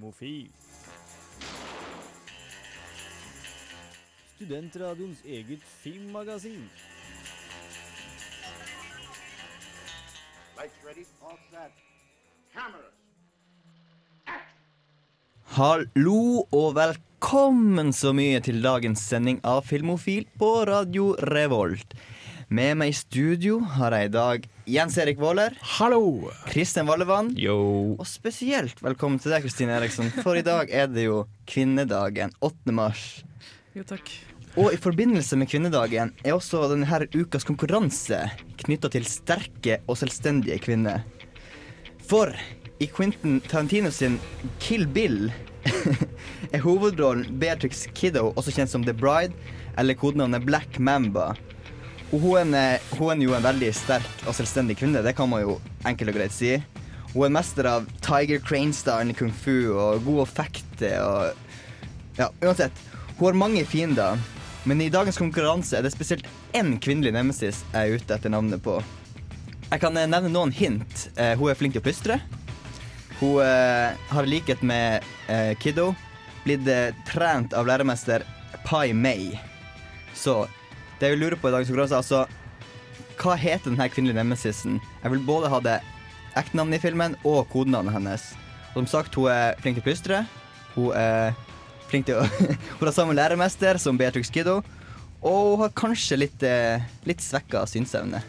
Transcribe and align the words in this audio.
Filmofil. 0.00 0.48
Studentradioens 4.34 5.18
eget 5.24 5.60
filmmagasin. 5.82 6.62
Lights 10.56 10.78
ready, 10.86 11.04
all 11.20 11.36
set. 11.50 11.72
Cameras. 12.54 12.96
Hallo 15.44 16.46
og 16.48 16.74
velkommen 16.78 17.92
så 17.92 18.14
mye 18.16 18.40
til 18.40 18.62
dagens 18.64 19.04
sending 19.04 19.42
av 19.44 19.66
Filmofil 19.68 20.24
på 20.40 20.64
Radio 20.64 21.12
Revolt. 21.28 21.92
Med 22.50 22.74
meg 22.80 22.90
i 22.90 22.94
studio 22.98 23.60
har 23.76 23.94
jeg 23.94 24.08
i 24.08 24.10
dag 24.10 24.46
Jens 24.66 24.96
Erik 24.98 25.20
Våler, 25.22 25.54
Hallo! 25.76 26.32
Kristin 26.50 26.88
Vallevann 26.88 27.28
Yo. 27.38 27.54
og 27.94 28.08
spesielt 28.10 28.80
velkommen 28.82 29.20
til 29.22 29.30
deg, 29.30 29.44
Kristine 29.44 29.76
Eriksson, 29.76 30.08
for 30.24 30.34
i 30.34 30.42
dag 30.42 30.66
er 30.74 30.88
det 30.90 31.04
jo 31.04 31.20
kvinnedagen, 31.46 32.32
8. 32.42 32.74
mars. 32.74 33.04
Jo, 33.78 33.84
takk. 33.86 34.10
Og 34.58 34.74
i 34.74 34.80
forbindelse 34.82 35.38
med 35.38 35.46
kvinnedagen 35.52 36.10
er 36.24 36.34
også 36.34 36.64
denne 36.72 37.06
ukas 37.14 37.46
konkurranse 37.46 38.18
knytta 38.64 38.90
til 38.96 39.06
sterke 39.06 39.76
og 39.86 40.00
selvstendige 40.00 40.58
kvinner. 40.64 41.04
For 42.02 42.34
i 42.82 42.88
Quentin 42.90 43.38
Tarantino 43.46 43.94
sin 43.94 44.18
Kill 44.58 44.88
Bill 44.90 45.30
er 46.50 46.66
hovedrollen 46.66 47.38
Beatrix 47.38 47.86
Kiddo, 47.94 48.32
også 48.34 48.56
kjent 48.58 48.74
som 48.74 48.82
The 48.82 48.96
Bride, 49.06 49.38
eller 49.78 49.94
kodenavnet 49.94 50.50
Black 50.50 50.82
Mamba. 50.82 51.28
Hun 52.10 52.54
hun 52.98 53.10
er 53.12 53.22
jo 53.22 53.34
en 53.36 53.44
veldig 53.44 53.70
sterk 53.76 54.24
og 54.26 54.34
selvstendig 54.34 54.76
kvinne, 54.80 55.02
det 55.04 55.14
kan 55.14 55.30
man 55.30 55.44
jo 55.44 55.60
enkelt 55.86 56.10
og 56.10 56.16
greit 56.18 56.34
si. 56.34 56.56
Hun 57.12 57.26
er 57.26 57.34
mester 57.34 57.66
av 57.66 57.86
Tiger 58.02 58.42
Crane-stylen 58.42 59.10
i 59.10 59.16
kung 59.18 59.30
fu 59.34 59.72
og 59.74 60.04
god 60.06 60.24
å 60.24 60.28
fekte 60.30 60.92
og 61.02 61.46
Ja, 62.18 62.26
uansett. 62.42 62.74
Hun 63.16 63.26
har 63.30 63.38
mange 63.38 63.62
fiender, 63.64 64.18
men 64.68 64.80
i 64.82 64.90
dagens 64.92 65.16
konkurranse 65.18 65.78
er 65.78 65.86
det 65.86 65.92
spesielt 65.94 66.26
én 66.52 66.74
kvinnelig 66.82 67.14
nemesis 67.14 67.62
jeg 67.72 67.80
er 67.80 67.96
ute 67.96 68.16
etter 68.16 68.32
navnet 68.32 68.60
på. 68.62 68.74
Jeg 69.70 69.80
kan 69.80 69.96
eh, 69.96 70.08
nevne 70.10 70.32
noen 70.34 70.52
hint. 70.52 71.06
Eh, 71.16 71.32
hun 71.38 71.48
er 71.50 71.58
flink 71.58 71.76
til 71.76 71.82
å 71.82 71.86
plystre. 71.86 72.18
Hun 73.20 73.38
eh, 73.44 73.96
har 74.10 74.26
i 74.26 74.32
likhet 74.32 74.62
med 74.66 75.06
eh, 75.30 75.54
Kiddo 75.62 75.92
blitt 76.44 76.68
eh, 76.68 76.90
trent 77.08 77.54
av 77.56 77.68
læremester 77.70 78.26
Pai 78.66 78.90
Mei. 78.92 79.30
Så 80.14 80.42
det 81.00 81.08
jeg 81.08 81.16
vil 81.16 81.24
lure 81.26 81.38
på 81.40 81.48
i 81.48 81.54
dagens 81.54 81.70
konkurranse, 81.70 81.96
altså 81.96 82.26
Hva 83.20 83.36
heter 83.40 83.72
denne 83.72 83.88
kvinnelige 83.92 84.20
nemesisen? 84.20 84.80
Jeg 85.02 85.12
vil 85.14 85.24
både 85.24 85.50
ha 85.52 85.60
det 85.64 85.78
ektenavnet 86.38 86.78
i 86.78 86.82
filmen 86.82 87.16
og 87.26 87.48
kodenavnet 87.52 87.96
hennes. 87.96 88.26
Og 88.70 88.82
som 88.82 88.90
sagt, 88.94 89.16
hun 89.18 89.30
er 89.32 89.56
flink 89.60 89.76
til 89.76 89.84
å 89.84 89.88
plystre. 89.88 90.20
Hun 90.76 90.94
er 90.96 91.34
flink 91.90 92.08
til 92.08 92.20
å 92.20 92.26
Hun 92.78 92.86
har 92.86 92.94
samme 92.96 93.16
læremester 93.16 93.80
som 93.82 93.98
Beatrix 94.00 94.32
Kiddo. 94.32 94.60
Og 95.20 95.56
hun 95.56 95.64
har 95.66 95.76
kanskje 95.76 96.20
litt, 96.22 96.44
eh, 96.46 96.80
litt 97.08 97.20
svekka 97.20 97.66
synsevne. 97.68 98.22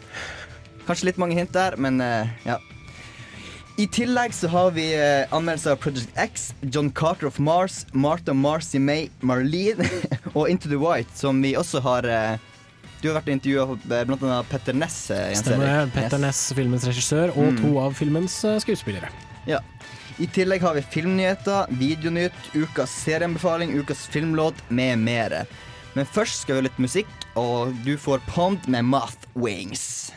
Kanskje 0.84 1.08
litt 1.08 1.20
mange 1.20 1.38
hint 1.38 1.52
der, 1.54 1.78
men 1.80 2.00
eh, 2.04 2.28
ja. 2.44 2.58
I 3.80 3.86
tillegg 3.88 4.34
så 4.36 4.50
har 4.52 4.74
vi 4.76 4.90
eh, 4.92 5.24
anmeldelser 5.32 5.72
av 5.72 5.80
Project 5.80 6.18
X, 6.20 6.50
John 6.60 6.90
Carter 6.92 7.30
of 7.30 7.38
Mars, 7.40 7.86
Martha 7.92 8.34
Marcy 8.36 8.80
May 8.82 9.08
Marlene 9.24 9.88
og 10.36 10.50
Into 10.50 10.68
the 10.68 10.76
White, 10.76 11.14
som 11.16 11.40
vi 11.40 11.54
også 11.56 11.80
har 11.86 12.08
eh, 12.08 12.50
Du 13.02 13.08
har 13.10 13.16
vært 13.20 13.32
intervjua 13.34 13.74
blant 13.82 14.22
annet 14.22 14.48
Petter 14.48 14.76
Ness. 14.78 15.10
eh, 15.10 15.32
Stemmer 15.34 15.66
det. 15.66 15.92
Petter 15.96 16.20
Ness, 16.22 16.52
filmens 16.54 16.84
regissør, 16.86 17.32
og 17.36 17.52
Mm. 17.52 17.60
to 17.62 17.78
av 17.82 17.94
filmens 17.98 18.44
eh, 18.44 18.58
skuespillere. 18.62 19.08
Ja. 19.46 19.58
I 20.20 20.26
tillegg 20.26 20.60
har 20.60 20.74
vi 20.74 20.82
filmnyheter, 20.82 21.66
videonytt, 21.70 22.32
ukas 22.54 22.90
serieanbefaling, 23.02 23.72
ukas 23.80 24.06
filmlåt 24.06 24.54
med 24.70 24.98
mere. 24.98 25.46
Men 25.96 26.06
først 26.06 26.42
skal 26.42 26.54
vi 26.54 26.60
ha 26.60 26.68
litt 26.68 26.78
musikk, 26.78 27.06
og 27.36 27.74
du 27.84 27.96
får 27.96 28.20
Pond 28.28 28.68
med 28.68 28.84
Moth 28.84 29.26
Wings. 29.34 30.12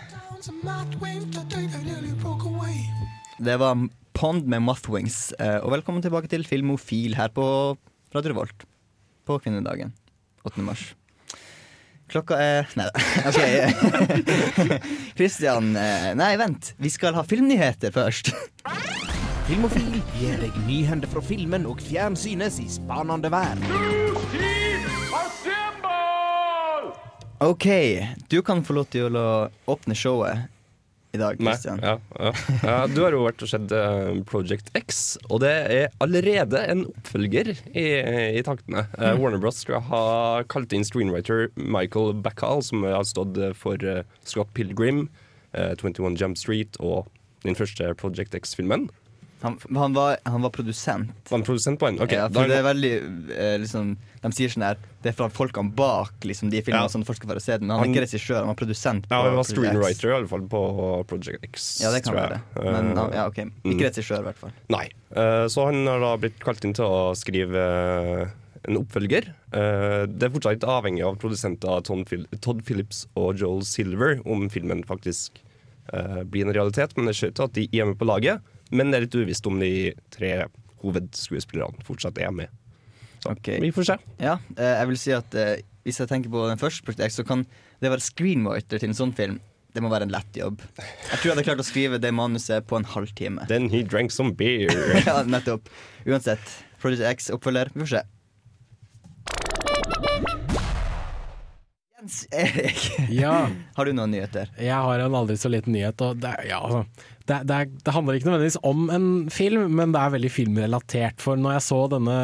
Det 3.40 3.58
var 3.60 3.90
Pond 4.14 4.46
med 4.48 4.62
Moth 4.62 4.90
Wings, 4.90 5.34
eh, 5.40 5.58
og 5.60 5.72
velkommen 5.72 6.02
tilbake 6.04 6.30
til 6.30 6.44
Filmofil 6.44 7.16
her 7.16 7.30
på 7.30 7.78
Radio 8.14 8.32
Revolt. 8.32 8.64
På 9.26 9.40
kvinnedagen 9.42 9.92
8. 10.46 10.62
mars. 10.62 10.94
Klokka 12.12 12.38
er 12.38 12.70
Nei 12.78 12.88
da. 12.88 13.04
Okay. 13.30 14.80
Christian 15.18 15.76
eh, 15.80 16.12
Nei, 16.18 16.36
vent. 16.38 16.74
Vi 16.78 16.92
skal 16.94 17.18
ha 17.18 17.26
filmnyheter 17.26 17.94
først. 17.96 18.34
Filmofil 19.50 20.00
gir 20.18 20.40
deg 20.42 20.56
nyhender 20.66 21.10
fra 21.10 21.22
filmen 21.22 21.68
og 21.70 21.82
fjernsynets 21.86 22.58
i 22.64 22.66
spanende 22.72 23.30
verden. 23.30 23.66
OK, 27.46 27.68
du 28.32 28.40
kan 28.42 28.64
få 28.66 28.74
lov 28.80 28.88
til 28.96 29.18
å 29.20 29.28
åpne 29.70 29.94
showet 29.98 30.48
i 31.16 31.20
dag, 31.22 31.40
Kristian. 31.40 31.82
Ja, 31.84 31.96
ja. 32.20 32.32
Ja, 32.64 32.78
du 32.92 33.02
har 33.04 33.16
jo 33.16 33.24
vært 33.26 33.44
og 33.46 33.52
sett 33.52 33.72
eh, 33.76 34.12
Project 34.30 34.72
X, 34.78 35.02
og 35.30 35.42
det 35.44 35.54
er 35.74 35.96
allerede 36.04 36.62
en 36.72 36.86
oppfølger 36.92 37.54
i, 37.74 37.86
i 38.40 38.44
taktene. 38.46 38.86
Mm. 38.98 39.22
Warner 39.22 39.42
Bros. 39.42 39.62
skal 39.64 39.84
ha 39.90 40.04
kalt 40.52 40.76
inn 40.76 40.86
screenwriter 40.88 41.50
Michael 41.56 42.16
Bacall, 42.26 42.64
som 42.66 42.86
har 42.88 43.06
stått 43.08 43.40
for 43.60 43.82
eh, 43.82 44.04
Scott 44.28 44.54
Pilgrim, 44.58 45.08
eh, 45.54 45.74
21 45.80 46.20
Jump 46.20 46.40
Street 46.42 46.80
og 46.84 47.10
den 47.46 47.58
første 47.58 47.94
Project 48.00 48.36
X-filmen. 48.38 48.90
Han, 49.46 49.56
han, 49.78 49.94
var, 49.94 50.18
han 50.26 50.42
var 50.42 50.50
produsent. 50.50 51.12
Var 51.30 51.38
han 51.38 51.44
produsent 51.46 51.78
på 51.80 51.88
en? 51.92 52.00
Okay, 52.02 52.18
ja, 52.18 52.26
for 52.34 52.50
det 52.50 52.56
er 52.58 52.64
veldig 52.66 52.92
eh, 53.36 53.56
liksom, 53.62 53.92
De 54.24 54.32
sier 54.34 54.50
sånn 54.50 54.64
her 54.66 54.80
Det 55.04 55.12
er 55.12 55.16
fra 55.20 55.28
folkene 55.30 55.70
bak 55.78 56.26
liksom, 56.26 56.50
de 56.50 56.64
filmene, 56.66 56.88
Ja. 56.88 56.92
sånn 56.92 57.06
folk 57.06 57.20
skal 57.20 57.30
være 57.36 57.44
se 57.46 57.58
den. 57.62 57.68
Men 57.70 57.78
han 57.78 57.86
er 57.86 57.92
ikke 57.94 58.06
regissør, 58.08 58.40
han 58.42 58.50
var 58.50 58.58
produsent. 58.58 59.06
ja, 59.12 59.20
han 59.22 59.38
var 59.38 59.46
screenwriter 59.46 60.10
i 60.10 60.16
alle 60.16 60.32
fall 60.32 60.48
på 60.50 60.62
Project 61.12 61.46
X. 61.52 61.68
Ja, 61.84 61.92
det 61.94 62.02
kan 62.08 62.18
være. 62.18 62.40
Men 62.58 62.90
han- 62.98 63.14
ja, 63.14 63.28
ok, 63.30 63.38
mm. 63.46 63.70
ikke 63.76 63.92
regissør, 63.92 64.24
i 64.24 64.28
hvert 64.32 64.42
fall. 64.42 64.56
Nei. 64.74 64.88
Eh, 65.14 65.46
så 65.54 65.68
han 65.70 65.86
har 65.92 66.02
da 66.02 66.16
blitt 66.26 66.42
kalt 66.42 66.66
inn 66.66 66.74
til 66.74 66.90
å 66.90 67.14
skrive 67.14 67.68
en 68.66 68.80
oppfølger. 68.82 69.30
Det 69.54 70.26
er 70.26 70.34
fortsatt 70.34 70.66
avhengig 70.66 71.06
av 71.06 71.20
produsenter 71.22 71.86
Todd, 71.86 72.64
Phillips 72.66 73.06
og 73.14 73.38
Joel 73.38 73.62
Silver 73.62 74.18
om 74.26 74.50
filmen 74.50 74.82
faktisk 74.90 75.38
blir 76.26 76.48
en 76.48 76.56
realitet. 76.58 76.98
Men 76.98 77.06
det 77.12 77.16
ser 77.20 77.30
ut 77.30 77.38
til 77.38 77.46
at 77.46 77.54
de 77.54 77.68
er 77.78 77.86
med 77.86 78.00
på 78.02 78.10
laget. 78.10 78.42
Men 78.72 78.92
det 78.92 78.98
er 78.98 79.06
litt 79.06 79.18
uvisst 79.18 79.48
om 79.50 79.60
de 79.62 79.94
tre 80.14 80.32
hovedskuespillerne 80.84 81.86
fortsatt 81.86 82.20
er 82.22 82.34
med. 82.36 82.54
Så 83.22 83.34
okay. 83.34 83.60
vi 83.64 83.72
får 83.74 83.90
se. 83.90 83.98
Ja, 84.22 84.38
eh, 84.58 84.76
jeg 84.80 84.92
vil 84.92 85.02
si 85.02 85.14
at 85.16 85.38
eh, 85.40 85.58
hvis 85.86 86.02
jeg 86.02 86.10
tenker 86.10 86.34
på 86.34 86.46
den 86.50 86.62
første 86.62 86.86
Project 86.86 87.06
X, 87.08 87.20
så 87.20 87.26
kan 87.28 87.46
det 87.82 87.92
være 87.92 88.04
screenwriter 88.04 88.82
til 88.82 88.92
en 88.92 88.98
sånn 88.98 89.14
film. 89.18 89.40
Det 89.76 89.84
må 89.84 89.90
være 89.92 90.08
en 90.08 90.14
lett 90.14 90.38
jobb. 90.40 90.62
Jeg 90.80 91.18
tror 91.20 91.28
jeg 91.28 91.34
hadde 91.34 91.48
klart 91.50 91.62
å 91.62 91.68
skrive 91.68 92.00
det 92.00 92.14
manuset 92.16 92.64
på 92.70 92.78
en 92.80 92.88
halvtime. 92.88 93.44
Then 93.52 93.68
he 93.74 93.84
drank 93.84 94.14
some 94.16 94.32
beer. 94.40 94.72
ja, 95.08 95.20
nettopp. 95.28 95.68
Uansett. 96.08 96.54
Project 96.80 97.04
X 97.10 97.34
oppfølger. 97.36 97.74
Vi 97.74 97.84
får 97.84 97.92
se. 97.98 98.04
Erik, 102.36 102.86
Ja, 103.14 103.48
har 103.78 103.86
du 103.90 103.94
noen 103.98 104.12
nyheter? 104.16 104.50
jeg 104.62 104.76
har 104.88 105.04
en 105.06 105.18
aldri 105.18 105.36
så 105.40 105.52
liten 105.52 105.76
nyhet. 105.76 106.02
Det, 106.22 106.32
ja, 106.50 106.60
altså, 106.62 106.86
det, 107.26 107.40
det, 107.50 107.58
det 107.82 107.94
handler 107.96 108.18
ikke 108.20 108.30
nødvendigvis 108.30 108.58
om 108.68 108.84
en 108.94 109.08
film, 109.34 109.64
men 109.80 109.94
det 109.96 110.02
er 110.04 110.14
veldig 110.14 110.32
filmrelatert. 110.34 111.22
For 111.24 111.40
når 111.42 111.56
jeg 111.58 111.66
så 111.68 111.80
denne, 111.96 112.18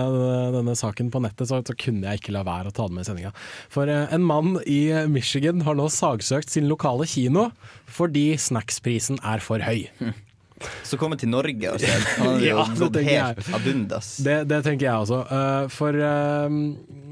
denne 0.57 0.75
saken 0.77 1.09
på 1.13 1.23
nettet, 1.25 1.49
så, 1.49 1.61
så 1.65 1.75
kunne 1.77 2.05
jeg 2.11 2.21
ikke 2.21 2.35
la 2.37 2.43
være 2.47 2.69
å 2.69 2.75
ta 2.77 2.85
den 2.87 2.99
med 2.99 3.07
i 3.07 3.09
sendinga. 3.09 3.33
For 3.73 3.89
eh, 3.89 4.05
en 4.13 4.25
mann 4.27 4.59
i 4.69 4.81
Michigan 5.09 5.63
har 5.65 5.77
nå 5.79 5.89
sagsøkt 5.91 6.53
sin 6.53 6.69
lokale 6.69 7.07
kino 7.09 7.49
fordi 7.91 8.31
snacksprisen 8.39 9.17
er 9.25 9.41
for 9.43 9.63
høy. 9.65 9.87
Så 10.87 10.97
kommer 11.01 11.19
til 11.19 11.31
Norge 11.31 11.73
og 11.73 11.79
ser. 11.83 12.07
Han 12.17 12.33
hadde 12.33 12.47
jo 12.47 12.57
Ja, 12.57 12.65
det 12.67 12.79
gått 12.81 12.99
jeg. 13.01 13.19
helt 13.21 13.53
abundas. 13.55 14.15
Det, 14.25 14.37
det 14.49 14.61
tenker 14.67 14.87
jeg 14.87 15.05
også. 15.05 15.21
Uh, 15.31 15.67
for 15.71 15.95
uh, 15.95 16.57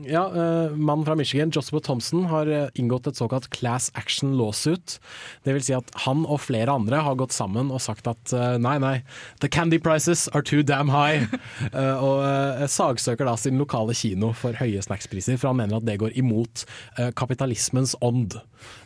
ja, 0.09 0.23
uh, 0.33 0.75
mannen 0.75 1.05
fra 1.07 1.15
Michigan, 1.19 1.51
Joshua 1.53 1.81
Thompson, 1.83 2.25
har 2.31 2.49
inngått 2.79 3.07
et 3.09 3.19
såkalt 3.19 3.49
class 3.55 3.89
action 3.99 4.35
lawsuit. 4.39 4.97
Det 5.45 5.55
vil 5.55 5.65
si 5.65 5.75
at 5.77 5.89
han 6.05 6.25
og 6.25 6.41
flere 6.45 6.73
andre 6.73 7.01
har 7.05 7.17
gått 7.19 7.35
sammen 7.35 7.71
og 7.73 7.81
sagt 7.83 8.07
at 8.09 8.33
nei, 8.61 8.77
nei, 8.81 8.95
the 9.43 9.49
candy 9.51 9.79
prices 9.81 10.27
are 10.33 10.43
too 10.45 10.63
damn 10.63 10.89
high. 10.93 11.27
Og 12.09 12.23
sagsøker 12.71 13.27
da 13.27 13.35
sin 13.39 13.59
lokale 13.59 13.93
kino 13.97 14.31
for 14.37 14.55
høye 14.57 14.81
snackspriser, 14.83 15.37
for 15.39 15.51
han 15.51 15.59
mener 15.61 15.79
at 15.79 15.87
det 15.87 15.97
går 16.01 16.15
imot 16.19 16.63
kapitalismens 17.19 17.95
ånd. 18.05 18.37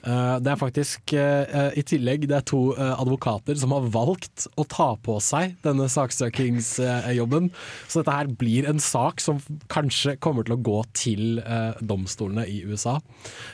Det 0.03 0.51
er 0.53 0.59
faktisk 0.59 1.13
i 1.15 1.83
tillegg 1.87 2.27
det 2.29 2.39
er 2.39 2.47
to 2.47 2.61
advokater 2.77 3.57
som 3.59 3.75
har 3.75 3.87
valgt 3.93 4.47
å 4.59 4.65
ta 4.69 4.89
på 5.01 5.17
seg 5.23 5.55
denne 5.65 5.87
saksøkingsjobben. 5.91 7.49
Så 7.87 8.01
dette 8.01 8.15
her 8.15 8.29
blir 8.39 8.67
en 8.69 8.81
sak 8.83 9.23
som 9.23 9.41
kanskje 9.71 10.15
kommer 10.23 10.45
til 10.47 10.57
å 10.57 10.61
gå 10.63 10.79
til 10.97 11.41
eh, 11.43 11.79
domstolene 11.81 12.45
i 12.49 12.61
USA. 12.67 12.99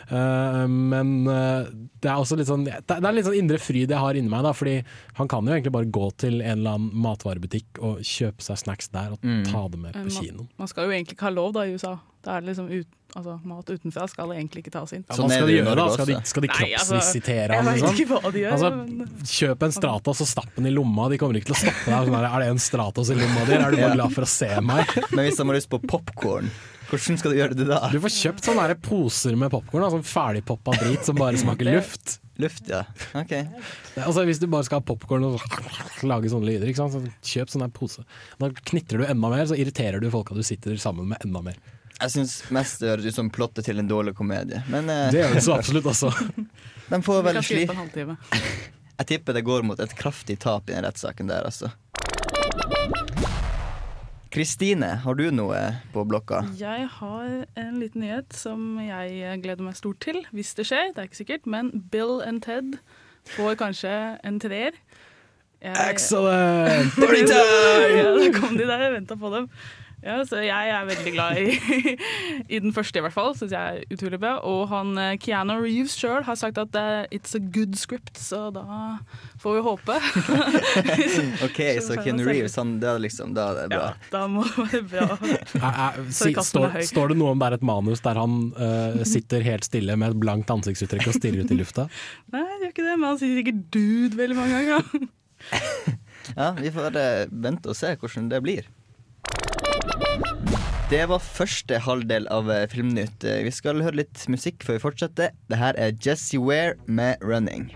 Eh, 0.09 0.65
men 0.69 1.15
eh, 1.29 1.71
det 1.99 2.11
er 2.11 2.19
også 2.19 2.37
litt 2.39 2.49
sånn 2.49 2.65
Det 2.65 2.95
er 2.95 3.15
litt 3.15 3.27
sånn 3.27 3.39
indre 3.39 3.59
fryd 3.61 3.91
jeg 3.91 4.01
har 4.01 4.17
inni 4.17 4.31
meg, 4.31 4.45
da, 4.47 4.53
fordi 4.55 4.79
han 5.19 5.31
kan 5.31 5.47
jo 5.47 5.55
egentlig 5.55 5.75
bare 5.75 5.91
gå 5.99 6.11
til 6.19 6.39
en 6.41 6.59
eller 6.59 6.77
annen 6.77 7.03
matvarebutikk 7.05 7.81
og 7.83 8.03
kjøpe 8.05 8.45
seg 8.45 8.61
snacks 8.63 8.91
der 8.93 9.15
og 9.15 9.25
ta 9.49 9.65
det 9.71 9.81
med 9.81 9.97
på 9.97 10.07
kinoen. 10.19 10.47
Man 10.59 10.71
skal 10.71 10.87
jo 10.87 10.95
egentlig 10.95 11.17
ikke 11.17 11.29
ha 11.29 11.35
lov 11.35 11.53
da 11.57 11.67
i 11.67 11.75
USA. 11.75 11.97
Det 12.19 12.31
er 12.35 12.41
liksom 12.43 12.65
ut, 12.67 12.87
altså, 13.15 13.33
mat 13.47 13.69
utenfra 13.71 14.05
skal 14.11 14.31
egentlig 14.35 14.63
ikke 14.65 14.73
tas 14.75 14.91
inn. 14.91 15.05
Ja, 15.07 15.15
Sånn 15.15 15.29
hva 15.29 15.37
skal 15.37 15.47
de 15.47 15.53
gjøre 15.55 15.75
da? 15.79 15.85
Skal 15.93 16.09
de, 16.09 16.15
skal 16.27 16.43
de 16.43 16.49
Nei, 16.51 16.57
altså, 16.75 16.97
kroppsvisitere 16.97 17.55
Jeg 17.55 17.63
han? 17.63 17.69
veit 17.69 17.85
ikke 17.93 18.07
hva 18.09 18.31
de 18.35 18.41
gjør. 18.43 18.55
Altså, 18.57 19.29
kjøp 19.39 19.63
en 19.69 19.75
Stratos 19.77 20.23
og 20.25 20.27
stapp 20.27 20.51
den 20.57 20.67
i 20.67 20.73
lomma. 20.75 21.07
De 21.13 21.19
kommer 21.21 21.39
ikke 21.39 21.51
til 21.53 21.55
å 21.55 21.61
stoppe 21.61 21.85
deg. 21.93 22.09
Sånn 22.11 22.27
er 22.27 22.43
det 22.43 22.49
en 22.51 22.59
Stratos 22.65 23.13
i 23.13 23.17
lomma 23.21 23.45
di? 23.47 23.55
Er 23.55 23.71
du 23.71 23.79
bare 23.79 23.95
glad 23.95 24.17
for 24.17 24.27
å 24.27 24.31
se 24.35 24.51
meg? 24.59 24.91
Men 25.15 25.25
hvis 25.29 25.39
de 25.39 25.47
har 25.47 25.55
lyst 25.61 25.71
på 25.71 25.79
popkorn, 25.87 26.51
hvordan 26.89 27.19
skal 27.21 27.31
du 27.31 27.37
gjøre 27.39 27.55
det 27.55 27.69
da? 27.71 27.79
Du 27.93 27.99
får 28.03 28.15
kjøpt 28.17 28.49
sånne 28.51 28.67
poser 28.83 29.39
med 29.39 29.53
popkorn, 29.55 29.87
sånn 29.95 30.03
ferdigpoppa 30.11 30.75
drit 30.83 31.07
som 31.07 31.15
bare 31.21 31.39
smaker 31.39 31.71
luft. 31.71 32.19
Luft, 32.39 32.67
ja. 32.71 32.83
Ok. 33.19 33.31
Det- 33.31 34.03
Altså, 34.05 34.23
hvis 34.27 34.39
du 34.39 34.47
bare 34.47 34.63
skal 34.67 34.79
ha 34.79 34.85
popkorn 34.87 35.23
og 35.27 35.39
lage 36.11 36.29
sånne 36.31 36.47
lyder, 36.51 36.67
ikke 36.71 36.83
sant? 36.83 36.93
så 36.95 37.31
kjøp 37.31 37.51
sånn 37.51 37.71
pose. 37.75 38.03
Da 38.39 38.47
knitrer 38.49 39.03
du 39.03 39.05
enda 39.07 39.29
mer, 39.31 39.43
så 39.47 39.55
irriterer 39.59 39.99
du 40.03 40.07
folka 40.11 40.35
du 40.35 40.43
sitter 40.43 40.75
sammen 40.79 41.07
med 41.11 41.19
enda 41.25 41.41
mer. 41.43 41.57
Jeg 41.99 42.13
syns 42.13 42.33
mest 42.55 42.79
det 42.79 42.93
høres 42.93 43.09
ut 43.11 43.17
som 43.17 43.29
plottet 43.33 43.65
til 43.67 43.79
en 43.81 43.87
dårlig 43.89 44.13
komedie. 44.15 44.61
Men 44.71 44.87
eh, 44.89 45.09
Det 45.11 45.19
gjør 45.23 45.33
det 45.35 45.43
så 45.43 45.55
absolutt 45.57 45.89
altså. 45.91 46.11
de 46.93 47.01
får 47.05 47.23
vel 47.27 47.39
kan 47.39 47.43
sli... 47.45 47.57
slippe 47.63 47.75
en 47.75 47.81
halvtime. 47.83 48.17
Jeg 48.99 49.07
tipper 49.13 49.35
det 49.37 49.45
går 49.47 49.63
mot 49.63 49.79
et 49.79 49.93
kraftig 49.95 50.35
tap 50.43 50.67
i 50.67 50.73
den 50.75 50.83
rettssaken 50.83 51.29
der, 51.31 51.45
altså. 51.47 51.69
Kristine, 54.29 54.89
har 55.01 55.15
du 55.17 55.29
noe 55.33 55.57
på 55.93 56.03
blokka? 56.05 56.41
Jeg 56.59 56.85
har 56.99 57.29
en 57.57 57.79
liten 57.81 58.03
nyhet 58.03 58.35
som 58.35 58.75
jeg 58.83 59.39
gleder 59.41 59.63
meg 59.65 59.77
stort 59.79 60.01
til, 60.03 60.19
hvis 60.35 60.51
det 60.59 60.67
skjer. 60.69 60.91
Det 60.93 61.01
er 61.01 61.07
ikke 61.09 61.19
sikkert, 61.21 61.47
men 61.49 61.71
Bill 61.93 62.19
and 62.27 62.43
Ted 62.45 62.75
får 63.37 63.55
kanskje 63.63 63.93
en 64.27 64.37
treer. 64.43 64.75
Jeg- 65.63 65.95
Excellent! 65.95 66.93
ja, 66.99 68.03
da 68.19 68.29
kom 68.37 68.53
de 68.59 68.67
der, 68.69 68.83
jeg 68.85 68.93
venta 68.99 69.17
på 69.19 69.31
dem. 69.33 69.49
Ja, 69.99 70.15
så 70.23 70.39
jeg 70.39 70.69
er 70.71 70.85
veldig 70.87 71.11
glad 71.11 71.39
i, 71.43 71.95
i 72.55 72.59
den 72.63 72.71
første, 72.75 73.01
i 73.01 73.03
hvert 73.03 73.15
fall. 73.15 73.33
Syns 73.35 73.51
jeg 73.51 73.79
er 73.81 73.91
utrolig 73.95 74.19
bra. 74.21 74.37
Og 74.47 74.61
han 74.71 74.93
eh, 75.01 75.15
Keanu 75.19 75.57
Reeves 75.59 75.97
sjøl 75.99 76.23
har 76.27 76.37
sagt 76.39 76.59
at 76.61 76.75
eh, 76.79 77.03
it's 77.15 77.35
a 77.35 77.41
good 77.43 77.75
script, 77.79 78.15
så 78.19 78.45
da 78.55 78.63
får 79.43 79.57
vi 79.57 79.65
håpe. 79.67 79.97
Ok, 81.49 81.59
så 81.83 81.97
Keanu 81.99 82.23
Reeves, 82.27 82.55
han, 82.59 82.77
det 82.79 82.87
er 82.93 83.01
liksom, 83.03 83.33
da 83.35 83.49
er 83.51 83.59
det 83.59 83.67
bra. 83.75 83.89
Ja, 83.91 84.09
da 84.13 84.23
må 84.31 84.45
det 84.71 84.81
være 84.93 85.19
bra. 85.19 85.89
Si- 86.19 86.33
står, 86.33 86.79
står 86.87 87.11
det 87.13 87.19
noe 87.19 87.33
om 87.35 87.41
det 87.41 87.49
er 87.51 87.57
et 87.59 87.65
manus 87.67 88.01
der 88.05 88.17
han 88.19 88.39
uh, 88.55 88.99
sitter 89.07 89.43
helt 89.45 89.67
stille 89.67 89.95
med 89.99 90.13
et 90.15 90.19
blankt 90.21 90.51
ansiktsuttrykk 90.53 91.09
og 91.11 91.15
stirrer 91.19 91.43
ut 91.43 91.53
i 91.53 91.59
lufta? 91.59 91.87
Nei, 92.33 92.45
det 92.47 92.69
gjør 92.69 92.73
ikke 92.73 92.87
det, 92.87 92.95
men 93.01 93.07
han 93.11 93.19
sier 93.21 93.35
sikkert 93.39 93.61
'dude' 93.75 94.19
veldig 94.19 94.37
mange 94.39 94.59
ganger. 94.71 95.07
Ja, 96.35 96.51
Vi 96.59 96.71
får 96.75 96.97
vente 97.31 97.71
og 97.71 97.77
se 97.77 97.95
hvordan 97.99 98.29
det 98.31 98.41
blir. 98.45 98.67
Det 100.89 101.03
var 101.05 101.21
første 101.21 101.77
halvdel 101.85 102.25
av 102.33 102.47
eh, 102.49 102.63
Filmnytt. 102.71 103.21
Eh, 103.21 103.43
Vi 103.45 103.51
skal 103.53 103.83
høre 103.85 103.99
litt 104.01 104.23
musikk 104.25 104.63
før 104.65 104.79
vi 104.79 104.81
fortsetter. 104.87 105.35
Det 105.45 105.59
her 105.61 105.77
er 105.77 105.93
Jesse 106.01 106.41
Ware 106.41 106.73
med 106.87 107.21
'Running'. 107.21 107.69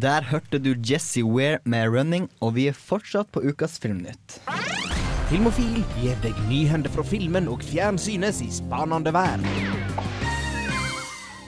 Der 0.00 0.22
hørte 0.22 0.58
du 0.58 0.74
Jesse 0.90 1.22
Ware 1.24 1.58
med 1.64 1.88
'Running', 1.88 2.30
og 2.40 2.54
vi 2.54 2.68
er 2.68 2.72
fortsatt 2.72 3.28
på 3.32 3.44
ukas 3.44 3.78
Filmnytt. 3.78 4.40
Filmofil 5.28 5.84
gir 6.00 6.16
deg 6.24 6.32
nyhender 6.48 6.88
fra 6.88 7.04
filmen 7.04 7.48
og 7.48 7.60
fjernsynets 7.60 8.40
i 8.40 8.48
spanende 8.48 9.12
verden. 9.12 9.44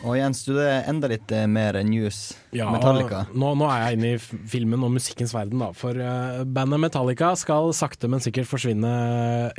Og 0.01 0.17
Jens, 0.17 0.41
du 0.49 0.55
er 0.57 0.87
enda 0.89 1.11
litt 1.11 1.33
eh, 1.35 1.45
mer 1.51 1.77
news. 1.85 2.33
Metallica. 2.57 3.27
Nå, 3.37 3.51
nå 3.61 3.67
er 3.69 3.83
jeg 3.83 3.99
inne 3.99 4.13
i 4.15 4.21
filmen 4.49 4.87
og 4.87 4.95
musikkens 4.95 5.35
verden, 5.37 5.61
da. 5.61 5.71
For 5.77 5.97
uh, 5.97 6.41
bandet 6.49 6.81
Metallica 6.81 7.35
skal 7.39 7.75
sakte, 7.77 8.09
men 8.11 8.23
sikkert 8.25 8.49
forsvinne 8.49 8.93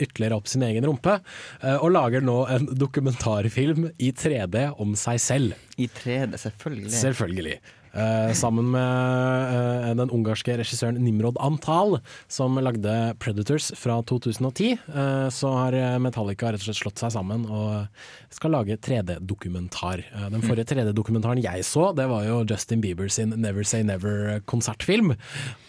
ytterligere 0.02 0.40
opp 0.42 0.50
sin 0.50 0.66
egen 0.66 0.88
rumpe. 0.90 1.20
Uh, 1.62 1.78
og 1.78 1.94
lager 1.94 2.26
nå 2.26 2.40
en 2.52 2.66
dokumentarfilm 2.74 3.92
i 4.02 4.10
3D 4.18 4.72
om 4.82 4.98
seg 5.00 5.22
selv. 5.22 5.70
I 5.78 5.90
3D, 5.92 6.42
selvfølgelig. 6.42 6.96
Selvfølgelig. 6.98 7.62
Eh, 7.92 8.32
sammen 8.38 8.72
med 8.72 9.52
uh, 9.52 9.92
den 10.00 10.12
ungarske 10.14 10.56
regissøren 10.60 11.00
Nimrod 11.04 11.40
Antal, 11.44 11.98
som 12.32 12.56
lagde 12.62 13.16
Predators 13.20 13.72
fra 13.78 14.00
2010, 14.08 14.78
Uh, 14.92 15.30
så 15.32 15.50
har 15.56 15.76
eh, 15.78 15.98
Metallica 16.02 16.50
rett 16.52 16.62
og 16.62 16.68
slett 16.68 16.80
slått 16.82 17.02
seg 17.02 17.14
sammen 17.14 17.44
og 17.50 17.88
skal 18.34 18.54
lage 18.56 18.78
3D-dokumentar. 18.82 20.04
Eh, 20.12 20.28
den 20.34 20.44
forrige 20.44 20.72
3D-dokumentaren 20.72 21.42
jeg 21.44 21.66
så, 21.68 21.90
det 21.96 22.08
var 22.12 22.26
jo 22.28 22.42
Justin 22.48 22.84
Bieber 22.84 23.12
sin 23.12 23.36
Never 23.42 23.68
Say 23.68 23.84
Never-konsertfilm. 23.88 25.16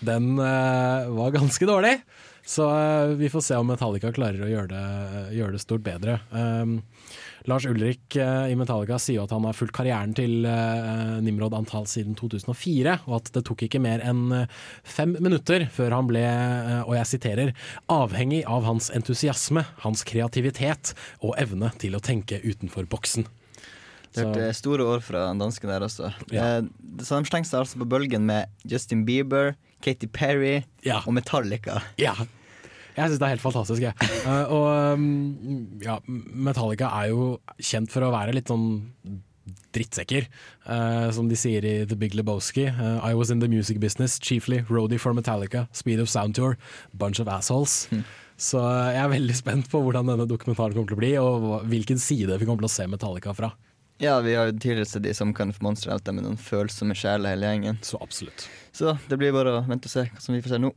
Den 0.00 0.36
eh, 0.38 1.10
var 1.12 1.34
ganske 1.38 1.68
dårlig. 1.68 1.98
Så 2.46 2.66
eh, 2.74 3.14
vi 3.18 3.30
får 3.30 3.46
se 3.46 3.58
om 3.58 3.68
Metallica 3.70 4.12
klarer 4.14 4.46
å 4.46 4.50
gjøre 4.50 4.70
det, 4.72 5.24
gjøre 5.38 5.56
det 5.56 5.62
stort 5.62 5.84
bedre. 5.86 6.18
Um, 6.30 6.80
Lars 7.50 7.64
Ulrik 7.66 8.16
eh, 8.20 8.52
i 8.52 8.56
Metallica 8.58 8.98
sier 9.02 9.18
jo 9.18 9.24
at 9.26 9.32
han 9.34 9.44
har 9.48 9.56
fulgt 9.58 9.74
karrieren 9.74 10.12
til 10.14 10.44
eh, 10.46 11.18
Nimrod 11.24 11.54
Antal 11.58 11.88
siden 11.90 12.14
2004, 12.18 12.96
og 13.08 13.16
at 13.18 13.30
det 13.34 13.42
tok 13.48 13.64
ikke 13.66 13.80
mer 13.82 14.02
enn 14.06 14.24
eh, 14.44 14.56
fem 14.86 15.16
minutter 15.18 15.66
før 15.74 15.96
han 15.98 16.08
ble, 16.10 16.22
og 16.86 16.94
jeg 16.98 17.10
siterer, 17.16 17.52
avhengig 17.92 18.42
av 18.46 18.66
hans 18.68 18.90
entusiasme, 18.94 19.64
hans 19.82 20.04
kreativitet 20.08 20.94
og 21.20 21.34
evne 21.42 21.72
til 21.82 21.98
å 21.98 22.02
tenke 22.04 22.38
utenfor 22.44 22.86
boksen. 22.90 23.26
Det 24.12 24.20
er 24.20 24.28
hørte 24.28 24.48
store 24.58 24.84
år 24.84 25.00
fra 25.00 25.24
dansken 25.40 25.70
der 25.72 25.86
også. 25.86 26.10
Ja. 26.34 26.46
Eh, 26.60 26.70
så 27.00 27.18
de 27.22 27.30
slengte 27.30 27.48
seg 27.48 27.62
altså 27.64 27.80
på 27.80 27.88
bølgen 27.88 28.26
med 28.28 28.50
Justin 28.68 29.06
Bieber, 29.08 29.54
Katy 29.82 30.06
Perry 30.14 30.60
Ja. 30.86 31.00
og 31.06 31.14
Metallica. 31.16 31.80
Ja. 31.98 32.12
Jeg 32.96 33.08
syns 33.08 33.20
det 33.20 33.26
er 33.26 33.34
helt 33.34 33.44
fantastisk. 33.44 33.84
Jeg. 33.88 34.10
Uh, 34.26 34.52
og 34.56 34.96
um, 34.96 35.76
ja, 35.82 35.98
Metallica 36.06 36.92
er 37.00 37.12
jo 37.12 37.36
kjent 37.58 37.92
for 37.92 38.06
å 38.06 38.12
være 38.14 38.36
litt 38.36 38.52
sånn 38.52 38.82
drittsekker. 39.72 40.28
uh, 40.68 41.10
som 41.10 41.28
de 41.28 41.36
sier 41.38 41.64
i 41.64 41.74
The 41.88 41.96
Big 41.98 42.14
Lebowski. 42.14 42.68
Uh, 42.68 43.00
I 43.02 43.14
was 43.14 43.30
in 43.30 43.40
the 43.40 43.48
music 43.48 43.80
business, 43.80 44.18
chiefly 44.18 44.62
roadie 44.68 44.98
for 44.98 45.12
Metallica, 45.12 45.68
speed 45.72 46.00
of 46.00 46.08
sound 46.08 46.34
tour, 46.34 46.58
bunch 46.92 47.20
of 47.20 47.28
assholes. 47.28 47.88
Så 48.42 48.58
eh, 48.58 48.94
jeg 48.96 49.02
er 49.04 49.10
veldig 49.12 49.34
spent 49.38 49.68
på 49.70 49.80
hvordan 49.84 50.08
denne 50.10 50.26
dokumentaren 50.26 50.74
kommer 50.74 50.90
til 50.90 50.96
å 50.96 51.02
bli, 51.02 51.12
og 51.20 51.68
hvilken 51.70 52.00
side 52.02 52.40
vi 52.40 52.48
kommer 52.48 52.64
til 52.64 52.70
å 52.70 52.74
se 52.74 52.88
Metallica 52.90 53.34
fra. 53.38 53.52
Ja, 54.02 54.16
vi 54.24 54.34
har 54.34 54.48
jo 54.48 54.56
tidligere 54.56 54.88
sett 54.88 55.04
de 55.04 55.12
som 55.14 55.30
kan 55.36 55.52
formonstre 55.54 55.92
alt 55.94 56.02
det 56.08 56.16
med 56.16 56.26
noen 56.26 56.40
følsomme 56.40 56.96
sjeler 56.98 57.36
hele 57.36 57.52
gjengen. 57.52 57.78
Så 57.86 58.00
absolutt. 58.02 58.48
Så 58.74 58.96
det 59.06 59.20
blir 59.20 59.36
bare 59.36 59.60
å 59.60 59.66
vente 59.68 59.86
og 59.86 59.94
se 59.94 60.08
hva 60.08 60.24
som 60.24 60.34
vi 60.34 60.42
får 60.42 60.56
se 60.56 60.64
nå. 60.64 60.72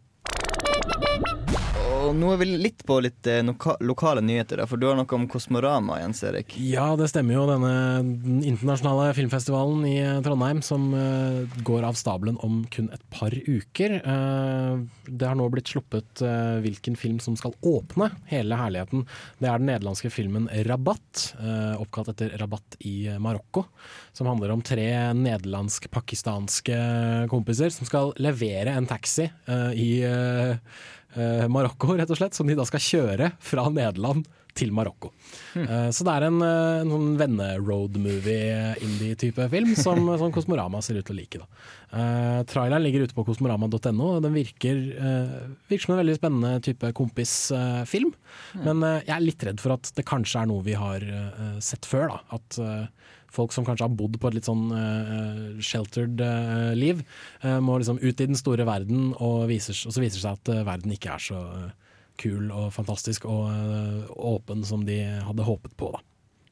Og 2.06 2.14
nå 2.14 2.28
er 2.36 2.38
vi 2.38 2.46
litt 2.46 2.84
på 2.86 3.00
litt 3.02 3.26
loka 3.48 3.74
lokale 3.82 4.22
nyheter, 4.22 4.60
for 4.70 4.78
du 4.78 4.86
har 4.86 4.98
noe 4.98 5.18
om 5.18 5.24
Kosmorama, 5.30 5.98
Jens 6.04 6.22
Erik. 6.28 6.54
Ja, 6.62 6.92
det 7.00 7.08
stemmer 7.10 7.34
jo. 7.34 7.46
Denne 7.50 7.72
den 8.06 8.44
internasjonale 8.46 9.10
filmfestivalen 9.18 9.82
i 9.90 9.96
eh, 10.04 10.20
Trondheim 10.26 10.62
som 10.66 10.94
eh, 10.94 11.58
går 11.66 11.88
av 11.88 11.98
stabelen 11.98 12.38
om 12.46 12.62
kun 12.70 12.92
et 12.94 13.02
par 13.10 13.34
uker. 13.34 13.98
Eh, 13.98 14.74
det 15.10 15.30
har 15.30 15.38
nå 15.40 15.48
blitt 15.50 15.72
sluppet 15.74 16.22
eh, 16.22 16.62
hvilken 16.66 16.98
film 17.00 17.18
som 17.24 17.38
skal 17.40 17.56
åpne 17.66 18.12
hele 18.30 18.60
herligheten. 18.60 19.08
Det 19.42 19.50
er 19.50 19.62
den 19.62 19.72
nederlandske 19.72 20.14
filmen 20.14 20.46
'Rabatt', 20.52 21.34
eh, 21.42 21.74
oppkalt 21.82 22.14
etter 22.14 22.38
Rabatt 22.38 22.78
i 22.86 23.08
eh, 23.10 23.18
Marokko. 23.18 23.66
Som 24.14 24.30
handler 24.30 24.54
om 24.54 24.62
tre 24.62 24.92
nederlandsk-pakistanske 25.18 26.78
kompiser 27.34 27.74
som 27.74 27.90
skal 27.90 28.14
levere 28.22 28.78
en 28.78 28.90
taxi 28.90 29.26
eh, 29.26 29.72
i 29.74 29.90
eh, 30.06 30.54
eh, 30.54 30.60
Marokko, 31.52 31.96
rett 31.96 32.12
og 32.12 32.20
slett, 32.20 32.38
som 32.38 32.50
de 32.50 32.58
da 32.58 32.66
skal 32.68 32.84
kjøre 32.84 33.32
fra 33.44 33.70
Nederland 33.72 34.28
til 34.56 34.72
Marokko. 34.72 35.10
Eh, 35.60 35.90
så 35.92 36.06
det 36.08 36.14
er 36.14 36.24
en, 36.30 36.38
eh, 36.44 36.82
en 36.82 36.92
sånn 36.94 37.18
venne-road-movie-indie-type 37.20 39.50
film 39.52 39.76
som, 39.76 40.00
som 40.22 40.32
Kosmorama 40.34 40.82
ser 40.84 40.96
ut 41.00 41.06
til 41.08 41.16
å 41.16 41.20
like. 41.20 41.40
Eh, 41.92 42.42
traileren 42.48 42.84
ligger 42.86 43.02
ute 43.06 43.18
på 43.18 43.28
kosmorama.no, 43.28 44.08
den 44.24 44.38
virker, 44.38 44.76
eh, 44.96 45.36
virker 45.72 45.86
som 45.88 45.96
en 45.96 46.04
veldig 46.04 46.20
spennende 46.20 46.52
type 46.64 46.88
kompisfilm. 46.96 48.12
Men 48.64 48.78
eh, 48.84 49.04
jeg 49.04 49.16
er 49.18 49.28
litt 49.28 49.46
redd 49.50 49.60
for 49.64 49.70
at 49.76 49.86
det 49.98 50.08
kanskje 50.08 50.40
er 50.44 50.48
noe 50.52 50.62
vi 50.66 50.76
har 50.80 51.00
eh, 51.04 51.60
sett 51.64 51.84
før. 51.90 52.06
Da. 52.14 52.18
At 52.40 52.50
eh, 52.64 52.86
folk 53.36 53.54
som 53.56 53.66
kanskje 53.68 53.88
har 53.88 53.98
bodd 53.98 54.18
på 54.20 54.30
et 54.30 54.38
litt 54.38 54.48
sånn 54.48 54.70
uh, 54.72 55.58
sheltered 55.64 56.22
uh, 56.24 56.72
liv, 56.78 57.04
uh, 57.44 57.60
må 57.64 57.80
liksom 57.82 58.00
ut 58.02 58.22
i 58.22 58.30
den 58.30 58.40
store 58.40 58.68
verden, 58.68 59.12
og, 59.20 59.46
viser, 59.52 59.78
og 59.86 59.96
så 59.96 60.04
viser 60.04 60.20
det 60.20 60.24
seg 60.24 60.40
at 60.40 60.54
verden 60.68 60.96
ikke 60.96 61.16
er 61.16 61.26
så 61.28 61.42
kul 62.22 62.48
og 62.48 62.70
fantastisk 62.72 63.26
og 63.28 64.14
åpen 64.16 64.64
som 64.64 64.86
de 64.88 65.02
hadde 65.26 65.48
håpet 65.48 65.76
på. 65.76 65.92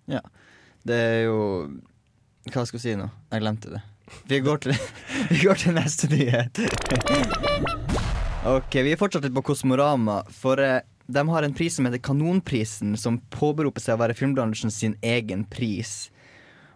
Da. 0.10 0.20
Det 0.84 0.98
er 1.00 1.22
jo 1.30 1.38
Hva 2.52 2.66
skal 2.68 2.75
jeg 2.75 2.84
si 2.84 2.96
nå? 3.00 3.08
Jeg 3.32 3.44
glemte 3.46 3.72
det. 3.72 3.80
Vi 4.28 4.42
går 4.44 4.60
til, 4.66 4.75
vi 5.32 5.40
går 5.46 5.62
til 5.62 5.78
neste 5.78 6.10
nyhet. 6.12 6.60
ok, 8.52 8.82
vi 8.84 8.92
er 8.92 9.00
fortsatt 9.00 9.24
litt 9.24 9.38
på 9.38 9.46
Kosmorama, 9.48 10.20
for 10.36 10.60
de 11.08 11.30
har 11.30 11.44
en 11.44 11.54
pris 11.56 11.75
som 11.75 11.88
heter 11.88 12.04
Kanonprisen, 12.04 12.98
som 13.00 13.20
påberoper 13.34 13.84
seg 13.84 13.98
å 13.98 14.04
være 14.04 14.16
filmbransjen 14.18 14.72
sin 14.72 14.96
egen 15.04 15.44
pris. 15.52 16.12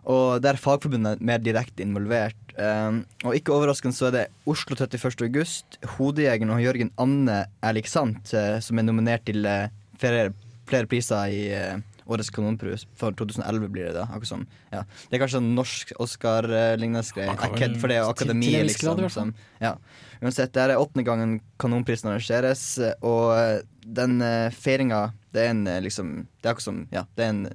Og 0.08 0.40
der 0.44 0.56
er 0.56 0.62
Fagforbundet 0.62 1.24
mer 1.24 1.42
direkte 1.44 1.84
involvert. 1.84 2.38
Um, 2.58 3.04
og 3.28 3.36
ikke 3.38 3.54
overraskende 3.54 3.94
så 3.94 4.08
er 4.08 4.14
det 4.16 4.24
Oslo 4.50 4.74
31. 4.74 5.28
august, 5.28 5.78
Hodejegeren 5.98 6.54
og 6.56 6.64
Jørgen 6.64 6.90
Anne 6.98 7.44
Erlik 7.62 7.90
Sant 7.92 8.32
eh, 8.34 8.56
som 8.66 8.80
er 8.80 8.88
nominert 8.88 9.28
til 9.28 9.46
uh, 9.46 9.68
flere, 10.02 10.32
flere 10.66 10.90
priser 10.90 11.36
i 11.36 11.44
uh, 11.52 11.84
Årets 12.08 12.32
kanonpris. 12.34 12.88
For 12.98 13.12
2011 13.20 13.70
blir 13.76 13.90
det 13.90 13.98
da. 14.00 14.08
Akkurat 14.08 14.32
som, 14.32 14.48
ja. 14.72 14.86
Det 15.06 15.20
er 15.20 15.22
kanskje 15.26 15.44
en 15.44 15.52
norsk 15.58 15.92
Oscar-lignende 16.02 17.04
greie. 17.14 17.36
Kan 17.38 17.78
For 17.78 17.92
det 17.92 18.00
er 18.00 18.08
akademi, 18.08 18.48
akademiet, 18.56 18.72
liksom. 18.72 19.04
Som, 19.12 19.36
ja. 19.62 19.76
Uansett, 20.24 20.56
det 20.56 20.64
er 20.64 20.80
åttende 20.80 21.06
gangen 21.06 21.38
Kanonprisen 21.60 22.10
arrangeres, 22.14 22.64
og 23.06 23.68
den 23.84 24.22
uh, 24.24 24.48
feiringa, 24.56 25.10
det 25.36 25.46
er 25.46 25.54
en 25.54 25.66
liksom 25.84 26.16
Det 26.40 26.48
er 26.48 26.56
akkurat 26.56 26.70
som 26.72 26.86
Ja, 26.96 27.04
det 27.20 27.28
er 27.28 27.36
en 27.36 27.48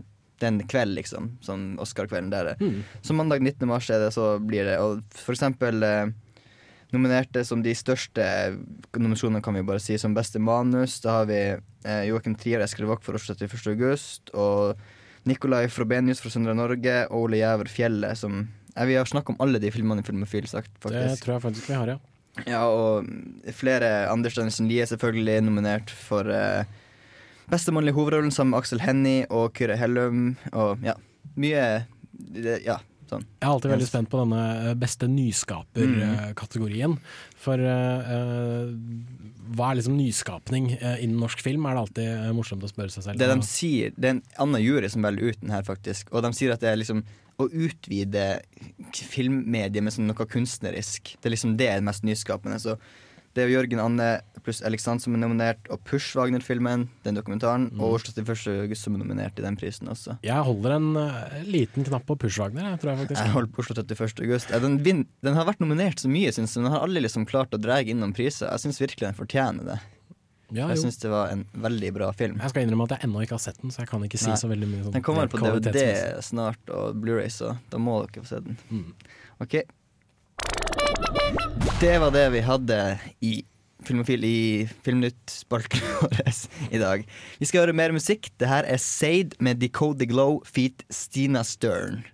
det 0.42 0.48
er 0.48 0.52
en 0.56 0.68
kveld, 0.68 0.96
liksom. 0.98 1.30
Sånn 1.44 1.64
Oscar-kvelden 1.82 2.32
der. 2.32 2.52
Mm. 2.60 2.82
Så 3.06 3.14
mandag 3.14 3.44
19. 3.44 3.66
mars 3.70 3.88
er 3.92 4.02
det, 4.02 4.10
så 4.16 4.34
blir 4.42 4.66
det. 4.66 4.76
Og 4.82 5.02
for 5.14 5.36
eksempel 5.36 5.84
eh, 5.86 6.10
nominerte 6.92 7.44
som 7.46 7.62
de 7.64 7.74
største 7.76 8.24
nominasjonene, 8.98 9.42
kan 9.44 9.56
vi 9.56 9.64
bare 9.66 9.82
si, 9.82 9.96
som 10.00 10.16
beste 10.16 10.42
manus. 10.42 10.98
Da 11.04 11.20
har 11.20 11.30
vi 11.30 11.40
eh, 11.54 12.02
Joakim 12.10 12.34
Trier 12.38 12.60
og 12.60 12.66
Eskil 12.66 12.90
Vogt 12.90 13.06
for 13.06 13.18
Oslo 13.18 13.36
31. 13.38 13.70
august. 13.76 14.34
Og 14.34 14.74
Nicolai 15.28 15.68
Frobenius 15.70 16.20
fra 16.22 16.32
Søndre 16.34 16.56
Norge 16.58 17.04
og 17.08 17.28
Ole 17.28 17.38
Jæver 17.38 17.70
Fjellet 17.70 18.18
som 18.18 18.42
eh, 18.42 18.86
Vi 18.90 18.98
har 18.98 19.08
snakka 19.08 19.36
om 19.36 19.44
alle 19.44 19.62
de 19.62 19.70
filmene 19.70 20.02
i 20.02 20.06
Filmofil, 20.06 20.48
sagt, 20.50 20.72
faktisk. 20.82 21.14
Det 21.14 21.24
tror 21.24 21.36
jeg 21.36 21.46
faktisk 21.46 21.70
vi 21.70 21.78
har, 21.78 21.94
ja. 21.94 22.00
Ja, 22.48 22.62
og 22.64 23.08
flere 23.52 24.08
Anders 24.08 24.38
Danielsen 24.38 24.68
Lie 24.70 24.80
er 24.82 24.88
selvfølgelig 24.88 25.42
nominert 25.44 25.92
for 25.92 26.28
eh, 26.32 26.64
beste 27.52 27.74
mannlige 27.74 27.98
hovedrollen 27.98 28.32
sammen 28.34 28.54
med 28.54 28.62
Aksel 28.62 28.80
Hennie 28.82 29.26
og 29.32 29.52
Kyrre 29.56 29.76
Hellum. 29.80 30.32
Og 30.52 30.82
ja, 30.86 30.96
mye 31.36 31.66
Ja, 32.64 32.78
sånn. 33.10 33.24
Jeg 33.40 33.44
er 33.44 33.50
alltid 33.50 33.72
veldig 33.74 33.88
spent 33.88 34.10
på 34.12 34.20
denne 34.22 34.42
eh, 34.70 34.74
beste 34.78 35.08
nyskaper-kategorien. 35.10 36.96
For 37.42 37.60
eh, 37.60 38.12
eh, 38.16 38.70
hva 39.52 39.70
er 39.70 39.80
liksom 39.80 39.98
nyskapning 39.98 40.70
innen 40.78 41.18
norsk 41.20 41.42
film, 41.44 41.66
er 41.66 41.76
det 41.76 41.82
alltid 41.82 42.36
morsomt 42.38 42.64
å 42.64 42.70
spørre 42.70 42.94
seg 42.94 43.08
selv. 43.08 43.20
Det 43.20 43.28
de 43.28 43.48
sier, 43.48 43.92
det 43.96 44.08
er 44.08 44.16
en 44.16 44.24
annen 44.46 44.64
jury 44.64 44.88
som 44.92 45.04
velger 45.04 45.32
ut 45.34 45.42
den 45.42 45.52
her, 45.52 45.66
faktisk. 45.66 46.12
Og 46.14 46.24
de 46.24 46.32
sier 46.38 46.54
at 46.54 46.62
det 46.64 46.72
er 46.72 46.80
liksom 46.80 47.04
å 47.40 47.48
utvide 47.48 48.26
filmmediet 48.94 49.82
med 49.82 49.94
sånn 49.94 50.08
noe 50.08 50.28
kunstnerisk. 50.30 51.16
Det 51.18 51.28
er 51.28 51.34
liksom 51.34 51.56
det 51.60 51.68
er 51.68 51.80
det 51.82 51.88
mest 51.88 52.06
nyskapende. 52.06 52.60
Så 52.62 52.78
det 53.32 53.44
er 53.44 53.52
Jørgen 53.52 53.80
Anne 53.82 54.08
pluss 54.44 54.62
Alexand 54.66 55.02
som 55.02 55.14
er 55.16 55.22
nominert, 55.22 55.68
og 55.72 55.82
Push 55.88 56.16
Wagner-filmen, 56.18 56.88
den 57.06 57.18
dokumentaren, 57.18 57.68
og 57.78 57.98
Oslo 57.98 58.12
31. 58.14 58.64
august 58.64 58.88
som 58.88 58.96
er 58.96 59.02
nominert 59.04 59.38
i 59.38 59.44
den 59.44 59.56
prisen 59.60 59.90
også. 59.92 60.18
Jeg 60.26 60.46
holder 60.48 60.76
en 60.76 60.90
uh, 60.98 61.38
liten 61.46 61.86
knapp 61.88 62.06
på 62.08 62.18
Push-Wagner, 62.24 62.72
jeg 62.72 62.82
tror 62.82 62.92
jeg 62.92 63.02
faktisk. 63.04 63.22
Jeg 63.22 63.34
holder 63.36 63.54
på 63.54 63.64
Oslo 63.64 63.78
31. 63.78 64.26
august. 64.26 64.54
Den, 64.66 64.78
vin, 64.84 65.06
den 65.24 65.38
har 65.38 65.48
vært 65.48 65.62
nominert 65.62 66.02
så 66.02 66.10
mye, 66.12 66.34
syns 66.34 66.56
jeg. 66.56 66.64
Den 66.64 66.74
har 66.74 66.84
aldri 66.86 67.04
liksom 67.06 67.26
klart 67.28 67.54
å 67.54 67.60
dra 67.62 67.80
innom 67.82 68.14
priser. 68.16 68.50
Jeg 68.50 68.66
syns 68.66 68.82
virkelig 68.82 69.08
den 69.08 69.18
fortjener 69.18 69.74
det. 69.74 69.80
Ja, 70.52 70.66
Jeg 70.68 70.82
syns 70.82 70.98
det 71.00 71.08
var 71.08 71.30
en 71.32 71.46
veldig 71.64 71.90
bra 71.96 72.10
film. 72.12 72.36
Jeg 72.42 72.52
skal 72.52 72.66
innrømme 72.66 72.84
at 72.84 72.98
jeg 72.98 73.08
ennå 73.08 73.22
ikke 73.24 73.38
har 73.38 73.40
sett 73.40 73.62
den, 73.62 73.72
så 73.72 73.86
jeg 73.86 73.88
kan 73.88 74.02
ikke 74.04 74.20
si 74.20 74.28
Nei. 74.28 74.36
så 74.36 74.50
veldig 74.50 74.68
mye. 74.68 74.82
Sånn 74.84 74.96
Den 74.98 75.04
kommer 75.06 75.30
på 75.32 75.40
DVD 75.40 75.84
snart, 76.24 76.60
og 76.68 76.98
Blu-ray, 77.00 77.30
så 77.32 77.54
da 77.72 77.80
må 77.80 78.02
dere 78.04 78.24
få 78.26 78.34
se 78.34 78.42
den. 78.44 78.58
Mm. 78.68 78.90
OK. 79.40 79.62
Det 81.80 81.94
var 81.98 82.12
det 82.14 82.26
vi 82.34 82.44
hadde 82.44 82.78
i 83.24 83.32
Filmofil 83.86 84.24
i 84.24 84.38
Filmnytt-spalten 84.86 85.82
vår 86.00 86.16
i 86.70 86.80
dag. 86.82 87.04
Vi 87.38 87.48
skal 87.48 87.66
høre 87.66 87.76
mer 87.76 87.94
musikk. 87.94 88.30
Det 88.40 88.50
her 88.50 88.66
er 88.68 88.80
Said 88.82 89.36
med 89.40 89.60
Decode 89.62 89.98
the 89.98 90.06
Glow 90.06 90.40
feat. 90.46 90.86
Stina 90.90 91.42
Stern. 91.42 92.04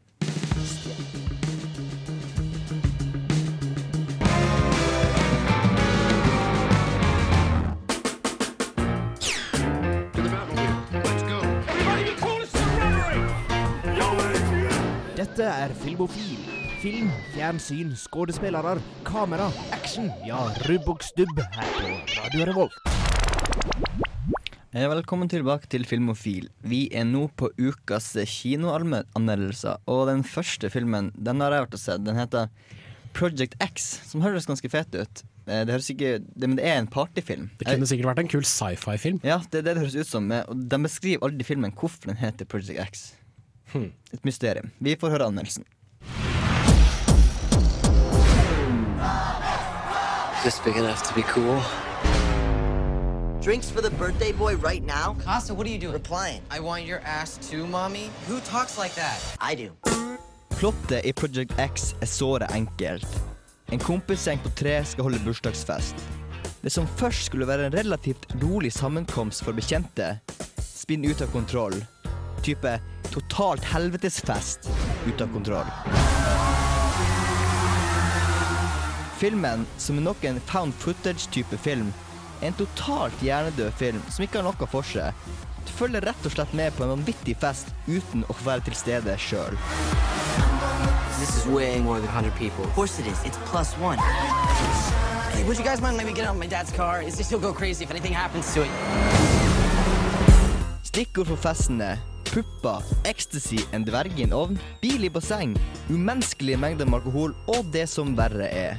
Dette 15.19 15.45
er 15.45 15.75
Filmofil. 15.75 16.48
Film, 16.79 17.09
fjernsyn, 17.35 17.93
skuespillere, 17.99 18.77
kamera, 19.07 19.49
action. 19.75 20.11
Ja, 20.27 20.39
rubb 20.69 20.89
og 20.93 21.03
stubb 21.03 21.41
her 21.41 21.71
på 21.75 21.93
Radio 22.19 22.47
Revolt. 22.49 22.77
Eh, 24.77 24.85
Velkommen 24.93 25.31
tilbake 25.33 25.67
til 25.73 25.87
Filmofil. 25.89 26.47
Vi 26.63 26.85
er 26.95 27.07
nå 27.09 27.25
på 27.41 27.49
ukas 27.59 28.13
kinoanmeldelser, 28.31 29.81
og 29.91 30.05
den 30.11 30.23
første 30.29 30.71
filmen 30.71 31.11
den 31.17 31.41
har 31.43 31.57
jeg 31.57 31.65
vært 31.67 31.79
og 31.79 31.83
sett. 31.83 32.05
Den 32.07 32.21
heter 32.21 32.51
Project 33.17 33.57
X, 33.65 33.89
som 34.13 34.23
høres 34.23 34.47
ganske 34.47 34.71
fet 34.71 34.95
ut. 34.95 35.25
Eh, 35.49 35.65
Det 35.65 35.73
høres 35.75 35.89
ikke, 35.91 36.19
det, 36.21 36.47
men 36.47 36.59
det 36.61 36.67
er 36.69 36.79
en 36.83 36.87
partyfilm. 36.93 37.49
Det 37.59 37.67
kunne 37.73 37.89
sikkert 37.91 38.13
vært 38.13 38.23
en 38.27 38.31
kul 38.37 38.45
sci-fi-film. 38.47 39.19
Ja, 39.27 39.41
det 39.51 39.63
er 39.65 39.67
det 39.71 39.75
det 39.79 39.83
høres 39.87 39.97
ut 39.99 40.07
som. 40.13 40.31
eh, 40.31 40.45
Og 40.47 40.69
de 40.69 40.79
beskriver 40.85 41.25
aldri 41.27 41.45
filmen 41.49 41.73
hvorfor 41.73 42.13
den 42.13 42.21
heter 42.23 42.45
Project 42.47 42.79
X. 42.87 43.09
Hmm. 43.73 43.91
Et 44.13 44.23
mysterium. 44.25 44.71
Vi 44.81 44.95
får 44.97 45.11
høre 45.17 45.27
anmeldelsen. 45.33 45.65
Just 50.45 50.65
big 50.65 50.77
enough 50.77 51.03
to 51.09 51.15
be 51.15 51.23
cool. 51.23 51.61
Drinks 53.43 53.71
for 53.71 53.81
the 53.81 53.91
birthday 53.91 54.33
boy 54.33 54.57
right 54.57 54.85
now? 54.85 55.17
Costa, 55.25 55.53
what 55.55 55.67
are 55.67 55.71
you 55.71 55.79
doing? 55.79 55.95
Replying. 55.95 56.43
I 56.51 56.61
want 56.61 56.85
your 56.85 57.01
ass 57.01 57.39
too, 57.51 57.67
mommy. 57.67 58.11
Who 58.29 58.39
talks 58.41 58.79
like 58.79 58.95
that? 58.95 59.19
I 59.41 59.55
do. 59.57 59.71
Plottet 60.51 61.05
i 61.05 61.13
Project 61.13 61.59
X 61.59 61.95
er 62.01 62.07
såre 62.07 62.47
enkelt. 62.55 63.07
En 63.71 63.79
kompisgjeng 63.79 64.39
på 64.43 64.51
tre 64.59 64.85
skal 64.85 65.09
holde 65.09 65.19
bursdagsfest. 65.25 65.95
Det 66.63 66.73
som 66.73 66.87
først 66.87 67.27
skulle 67.27 67.47
være 67.47 67.67
en 67.67 67.75
relativt 67.75 68.27
rolig 68.43 68.73
sammenkomst 68.73 69.45
for 69.45 69.53
bekjente, 69.53 70.19
spinner 70.63 71.11
ut 71.11 71.23
av 71.23 71.35
kontroll. 71.35 71.79
Type 72.43 72.79
totalt 73.11 73.65
helvetesfest 73.75 74.71
ut 75.07 75.21
av 75.21 75.31
kontroll. 75.35 76.28
Filmen, 79.19 79.67
som 79.83 79.97
er 79.99 80.05
nok 80.07 80.25
en 80.29 80.37
found 80.47 80.75
footage-type 80.79 81.57
film, 81.59 81.89
er 82.41 82.53
en 82.53 82.55
totalt 82.55 83.19
hjernedød 83.19 83.73
film 83.75 84.03
som 84.15 84.23
ikke 84.23 84.39
har 84.39 84.45
noe 84.47 84.67
for 84.71 84.87
seg. 84.87 85.11
Du 85.67 85.73
følger 85.75 86.05
rett 86.07 86.27
og 86.29 86.35
slett 86.37 86.53
med 86.55 86.71
på 86.77 86.85
en 86.87 86.93
vanvittig 86.93 87.35
fest 87.43 87.73
uten 87.89 88.23
å 88.29 88.37
få 88.37 88.47
være 88.47 88.69
til 88.69 88.77
stede 88.79 89.17
sjøl. 89.19 89.59
This 91.19 91.33
is 91.35 91.47
way 91.51 91.81
more 91.83 91.99
than 91.99 92.07
100 92.15 92.31
people. 92.39 92.63
Of 92.63 92.77
course 92.77 93.01
it 93.03 93.11
is. 93.11 93.19
It's 93.27 93.41
plus 93.51 93.75
one. 93.83 93.99
Hey, 95.35 95.43
would 95.49 95.59
you 95.59 95.65
guys 95.65 95.83
mind 95.83 95.97
letting 95.97 96.15
me 96.15 96.23
out 96.23 96.37
of 96.37 96.39
my 96.39 96.47
dad's 96.47 96.71
car? 96.71 97.03
It's 97.03 97.19
just 97.19 97.31
he'll 97.31 97.43
go 97.43 97.53
crazy 97.53 97.83
if 97.83 97.91
anything 97.91 98.15
happens 98.15 98.55
to 98.55 98.63
it. 98.63 98.71
Stikkord 100.87 101.27
for 101.27 101.43
festen 101.43 101.83
er 101.83 101.99
pupper, 102.31 102.87
ecstasy, 103.05 103.59
en 103.75 103.83
dverg 103.83 104.15
i 104.15 104.29
en 104.29 104.37
ovn, 104.37 104.63
bil 104.83 105.09
i 105.09 105.11
basseng, 105.11 105.57
umenneskelige 105.91 106.61
mengder 106.63 106.87
med 106.87 107.01
alkohol 107.01 107.35
og 107.51 107.67
det 107.75 107.89
som 107.91 108.15
verre 108.15 108.47
er. 108.47 108.79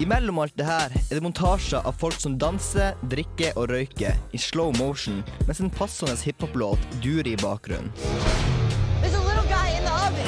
Imellom 0.00 0.38
alt 0.40 0.54
det 0.56 0.64
her 0.64 0.88
er 0.96 1.10
det 1.12 1.20
montasjer 1.20 1.84
av 1.84 1.92
folk 2.00 2.16
som 2.22 2.38
danser, 2.40 2.94
drikker 3.12 3.52
og 3.60 3.66
røyker 3.68 4.16
i 4.32 4.38
slow 4.40 4.72
motion, 4.78 5.18
mens 5.44 5.58
en 5.60 5.68
passende 5.68 6.14
hiphop-låt 6.16 6.80
durer 7.04 7.28
i 7.28 7.36
bakgrunnen. 7.42 7.92
There's 9.02 9.12
a 9.12 9.20
little 9.20 9.44
guy 9.50 9.76
in 9.76 9.84
the 9.84 9.92
oven. 9.92 10.24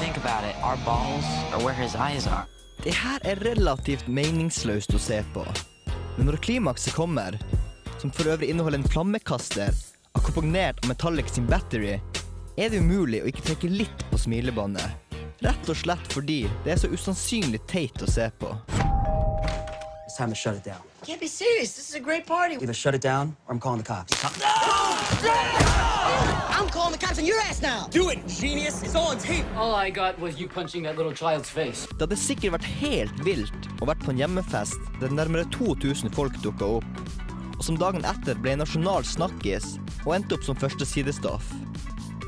Think 0.00 0.18
about 0.18 0.42
it. 0.42 0.58
Our 0.58 0.74
balls 0.82 1.28
are 1.54 1.62
where 1.62 1.76
his 1.78 1.94
eyes 1.94 2.26
are. 2.26 2.48
Det 2.82 2.96
her 2.98 3.22
er 3.22 3.38
relativt 3.46 4.10
meningsløst 4.10 4.90
å 4.98 4.98
se 4.98 5.20
på. 5.30 5.46
Men 6.16 6.32
når 6.32 6.40
klimakset 6.42 6.96
kommer, 6.98 7.38
som 8.02 8.10
for 8.10 8.26
øvrig 8.34 8.50
inneholder 8.50 8.82
en 8.82 8.90
flammekaster 8.90 9.70
akkompagnert 10.18 10.82
av 10.82 10.90
Metallic 10.90 11.30
sin 11.30 11.46
battery, 11.46 12.00
er 12.58 12.74
det 12.74 12.82
umulig 12.82 13.22
å 13.22 13.30
ikke 13.30 13.46
trekke 13.52 13.70
litt 13.70 14.06
på 14.10 14.18
smilebåndet. 14.18 15.01
Rett 15.42 15.68
og 15.72 15.74
slett 15.74 16.12
fordi 16.14 16.44
det 16.62 16.76
er 16.76 16.78
så 16.78 16.86
usannsynlig 16.92 17.58
teit 17.66 17.98
å 17.98 18.06
se 18.06 18.28
på. 18.38 18.52
It's 20.06 20.14
time 20.16 20.30
to 20.30 20.36
shut 20.36 20.54
it 20.54 20.62
down. 20.62 20.78
Can't 21.02 21.18
be 21.18 21.26
serious. 21.26 21.74
This 21.74 21.88
is 21.88 21.96
a 21.96 22.00
great 22.00 22.26
party. 22.26 22.54
Either 22.60 22.72
shut 22.72 22.94
it 22.94 23.02
down 23.02 23.34
or 23.48 23.54
I'm 23.54 23.58
calling 23.58 23.82
the 23.82 23.84
cops. 23.84 24.14
I'm 26.54 26.68
calling 26.68 26.92
the 26.92 26.98
cops 26.98 27.18
on 27.18 27.26
your 27.26 27.40
ass 27.40 27.60
now. 27.60 27.88
Do 27.90 28.10
it, 28.10 28.20
genius. 28.28 28.84
It's 28.84 28.94
all 28.94 29.08
on 29.08 29.18
tape. 29.18 29.44
All 29.56 29.74
I 29.74 29.90
got 29.90 30.20
was 30.20 30.38
you 30.38 30.46
punching 30.46 30.84
that 30.84 30.96
little 30.96 31.12
child's 31.12 31.50
face. 31.50 31.88
Det 31.90 32.06
hadde 32.06 32.20
sikkert 32.22 32.60
vært 32.60 32.70
helt 32.78 33.24
vilt 33.26 33.70
å 33.80 33.90
vært 33.90 34.04
på 34.06 34.14
en 34.14 34.22
hjemmefest 34.22 34.78
der 35.00 35.10
nærmere 35.10 35.48
2000 35.50 36.14
folk 36.14 36.38
dukka 36.44 36.70
opp. 36.78 37.02
Og 37.58 37.66
som 37.66 37.80
dagen 37.82 38.06
etter 38.06 38.38
ble 38.38 38.54
en 38.54 38.62
nasjonal 38.62 39.02
snakkis 39.02 39.74
og 40.04 40.14
endte 40.20 40.38
opp 40.38 40.46
som 40.46 40.54
første 40.58 40.86
sidestoff. 40.86 41.50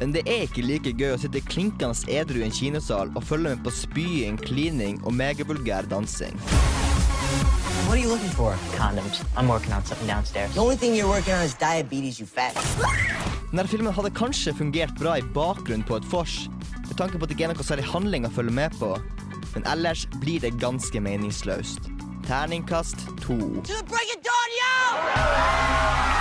Men 0.01 0.15
det 0.15 0.25
er 0.27 0.47
ikke 0.47 0.65
like 0.67 0.93
gøy 0.99 1.15
å 1.15 1.19
sitte 1.21 1.43
klinkende 1.47 1.95
edru 2.11 2.41
i 2.41 2.47
en 2.47 2.55
kinosal 2.55 3.13
og 3.15 3.27
følge 3.27 3.55
med 3.55 3.65
på 3.65 3.73
spying, 3.75 4.39
klining 4.41 5.01
og 5.05 5.15
megavulgær 5.15 5.89
dansing. 5.91 6.35
What 7.85 7.99
are 7.99 8.03
you 8.03 8.09
looking 8.09 8.31
for? 8.31 8.57
Condoms. 8.77 9.23
I'm 9.37 9.49
working 9.49 9.73
on 9.73 9.85
something 9.85 10.09
downstairs. 10.09 10.55
The 10.55 10.61
only 10.61 10.77
thing 10.77 10.95
you're 10.95 11.09
working 11.09 11.35
on 11.35 11.45
is 11.45 11.55
diabetes, 11.55 12.19
you 12.19 12.27
fat. 12.27 12.57
Denne 13.51 13.69
filmen 13.71 13.95
hadde 13.95 14.11
kanskje 14.19 14.55
fungert 14.59 14.97
bra 14.99 15.19
i 15.21 15.27
bakgrunnen 15.37 15.85
på 15.87 16.01
et 16.01 16.09
vors, 16.11 16.49
med 16.89 16.97
tanke 16.99 17.21
på 17.21 17.27
at 17.27 17.31
det 17.31 17.37
ikke 17.37 17.47
er 17.47 17.55
noe 17.55 17.67
særlig 17.69 17.87
handling 17.93 18.27
å 18.27 18.33
følge 18.35 18.57
med 18.57 18.75
på, 18.81 18.97
men 19.55 19.69
ellers 19.71 20.09
blir 20.19 20.43
det 20.43 20.57
ganske 20.59 21.05
meningsløst. 21.07 21.87
Terningkast 22.27 23.07
to. 23.23 23.39
To 23.39 23.79
the 23.79 23.87
break 23.87 24.11
of 24.17 24.27
dawn, 24.27 24.59
yo! 24.59 26.14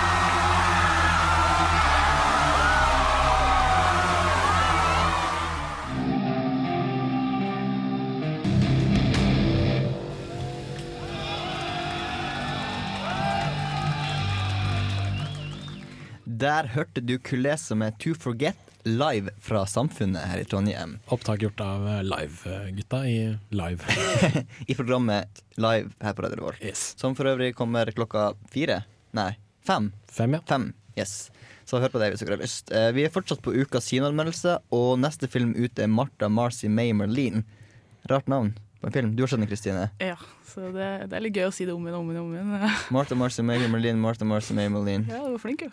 Der 16.44 16.66
hørte 16.74 17.00
du 17.00 17.14
Kulesa 17.24 17.72
med 17.78 17.94
To 18.02 18.10
Forget 18.20 18.58
live 18.84 19.30
fra 19.40 19.62
Samfunnet 19.64 20.26
her 20.28 20.42
i 20.42 20.44
Trondheim. 20.44 20.98
Opptak 21.14 21.40
gjort 21.40 21.60
av 21.64 21.86
eh, 21.88 22.02
Live-gutta 22.04 22.98
i 23.08 23.14
Live. 23.56 23.94
I 24.68 24.76
programmet 24.76 25.40
Live 25.56 25.94
her 26.04 26.12
på 26.12 26.26
Radio 26.26 26.42
Revolt. 26.42 26.66
Som 26.76 27.16
for 27.16 27.30
øvrig 27.32 27.54
kommer 27.56 27.88
klokka 27.96 28.26
fire. 28.52 28.82
Nei, 29.16 29.30
fem. 29.64 29.88
Fem, 30.12 30.36
ja. 30.36 30.42
Fem, 30.50 30.68
yes. 31.00 31.30
Så 31.64 31.80
hør 31.80 31.94
på 31.94 32.02
det 32.02 32.10
hvis 32.12 32.26
dere 32.26 32.36
har 32.36 32.44
lyst. 32.44 32.68
Eh, 32.76 32.90
Vi 32.92 33.06
er 33.06 33.14
fortsatt 33.14 33.40
på 33.40 33.54
ukas 33.56 33.88
kinoanmeldelse, 33.88 34.58
og 34.76 34.98
neste 35.00 35.30
film 35.32 35.56
ut 35.56 35.80
er 35.80 35.88
Martha 35.88 36.28
Marcy 36.28 36.68
May 36.68 36.92
Merlin. 36.92 37.46
Rart 38.12 38.28
navn 38.28 38.52
på 38.84 38.88
en 38.88 38.92
film. 38.92 39.16
Du 39.16 39.22
har 39.22 39.28
sett 39.28 39.38
den, 39.38 39.48
Kristine? 39.48 39.88
Ja, 39.98 40.16
så 40.44 40.60
det, 40.60 41.06
det 41.08 41.16
er 41.16 41.22
litt 41.24 41.36
gøy 41.38 41.48
å 41.48 41.52
si 41.54 41.64
det 41.64 41.72
om 41.72 41.84
igjen 41.86 41.96
og 41.96 42.02
om 42.04 42.10
igjen. 42.12 42.24
Om 42.28 42.54
igjen. 42.58 42.74
Martha 42.96 43.16
Marcy 43.16 43.42
May 43.42 43.64
Merlin, 43.72 44.00
Martha 44.00 44.28
Marcy 44.28 44.52
May 44.56 44.68
Merlin. 44.68 45.06
Ja, 45.08 45.22
du 45.24 45.32
var 45.38 45.40
flink, 45.40 45.64
jo. 45.64 45.70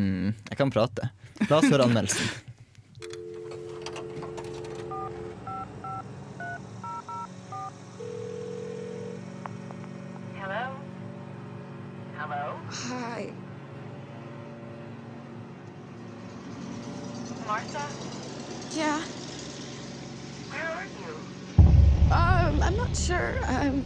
Mm, 0.00 0.32
jeg 0.48 0.56
kan 0.56 0.72
prate. 0.72 1.10
La 1.50 1.58
oss 1.60 1.68
høre 1.68 1.84
anmeldelsen. 1.84 2.24
Hello? 10.40 10.64
Hello? 12.16 12.56
Hi. 12.88 13.28
Martha? 17.46 17.84
Yeah. 18.72 19.00
Where 20.48 20.70
are 20.72 20.88
you? 21.04 21.12
Um, 22.10 22.55
I'm 22.66 22.76
not 22.76 22.96
sure. 22.96 23.32
I'm 23.46 23.84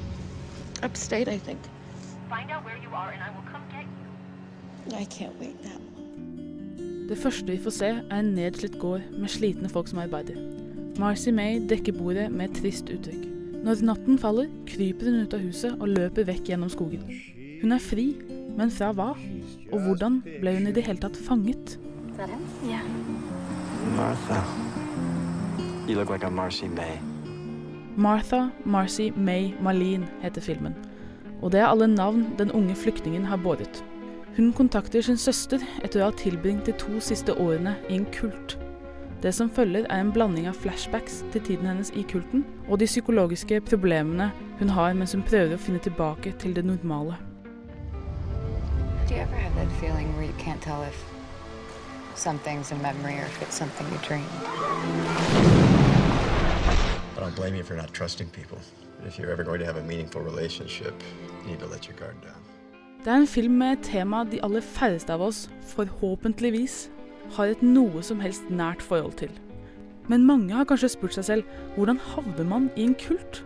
upstate, 0.82 1.28
I 1.28 1.38
think. 1.38 1.58
Find 2.30 2.50
out 2.50 2.64
where 2.64 2.78
you 2.78 2.88
are 2.94 3.10
and 3.10 3.22
I 3.22 3.30
will 3.34 3.46
come 3.52 3.62
get 3.70 3.84
you. 3.84 4.96
I 4.96 5.04
can't 5.04 5.38
wait 5.40 5.62
that 5.62 5.80
Det 7.08 7.18
første 7.18 7.46
vi 7.46 7.58
får 7.62 7.70
se, 7.70 7.86
er 7.86 8.18
en 8.18 8.24
nedslitt 8.24 8.78
gård 8.78 9.00
med 9.18 9.28
slitne 9.28 9.68
folk 9.68 9.88
som 9.88 9.98
arbeider. 9.98 10.36
Marcy 10.98 11.28
May 11.28 11.58
dekker 11.68 11.92
bordet 11.92 12.28
med 12.32 12.50
et 12.50 12.62
trist 12.62 12.86
uttrykk. 12.86 13.26
Når 13.64 13.82
natten 13.82 14.18
faller, 14.18 14.46
kryper 14.66 15.10
hun 15.10 15.26
ut 15.26 15.34
av 15.34 15.42
huset 15.42 15.74
og 15.80 15.88
løper 15.88 16.28
vekk 16.30 16.52
gjennom 16.52 16.70
skogen. 16.70 17.02
Hun 17.62 17.74
er 17.74 17.82
fri, 17.82 18.06
men 18.56 18.70
fra 18.70 18.92
hva? 18.94 19.10
Og 19.72 19.84
hvordan 19.88 20.22
ble 20.22 20.54
hun 20.54 20.70
i 20.70 20.72
det 20.72 20.86
hele 20.86 21.02
tatt 21.02 21.18
fanget? 21.18 21.78
Yeah. 22.64 22.86
Martha. 23.96 24.44
You 25.88 25.96
look 25.96 26.10
like 26.10 26.22
a 26.22 26.30
Marcy 26.30 26.68
May. 26.68 27.09
Martha 28.00 28.48
Marcy 28.64 29.10
May 29.16 29.52
Marlene 29.60 30.08
heter 30.22 30.40
filmen. 30.40 30.74
Og 31.42 31.52
det 31.52 31.60
er 31.60 31.66
alle 31.68 31.86
navn 31.86 32.22
den 32.38 32.52
unge 32.56 32.74
flyktningen 32.74 33.24
har 33.28 33.36
båret. 33.36 33.84
Hun 34.36 34.52
kontakter 34.56 35.04
sin 35.04 35.18
søster 35.20 35.60
etter 35.84 36.00
å 36.00 36.08
ha 36.08 36.16
tilbringt 36.16 36.64
de 36.64 36.72
to 36.80 36.96
siste 37.04 37.34
årene 37.36 37.74
i 37.90 37.98
en 37.98 38.06
kult. 38.14 38.56
Det 39.20 39.34
som 39.36 39.50
følger 39.52 39.84
er 39.84 40.00
en 40.00 40.12
blanding 40.16 40.48
av 40.48 40.56
flashbacks 40.56 41.18
til 41.34 41.44
tiden 41.44 41.68
hennes 41.68 41.92
i 41.92 42.06
kulten, 42.08 42.46
og 42.70 42.80
de 42.80 42.88
psykologiske 42.88 43.60
problemene 43.68 44.30
hun 44.62 44.72
har 44.72 44.96
mens 44.96 45.12
hun 45.12 45.26
prøver 45.26 45.58
å 45.58 45.60
finne 45.60 45.84
tilbake 45.84 46.32
til 46.40 46.56
det 46.56 46.64
normale. 46.64 47.20
Do 49.08 49.14
you 49.14 49.20
ever 49.20 49.36
have 49.36 49.54
that 49.60 49.68
feeling 49.76 50.08
where 50.16 50.24
you 50.24 50.36
can't 50.40 50.62
tell 50.62 50.80
if 50.88 51.04
something's 52.16 52.72
a 52.72 52.80
memory 52.80 53.20
or 53.20 53.28
if 53.28 53.42
it's 53.42 53.60
something 53.60 53.86
you 53.92 54.00
dreamed? 54.08 55.89
I 57.16 57.20
don't 57.20 57.34
blame 57.34 57.54
you 57.56 57.64
for 57.64 57.74
not 57.74 57.92
trusting 57.92 58.28
people. 58.28 58.58
If 59.06 59.18
you're 59.18 59.30
ever 59.30 59.44
going 59.44 59.60
to 59.60 59.66
have 59.66 59.76
a 59.76 59.82
meaningful 59.82 60.22
relationship, 60.22 60.94
you 61.42 61.50
need 61.50 61.60
to 61.60 61.66
let 61.66 61.88
your 61.88 61.96
guard 61.98 62.20
down. 62.22 62.40
Det 63.04 63.08
er 63.08 63.16
en 63.16 63.26
film 63.26 63.52
med 63.52 63.72
et 63.72 63.82
tema 63.82 64.24
de 64.24 64.42
aller 64.44 64.60
færreste 64.60 65.12
av 65.12 65.22
oss, 65.22 65.50
forhåpentligvis, 65.66 66.90
har 67.32 67.46
et 67.46 67.62
noe 67.62 68.02
som 68.02 68.20
helst 68.20 68.50
nært 68.50 68.82
forhold 68.82 69.16
til. 69.16 69.30
Men 70.08 70.26
mange 70.26 70.52
har 70.54 70.66
kanskje 70.68 70.90
spurt 70.92 71.16
seg 71.16 71.24
selv 71.24 71.54
hvordan 71.76 72.00
havner 72.12 72.44
man 72.44 72.68
i 72.76 72.84
en 72.84 72.94
kult? 72.94 73.44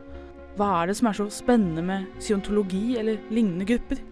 Hva 0.59 0.83
er 0.83 0.91
det 0.91 0.97
som 0.99 1.09
er 1.11 1.19
så 1.19 1.29
spennende 1.31 1.83
med 1.83 2.11
scientologi 2.19 2.97
eller 2.99 3.23
lignende 3.31 3.67
grupper? 3.69 4.03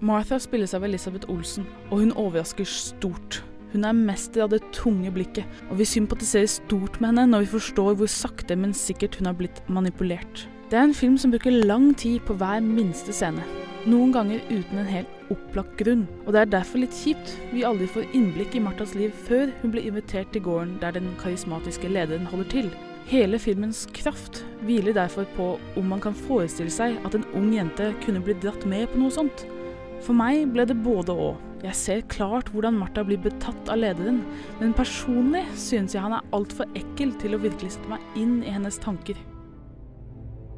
Martha 0.00 0.38
spilles 0.38 0.74
av 0.74 0.84
Elisabeth 0.84 1.30
Olsen, 1.32 1.66
og 1.90 2.04
hun 2.04 2.12
overrasker 2.12 2.64
stort. 2.64 3.42
Hun 3.72 3.84
er 3.84 3.96
mester 3.96 4.46
av 4.46 4.52
det 4.54 4.62
tunge 4.72 5.12
blikket, 5.12 5.44
og 5.68 5.80
vi 5.80 5.88
sympatiserer 5.88 6.48
stort 6.48 7.00
med 7.00 7.12
henne 7.12 7.26
når 7.32 7.46
vi 7.46 7.54
forstår 7.58 7.98
hvor 7.98 8.10
sakte, 8.12 8.56
men 8.56 8.76
sikkert 8.76 9.18
hun 9.20 9.28
har 9.28 9.36
blitt 9.36 9.60
manipulert. 9.68 10.46
Det 10.68 10.76
er 10.76 10.88
en 10.88 10.96
film 10.96 11.16
som 11.20 11.32
bruker 11.32 11.64
lang 11.64 11.90
tid 11.96 12.20
på 12.28 12.36
hver 12.40 12.60
minste 12.64 13.12
scene, 13.16 13.44
noen 13.88 14.10
ganger 14.12 14.42
uten 14.50 14.80
en 14.80 14.90
helt 14.90 15.32
opplagt 15.32 15.78
grunn, 15.80 16.02
og 16.26 16.34
det 16.34 16.40
er 16.42 16.50
derfor 16.58 16.82
litt 16.82 16.96
kjipt 16.96 17.30
vi 17.54 17.64
aldri 17.64 17.86
får 17.88 18.08
innblikk 18.16 18.56
i 18.58 18.62
Marthas 18.64 18.94
liv 18.98 19.14
før 19.28 19.52
hun 19.62 19.72
blir 19.72 19.86
invitert 19.88 20.32
til 20.34 20.44
gården 20.44 20.76
der 20.82 20.96
den 20.96 21.08
karismatiske 21.20 21.88
lederen 21.92 22.28
holder 22.28 22.50
til. 22.52 22.70
Hele 23.08 23.40
filmens 23.40 23.86
kraft 23.96 24.42
hviler 24.66 24.96
derfor 24.96 25.28
på 25.36 25.48
om 25.80 25.88
man 25.88 26.02
kan 26.04 26.16
forestille 26.26 26.72
seg 26.72 26.98
at 27.08 27.16
en 27.16 27.24
ung 27.38 27.52
jente 27.56 27.94
kunne 28.04 28.20
bli 28.24 28.36
dratt 28.42 28.66
med 28.68 28.90
på 28.92 29.00
noe 29.00 29.14
sånt. 29.14 29.46
For 30.04 30.16
meg 30.16 30.50
ble 30.52 30.68
det 30.68 30.76
både 30.84 31.16
og. 31.16 31.47
Jeg 31.58 31.74
ser 31.74 32.04
klart 32.06 32.52
hvordan 32.54 32.76
Martha 32.78 33.02
blir 33.02 33.18
betatt 33.18 33.70
av 33.72 33.80
lederen, 33.80 34.20
men 34.60 34.74
personlig 34.78 35.42
synes 35.58 35.96
jeg 35.96 36.04
han 36.04 36.14
er 36.14 36.28
altfor 36.36 36.70
ekkel 36.78 37.16
til 37.18 37.34
å 37.34 37.40
virkelig 37.42 37.74
sette 37.74 37.90
meg 37.90 38.20
inn 38.20 38.36
i 38.46 38.52
hennes 38.54 38.78
tanker. 38.78 39.18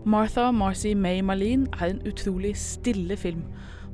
Martha 0.04 0.50
Marcy 0.52 0.92
May 0.96 1.22
Marlene 1.24 1.68
er 1.80 1.94
en 1.94 2.02
utrolig 2.08 2.52
stille 2.60 3.16
film, 3.20 3.46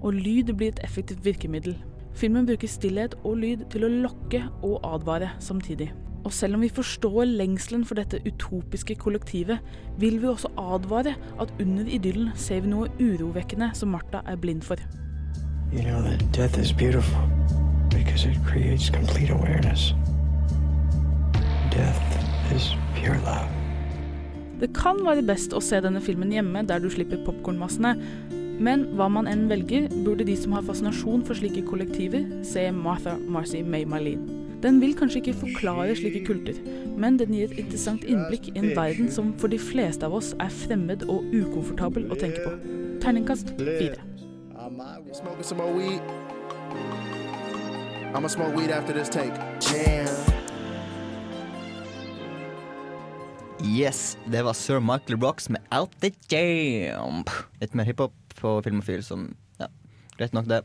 og 0.02 0.18
lyd 0.18 0.50
blir 0.58 0.74
et 0.74 0.82
effektivt 0.86 1.22
virkemiddel. 1.26 1.78
Filmen 2.16 2.46
bruker 2.48 2.70
stillhet 2.70 3.14
og 3.22 3.38
lyd 3.42 3.64
til 3.70 3.86
å 3.86 3.92
lokke 4.06 4.42
og 4.66 4.80
advare 4.86 5.30
samtidig. 5.38 5.92
Og 6.26 6.34
selv 6.34 6.58
om 6.58 6.66
vi 6.66 6.74
forstår 6.74 7.28
lengselen 7.28 7.84
for 7.86 8.00
dette 8.00 8.18
utopiske 8.26 8.98
kollektivet, 8.98 9.62
vil 10.02 10.18
vi 10.18 10.32
også 10.32 10.50
advare 10.58 11.14
at 11.38 11.54
under 11.62 11.86
idyllen 11.86 12.34
ser 12.34 12.64
vi 12.64 12.74
noe 12.74 12.90
urovekkende 12.98 13.70
som 13.78 13.94
Martha 13.94 14.26
er 14.26 14.40
blind 14.42 14.66
for. 14.66 14.82
You 15.72 15.82
know 15.82 16.00
that 16.00 16.22
death 16.32 16.58
is 16.58 16.72
beautiful 16.72 17.20
because 17.88 18.24
it 18.24 18.36
creates 18.46 18.88
complete 18.88 19.30
awareness. 19.30 19.94
Death 21.70 22.00
is 22.54 22.74
pure 22.94 23.18
love. 23.26 23.50
Det 24.60 24.70
kan 24.72 25.02
være 25.04 25.26
best 25.26 25.52
å 25.52 25.60
se 25.60 25.80
denne 25.84 26.00
filmen 26.00 26.30
hjemme 26.32 26.62
der 26.64 26.80
du 26.80 26.86
slipper 26.88 27.18
popkornmassene, 27.26 27.96
men 28.62 28.86
hva 28.96 29.10
man 29.12 29.28
enn 29.28 29.44
velger, 29.50 29.90
burde 30.06 30.24
de 30.24 30.38
som 30.38 30.54
har 30.56 30.64
fascinasjon 30.64 31.26
for 31.26 31.36
slike 31.36 31.66
kollektiver, 31.68 32.24
se 32.46 32.70
Martha 32.72 33.18
Marcy 33.28 33.60
May 33.66 33.84
Marlene. 33.84 34.42
Den 34.64 34.80
vil 34.80 34.94
kanskje 34.96 35.20
ikke 35.20 35.38
forklare 35.42 35.98
slike 35.98 36.24
kulter, 36.30 36.56
men 36.96 37.18
den 37.20 37.34
gir 37.36 37.50
et 37.50 37.60
interessant 37.66 38.06
innblikk 38.08 38.48
i 38.54 38.58
en 38.62 38.72
verden 38.78 39.12
som 39.12 39.34
for 39.36 39.52
de 39.52 39.60
fleste 39.60 40.06
av 40.06 40.16
oss 40.16 40.32
er 40.40 40.60
fremmed 40.64 41.04
og 41.10 41.26
ukomfortabel 41.34 42.08
å 42.08 42.22
tenke 42.22 42.46
på. 42.46 42.54
Terningkast 43.04 43.52
fire. 43.58 44.15
Smoking 44.76 45.42
some 45.42 45.56
more 45.56 45.72
weed. 45.72 46.02
I'ma 48.14 48.28
smoke 48.28 48.54
weed 48.54 48.70
after 48.70 48.92
this 48.92 49.08
take. 49.08 49.32
Jam. 49.58 50.06
Yes, 53.64 54.18
det 54.26 54.42
var 54.42 54.52
Sir 54.52 54.80
Michael 54.80 55.20
Rocks 55.20 55.48
med 55.48 55.62
Out 55.72 55.96
The 56.00 56.10
Jam. 56.28 57.24
Litt 57.60 57.72
mer 57.74 57.84
hiphop 57.88 58.12
på 58.40 58.62
Filmofil 58.62 59.00
som 59.04 59.30
Ja, 59.58 59.68
greit 60.18 60.34
nok, 60.36 60.44
det. 60.44 60.60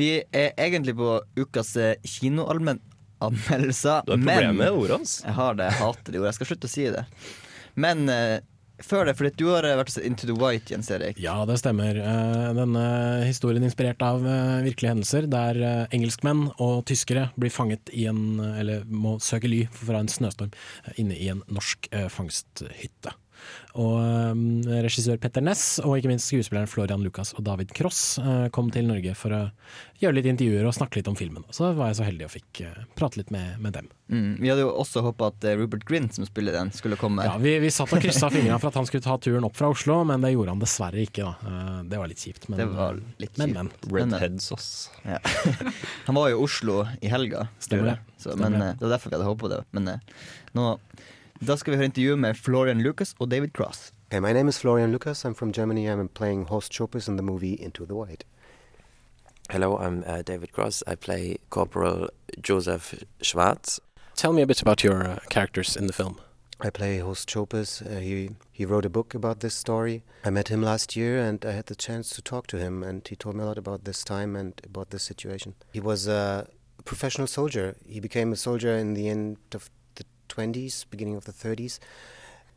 Vi 0.00 0.22
er 0.32 0.54
egentlig 0.56 0.96
på 0.96 1.18
ukas 1.36 1.76
eh, 1.76 1.94
kinoanmeldelser. 2.04 4.06
Du 4.08 4.14
har 4.14 4.16
problemer 4.16 4.52
med 4.52 4.70
ordene 4.72 5.02
hans. 5.02 5.18
Jeg 5.26 5.36
har 5.36 5.60
det, 5.60 5.68
jeg 5.68 5.80
hater 5.82 6.08
de 6.08 6.18
ordene. 6.22 6.30
Jeg 6.32 6.38
skal 6.40 6.50
slutte 6.54 6.70
å 6.70 6.72
si 6.72 6.88
det. 6.96 7.04
Men 7.76 8.08
eh, 8.08 8.38
før 8.86 9.08
det, 9.08 9.16
fordi 9.18 9.32
du 9.38 9.46
har 9.50 9.66
vært 9.66 9.92
og 9.92 9.94
sett 9.94 10.06
Into 10.08 10.28
the 10.28 10.36
White, 10.36 10.72
Jens 10.72 10.90
Erik. 10.94 11.20
Ja, 11.22 11.36
det 11.48 11.58
stemmer. 11.62 11.98
Eh, 11.98 12.50
Denne 12.58 12.84
historien 13.26 13.64
inspirert 13.66 14.02
av 14.04 14.26
eh, 14.26 14.60
virkelige 14.66 14.94
hendelser, 14.94 15.28
der 15.30 15.60
eh, 15.62 15.96
engelskmenn 15.96 16.48
og 16.58 16.84
tyskere 16.90 17.28
blir 17.40 17.52
fanget 17.54 17.92
i 17.94 18.06
en, 18.10 18.40
eller 18.40 18.86
må 18.88 19.18
søke 19.22 19.50
ly 19.50 19.64
fra 19.72 20.02
en 20.02 20.10
snøstorm 20.12 20.52
eh, 20.86 20.94
inne 21.02 21.18
i 21.18 21.30
en 21.32 21.44
norsk 21.52 21.90
eh, 21.92 22.08
fangsthytte. 22.12 23.14
Og 23.80 23.94
eh, 24.02 24.82
regissør 24.84 25.16
Petter 25.22 25.44
Ness 25.44 25.78
og 25.80 25.96
ikke 25.96 26.10
minst 26.10 26.28
skuespilleren 26.28 26.68
Florian 26.68 27.04
Lucas 27.04 27.32
og 27.38 27.44
David 27.46 27.72
Cross 27.76 28.18
eh, 28.20 28.46
kom 28.52 28.68
til 28.74 28.88
Norge 28.90 29.14
for 29.16 29.32
å 29.32 29.40
gjøre 30.02 30.18
litt 30.18 30.28
intervjuer 30.28 30.66
og 30.68 30.74
snakke 30.76 30.98
litt 31.00 31.08
om 31.08 31.16
filmen. 31.16 31.46
Så 31.54 31.70
var 31.78 31.88
jeg 31.92 32.00
så 32.00 32.06
heldig 32.08 32.26
og 32.28 32.34
fikk 32.34 32.62
eh, 32.66 32.82
prate 32.98 33.20
litt 33.22 33.32
med, 33.32 33.56
med 33.64 33.76
dem. 33.78 33.88
Mm. 34.12 34.34
Vi 34.42 34.50
hadde 34.50 34.66
jo 34.66 34.74
også 34.76 35.00
håpa 35.06 35.30
at 35.32 35.46
Rupert 35.56 35.86
Grint, 35.88 36.12
som 36.18 36.26
spiller 36.28 36.52
den, 36.58 36.72
skulle 36.76 36.98
komme. 37.00 37.24
Ja, 37.24 37.38
vi, 37.40 37.54
vi 37.62 37.70
satt 37.72 37.94
og 37.96 38.02
kryssa 38.04 38.28
fingrene 38.34 38.58
for 38.60 38.68
at 38.68 38.76
han 38.76 38.88
skulle 38.90 39.06
ta 39.06 39.16
turen 39.24 39.46
opp 39.48 39.56
fra 39.56 39.70
Oslo, 39.72 40.02
men 40.04 40.20
det 40.26 40.34
gjorde 40.34 40.52
han 40.52 40.60
dessverre 40.60 41.00
ikke. 41.06 41.30
Da. 41.30 41.62
Det 41.88 42.02
var 42.02 42.12
litt 42.12 42.20
kjipt. 42.20 42.50
Men, 42.52 42.60
Det 42.60 42.68
var 42.74 43.00
litt 43.24 43.40
men, 43.40 43.56
men. 43.56 43.72
Redheads, 43.88 44.50
oss. 44.52 44.68
Ja. 45.08 45.16
Han 46.06 46.18
var 46.18 46.28
jo 46.28 46.42
i 46.42 46.44
Oslo 46.44 46.82
i 47.00 47.08
helga, 47.08 47.46
Stemmer 47.62 47.94
det. 47.94 47.96
Så, 48.20 48.36
men 48.36 48.52
det. 48.58 48.66
eh, 48.68 48.76
det 48.78 48.84
var 48.86 48.94
derfor 48.98 49.10
vi 49.12 49.16
hadde 49.16 49.30
håpet 49.30 49.54
det. 49.54 49.62
Men 49.72 49.90
nå, 50.58 50.66
da 51.46 51.56
skal 51.56 51.72
vi 51.72 51.76
høre 51.76 51.84
intervju 51.84 52.16
med 52.16 52.34
Florian 52.34 52.80
Lucas 52.80 53.14
og 53.18 53.30
David 53.30 53.48
Cross. 53.48 53.92
Okay, 54.06 54.20
my 54.20 54.32
name 54.32 54.48
is 54.48 54.58
Florian 54.58 54.92
Lucas. 54.92 55.24
I'm 55.24 55.34
from 55.34 55.52
Germany. 55.52 55.88
I'm 55.88 56.08
playing 56.08 56.46
Horst 56.46 56.72
Chopus 56.72 57.08
in 57.08 57.16
the 57.16 57.22
movie 57.22 57.54
Into 57.54 57.84
the 57.84 57.94
White. 57.94 58.24
Hello, 59.50 59.76
I'm 59.76 60.04
uh, 60.06 60.22
David 60.22 60.52
Cross. 60.52 60.82
I 60.86 60.94
play 60.94 61.38
Corporal 61.50 62.08
Joseph 62.40 62.94
Schwartz. 63.22 63.80
Tell 64.14 64.32
me 64.32 64.42
a 64.42 64.46
bit 64.46 64.62
about 64.62 64.84
your 64.84 65.04
uh, 65.04 65.18
characters 65.30 65.76
in 65.76 65.86
the 65.86 65.92
film. 65.92 66.20
I 66.60 66.70
play 66.70 66.98
Horst 66.98 67.28
Chopus. 67.28 67.82
Uh, 67.82 67.98
he 68.00 68.30
he 68.52 68.64
wrote 68.64 68.86
a 68.86 68.90
book 68.90 69.14
about 69.14 69.40
this 69.40 69.54
story. 69.54 70.02
I 70.24 70.30
met 70.30 70.48
him 70.48 70.62
last 70.62 70.96
year, 70.96 71.18
and 71.28 71.44
I 71.44 71.52
had 71.52 71.66
the 71.66 71.74
chance 71.74 72.10
to 72.10 72.22
talk 72.22 72.46
to 72.46 72.56
him, 72.56 72.84
and 72.84 73.08
he 73.08 73.16
told 73.16 73.34
me 73.34 73.42
a 73.42 73.46
lot 73.46 73.58
about 73.58 73.84
this 73.84 74.04
time 74.04 74.36
and 74.36 74.52
about 74.64 74.90
this 74.90 75.02
situation. 75.02 75.54
He 75.72 75.80
was 75.80 76.06
a 76.06 76.46
professional 76.84 77.26
soldier. 77.26 77.74
He 77.88 78.00
became 78.00 78.32
a 78.32 78.36
soldier 78.36 78.78
in 78.78 78.94
the 78.94 79.08
end 79.08 79.36
of 79.54 79.64
the 79.64 79.81
20s, 80.34 80.84
beginning 80.90 81.16
of 81.16 81.24
the 81.24 81.32
30s. 81.32 81.78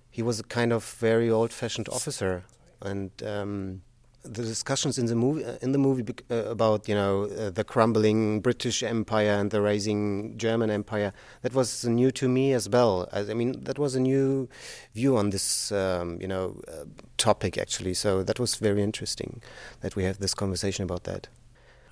He 0.10 0.22
was 0.22 0.40
a 0.40 0.44
kind 0.44 0.72
of 0.72 0.84
very 1.00 1.30
old-fashioned 1.30 1.90
officer, 1.90 2.46
and 2.82 3.12
um, 3.24 3.82
the 4.26 4.44
discussions 4.44 4.98
in 4.98 5.06
the 5.06 5.16
movie 5.16 5.46
uh, 5.46 5.58
in 5.62 5.72
the 5.72 5.78
movie 5.78 6.06
uh, 6.32 6.36
about 6.46 6.90
you 6.90 6.96
know 6.96 7.26
uh, 7.26 7.50
the 7.50 7.64
crumbling 7.64 8.42
British 8.42 8.82
Empire 8.82 9.32
and 9.40 9.52
the 9.52 9.62
rising 9.62 10.38
German 10.38 10.70
Empire 10.70 11.14
that 11.42 11.54
was 11.54 11.86
new 11.86 12.12
to 12.12 12.28
me 12.28 12.54
as 12.54 12.68
well. 12.68 13.08
I, 13.12 13.20
I 13.20 13.34
mean 13.34 13.64
that 13.64 13.78
was 13.78 13.96
a 13.96 14.00
new 14.00 14.50
view 14.94 15.18
on 15.18 15.30
this 15.30 15.72
um, 15.72 16.18
you 16.20 16.28
know 16.28 16.62
uh, 16.68 16.86
topic 17.18 17.58
actually. 17.58 17.94
So 17.94 18.24
that 18.24 18.40
was 18.40 18.56
very 18.56 18.82
interesting 18.82 19.42
that 19.82 19.96
we 19.96 20.04
have 20.04 20.20
this 20.20 20.34
conversation 20.34 20.84
about 20.84 21.04
that. 21.04 21.28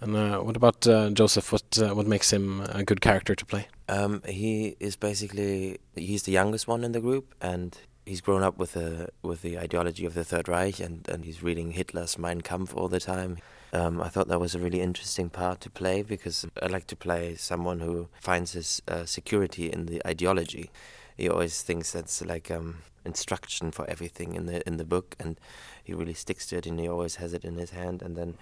And 0.04 0.18
uh, 0.18 0.39
what 0.39 0.58
about 0.58 0.86
uh, 0.86 1.12
Joseph? 1.12 1.54
What 1.54 1.80
uh, 1.82 1.96
what 1.96 2.08
makes 2.08 2.34
him 2.34 2.60
a 2.60 2.84
good 2.84 3.00
character 3.00 3.36
to 3.36 3.46
play? 3.46 3.68
Um, 3.88 4.22
he 4.28 4.76
is 4.82 4.98
basically 4.98 5.80
he's 5.96 6.24
the 6.24 6.34
youngest 6.34 6.68
one 6.68 6.84
in 6.84 6.92
the 6.92 7.00
group, 7.00 7.34
and 7.39 7.78
he's 8.06 8.20
grown 8.20 8.44
up 8.44 8.58
with 8.58 8.74
the 8.74 9.08
with 9.22 9.44
the 9.44 9.58
ideology 9.58 10.06
of 10.06 10.13
the 10.13 10.26
Third 10.26 10.50
Reich, 10.50 10.82
and, 10.82 11.08
and 11.08 11.24
he's 11.24 11.42
reading 11.42 11.72
Hitler's 11.72 12.18
Mein 12.18 12.42
Kampf 12.42 12.76
all 12.76 12.89
the 12.89 13.00
time. 13.00 13.38
Um, 13.72 14.02
I 14.02 14.10
thought 14.10 14.28
that 14.28 14.42
was 14.42 14.54
a 14.54 14.60
really 14.60 14.82
interesting 14.82 15.30
part 15.30 15.62
to 15.62 15.70
play 15.70 16.02
because 16.02 16.46
I 16.62 16.68
like 16.68 16.88
to 16.88 16.98
play 16.98 17.36
someone 17.36 17.80
who 17.80 18.10
finds 18.20 18.52
his 18.52 18.82
uh, 18.89 19.06
security 19.06 19.72
in 19.72 19.86
the 19.86 20.06
ideology. 20.06 20.70
He 21.16 21.30
always 21.30 21.62
thinks 21.62 21.94
that's 21.94 22.22
like 22.22 22.52
um, 22.52 22.80
instruction 23.06 23.72
for 23.72 23.89
everything 23.89 24.36
in 24.36 24.48
the 24.48 24.68
in 24.68 24.76
the 24.76 24.86
book, 24.86 25.16
and 25.18 25.39
he 25.82 25.94
really 25.94 26.13
sticks 26.13 26.46
to 26.48 26.58
it, 26.58 26.66
and 26.66 26.78
he 26.78 26.89
always 26.89 27.16
has 27.16 27.32
it 27.32 27.46
in 27.46 27.56
his 27.56 27.70
hand. 27.70 28.02
And 28.02 28.18
then 28.18 28.38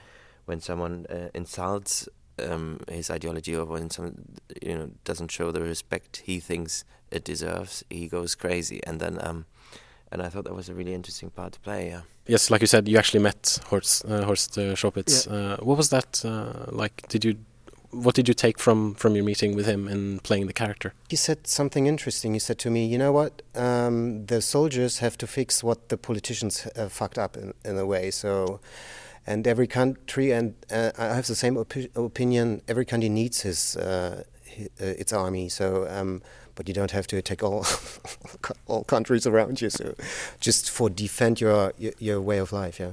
when 0.51 0.59
someone 0.59 1.05
uh, 1.09 1.29
insults 1.33 2.09
um, 2.49 2.79
his 2.89 3.09
ideology 3.09 3.55
or 3.55 3.65
when 3.65 3.89
someone 3.89 4.17
you 4.61 4.75
know 4.77 4.87
doesn't 5.09 5.31
show 5.31 5.51
the 5.51 5.61
respect 5.61 6.23
he 6.25 6.39
thinks 6.39 6.83
it 7.09 7.23
deserves, 7.23 7.83
he 7.89 8.07
goes 8.07 8.35
crazy. 8.35 8.79
And 8.87 8.99
then 8.99 9.17
um, 9.27 9.45
and 10.11 10.21
I 10.21 10.27
thought 10.29 10.43
that 10.43 10.55
was 10.55 10.69
a 10.69 10.73
really 10.73 10.93
interesting 10.93 11.29
part 11.29 11.53
to 11.53 11.59
play. 11.59 11.81
Yeah. 11.93 12.01
Yes, 12.27 12.51
like 12.51 12.61
you 12.61 12.67
said, 12.67 12.87
you 12.87 12.97
actually 12.97 13.23
met 13.23 13.59
Horst 13.69 14.05
uh, 14.05 14.23
Horst 14.25 14.57
uh, 14.57 14.75
Schopitz. 14.75 15.13
Uh, 15.27 15.57
what 15.67 15.77
was 15.77 15.89
that 15.89 16.11
uh, 16.25 16.65
like? 16.81 16.95
Did 17.07 17.23
you 17.25 17.33
what 18.05 18.15
did 18.15 18.27
you 18.27 18.33
take 18.33 18.57
from 18.59 18.95
from 18.95 19.15
your 19.15 19.25
meeting 19.25 19.55
with 19.55 19.65
him 19.65 19.87
in 19.87 20.19
playing 20.19 20.47
the 20.47 20.53
character? 20.53 20.93
He 21.09 21.17
said 21.17 21.47
something 21.47 21.87
interesting. 21.87 22.33
He 22.33 22.39
said 22.39 22.57
to 22.59 22.69
me, 22.69 22.85
"You 22.85 22.97
know 22.97 23.13
what? 23.13 23.41
Um, 23.55 24.25
the 24.25 24.41
soldiers 24.41 24.99
have 24.99 25.15
to 25.17 25.27
fix 25.27 25.63
what 25.63 25.89
the 25.89 25.97
politicians 25.97 26.67
uh, 26.75 26.89
fucked 26.89 27.17
up 27.17 27.37
in, 27.37 27.53
in 27.63 27.77
a 27.77 27.85
way. 27.85 28.11
So, 28.11 28.59
and 29.27 29.47
every 29.47 29.67
country, 29.67 30.31
and 30.31 30.53
uh, 30.71 30.91
I 30.97 31.15
have 31.15 31.27
the 31.27 31.35
same 31.35 31.55
opi- 31.55 31.89
opinion. 31.95 32.61
Every 32.67 32.85
country 32.85 33.09
needs 33.09 33.41
his, 33.41 33.75
uh, 33.77 34.23
hi 34.57 34.67
uh, 34.81 34.85
its 35.01 35.13
army. 35.13 35.49
So, 35.49 35.87
um, 35.89 36.21
but 36.55 36.67
you 36.67 36.73
don't 36.73 36.91
have 36.91 37.07
to 37.07 37.17
attack 37.17 37.43
all 37.43 37.65
all 38.67 38.83
countries 38.83 39.25
around 39.27 39.61
you. 39.61 39.69
So, 39.69 39.93
just 40.39 40.69
for 40.69 40.89
defend 40.89 41.39
your 41.41 41.73
your, 41.77 41.93
your 41.99 42.21
way 42.21 42.39
of 42.41 42.51
life. 42.51 42.79
Yeah. 42.79 42.91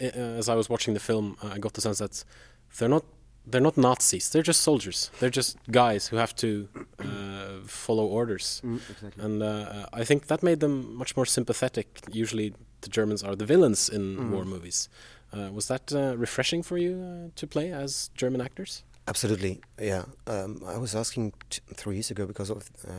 Uh, 0.00 0.38
as 0.38 0.48
I 0.48 0.54
was 0.54 0.68
watching 0.68 0.94
the 0.94 1.00
film, 1.00 1.36
uh, 1.42 1.54
I 1.54 1.58
got 1.58 1.72
the 1.72 1.80
sense 1.80 1.98
that 1.98 2.24
they're 2.78 2.88
not 2.90 3.04
they're 3.50 3.62
not 3.62 3.76
Nazis. 3.76 4.28
They're 4.30 4.42
just 4.46 4.60
soldiers. 4.62 5.10
They're 5.20 5.36
just 5.36 5.56
guys 5.70 6.08
who 6.08 6.16
have 6.18 6.34
to 6.36 6.68
uh, 6.98 7.60
follow 7.66 8.04
orders. 8.06 8.60
Mm, 8.64 8.80
exactly. 8.90 9.24
And 9.24 9.42
uh, 9.42 9.86
I 10.00 10.04
think 10.04 10.26
that 10.26 10.42
made 10.42 10.58
them 10.60 10.94
much 10.96 11.16
more 11.16 11.26
sympathetic. 11.26 11.86
Usually, 12.12 12.52
the 12.80 12.88
Germans 12.90 13.22
are 13.22 13.36
the 13.36 13.46
villains 13.46 13.88
in 13.88 14.16
Mm. 14.16 14.30
war 14.30 14.44
movies. 14.44 14.88
Uh, 15.36 15.50
was 15.52 15.68
that 15.68 15.92
uh, 15.92 16.16
refreshing 16.16 16.62
for 16.62 16.78
you 16.78 16.92
uh, 17.02 17.30
to 17.36 17.46
play 17.46 17.72
as 17.72 18.10
German 18.14 18.40
actors? 18.40 18.84
Absolutely, 19.08 19.60
yeah. 19.80 20.04
Um, 20.26 20.62
I 20.66 20.78
was 20.78 20.94
asking 20.94 21.32
three 21.74 21.96
years 21.96 22.10
ago 22.10 22.26
because 22.26 22.50
of 22.50 22.70
uh, 22.88 22.92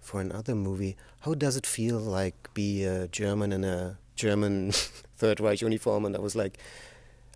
for 0.00 0.20
another 0.20 0.54
movie. 0.54 0.96
How 1.20 1.34
does 1.34 1.56
it 1.56 1.66
feel 1.66 1.98
like 1.98 2.52
be 2.52 2.84
a 2.84 3.08
German 3.08 3.52
in 3.52 3.64
a 3.64 3.98
German 4.16 4.72
Third 5.16 5.40
Reich 5.40 5.60
uniform? 5.60 6.04
And 6.04 6.16
I 6.16 6.20
was 6.20 6.34
like, 6.34 6.58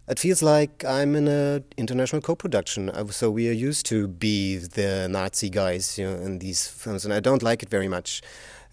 it 0.09 0.19
feels 0.19 0.43
like 0.43 0.85
I'm 0.85 1.15
in 1.15 1.29
a 1.29 1.63
international 1.77 2.21
co-production. 2.21 2.91
So 3.11 3.31
we 3.31 3.49
are 3.49 3.53
used 3.53 3.87
to 3.87 4.09
be 4.09 4.59
the 4.59 5.09
Nazi 5.09 5.51
guys, 5.51 5.99
you 5.99 6.07
know, 6.07 6.17
in 6.17 6.41
these 6.41 6.67
films, 6.67 7.05
and 7.05 7.15
I 7.15 7.21
don't 7.21 7.43
like 7.43 7.63
it 7.63 7.71
very 7.71 7.89
much. 7.89 8.21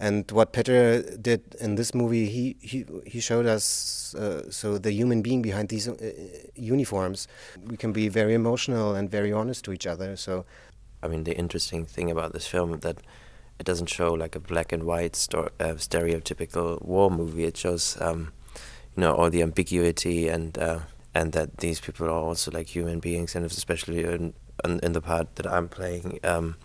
And 0.01 0.31
what 0.31 0.51
Peter 0.51 1.03
did 1.17 1.41
in 1.61 1.75
this 1.75 1.93
movie, 1.93 2.25
he 2.25 2.55
he, 2.59 2.85
he 3.05 3.19
showed 3.19 3.45
us 3.45 4.15
uh, 4.15 4.49
so 4.49 4.79
the 4.79 4.91
human 4.91 5.21
being 5.21 5.43
behind 5.43 5.69
these 5.69 5.87
uh, 5.87 5.95
uniforms. 6.55 7.27
We 7.69 7.77
can 7.77 7.93
be 7.93 8.09
very 8.09 8.33
emotional 8.33 8.95
and 8.95 9.11
very 9.11 9.31
honest 9.31 9.63
to 9.65 9.71
each 9.71 9.85
other. 9.85 10.15
So 10.17 10.45
I 11.03 11.07
mean, 11.07 11.23
the 11.23 11.37
interesting 11.37 11.85
thing 11.85 12.09
about 12.09 12.33
this 12.33 12.47
film 12.47 12.79
that 12.79 12.97
it 13.59 13.65
doesn't 13.65 13.89
show 13.89 14.11
like 14.13 14.35
a 14.35 14.39
black 14.39 14.71
and 14.71 14.83
white 14.83 15.15
sto- 15.15 15.51
uh, 15.59 15.75
stereotypical 15.77 16.81
war 16.81 17.11
movie. 17.11 17.43
It 17.43 17.57
shows, 17.57 17.95
um, 18.01 18.33
you 18.95 19.01
know, 19.01 19.13
all 19.13 19.29
the 19.29 19.43
ambiguity 19.43 20.29
and 20.29 20.57
uh, 20.57 20.79
and 21.13 21.31
that 21.33 21.57
these 21.57 21.79
people 21.79 22.07
are 22.07 22.23
also 22.29 22.49
like 22.49 22.75
human 22.75 22.99
beings, 22.99 23.35
and 23.35 23.45
especially 23.45 24.03
in 24.03 24.33
in, 24.65 24.79
in 24.79 24.93
the 24.93 25.01
part 25.01 25.35
that 25.35 25.45
I'm 25.45 25.69
playing, 25.69 26.19
um, 26.23 26.55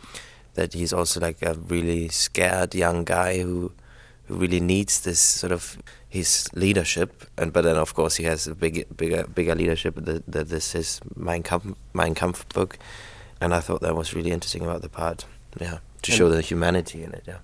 that 0.56 0.74
he's 0.74 0.92
also 0.92 1.20
like 1.20 1.40
a 1.42 1.54
really 1.54 2.08
scared 2.08 2.74
young 2.74 3.04
guy 3.04 3.40
who 3.40 3.72
who 4.26 4.34
really 4.34 4.60
needs 4.60 5.00
this 5.00 5.20
sort 5.20 5.52
of 5.52 5.78
his 6.08 6.48
leadership, 6.54 7.24
and 7.38 7.52
but 7.52 7.62
then 7.62 7.76
of 7.76 7.94
course 7.94 8.16
he 8.16 8.24
has 8.24 8.46
a 8.46 8.54
big, 8.54 8.84
bigger, 8.96 9.26
bigger 9.26 9.54
leadership. 9.54 9.94
That, 9.96 10.26
that 10.26 10.48
this 10.48 10.74
is 10.74 11.00
Mein 11.14 11.42
Kampf, 11.42 11.76
Mein 11.94 12.14
Kampf 12.14 12.48
book, 12.48 12.78
and 13.40 13.54
I 13.54 13.60
thought 13.60 13.80
that 13.82 13.94
was 13.94 14.14
really 14.14 14.32
interesting 14.32 14.62
about 14.62 14.82
the 14.82 14.88
part. 14.88 15.24
Yeah, 15.60 15.78
to 16.02 16.12
show 16.12 16.28
the 16.28 16.40
humanity 16.40 17.04
in 17.04 17.12
it. 17.12 17.24
Yeah. 17.26 17.38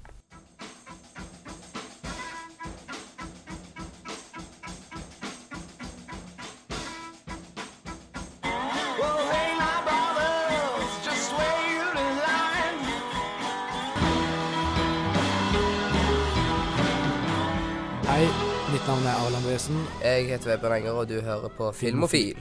Mitt 18.82 18.90
navn 18.90 19.04
er 19.06 19.18
Arlan 19.22 19.44
Wesen. 19.46 19.76
Jeg 20.02 20.24
heter 20.26 20.48
Vebjørn 20.50 20.72
Enger, 20.74 20.96
og 20.98 21.04
du 21.06 21.20
hører 21.22 21.50
på 21.54 21.68
Filmofil. 21.76 22.40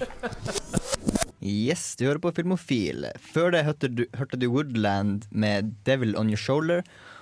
Yes, 1.41 1.95
du 1.99 2.07
hører 2.07 2.21
på 2.23 2.31
Filmofil. 2.33 3.05
Før 3.21 3.51
det 3.53 3.61
hørte 3.67 3.89
du, 3.93 4.05
hørte 4.17 4.39
du 4.41 4.47
Woodland 4.49 5.27
med 5.29 5.69
'Devil 5.85 6.17
On 6.17 6.29
Your 6.29 6.41
Shoulder'. 6.41 6.81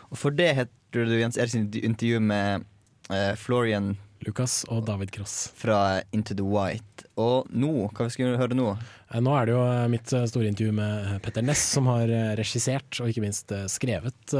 Og 0.09 0.17
for 0.17 0.29
det 0.29 0.55
hørte 0.55 1.03
du 1.11 1.17
Jens 1.19 1.37
Eriksens 1.37 1.75
intervju 1.75 2.19
med 2.19 2.63
uh, 3.11 3.35
Florian 3.35 3.97
Lukas 4.27 4.65
og 4.67 4.83
David 4.87 5.11
Cross. 5.15 5.51
Fra 5.55 6.01
Into 6.15 6.35
the 6.35 6.43
White. 6.43 7.05
Og 7.19 7.47
nå, 7.51 7.69
hva 7.95 8.07
vi 8.07 8.13
skal 8.13 8.35
høre 8.39 8.55
nå? 8.57 8.67
Eh, 9.11 9.19
Nå 9.23 9.33
er 9.35 9.47
det 9.47 9.53
jo 9.55 9.61
eh, 9.63 9.85
mitt 9.91 10.11
eh, 10.15 10.25
store 10.29 10.49
intervju 10.51 10.73
med 10.75 11.21
Petter 11.23 11.43
Ness, 11.45 11.63
som 11.75 11.87
har 11.91 12.11
regissert 12.39 12.99
og 13.03 13.09
ikke 13.11 13.23
minst 13.23 13.51
skrevet 13.71 14.35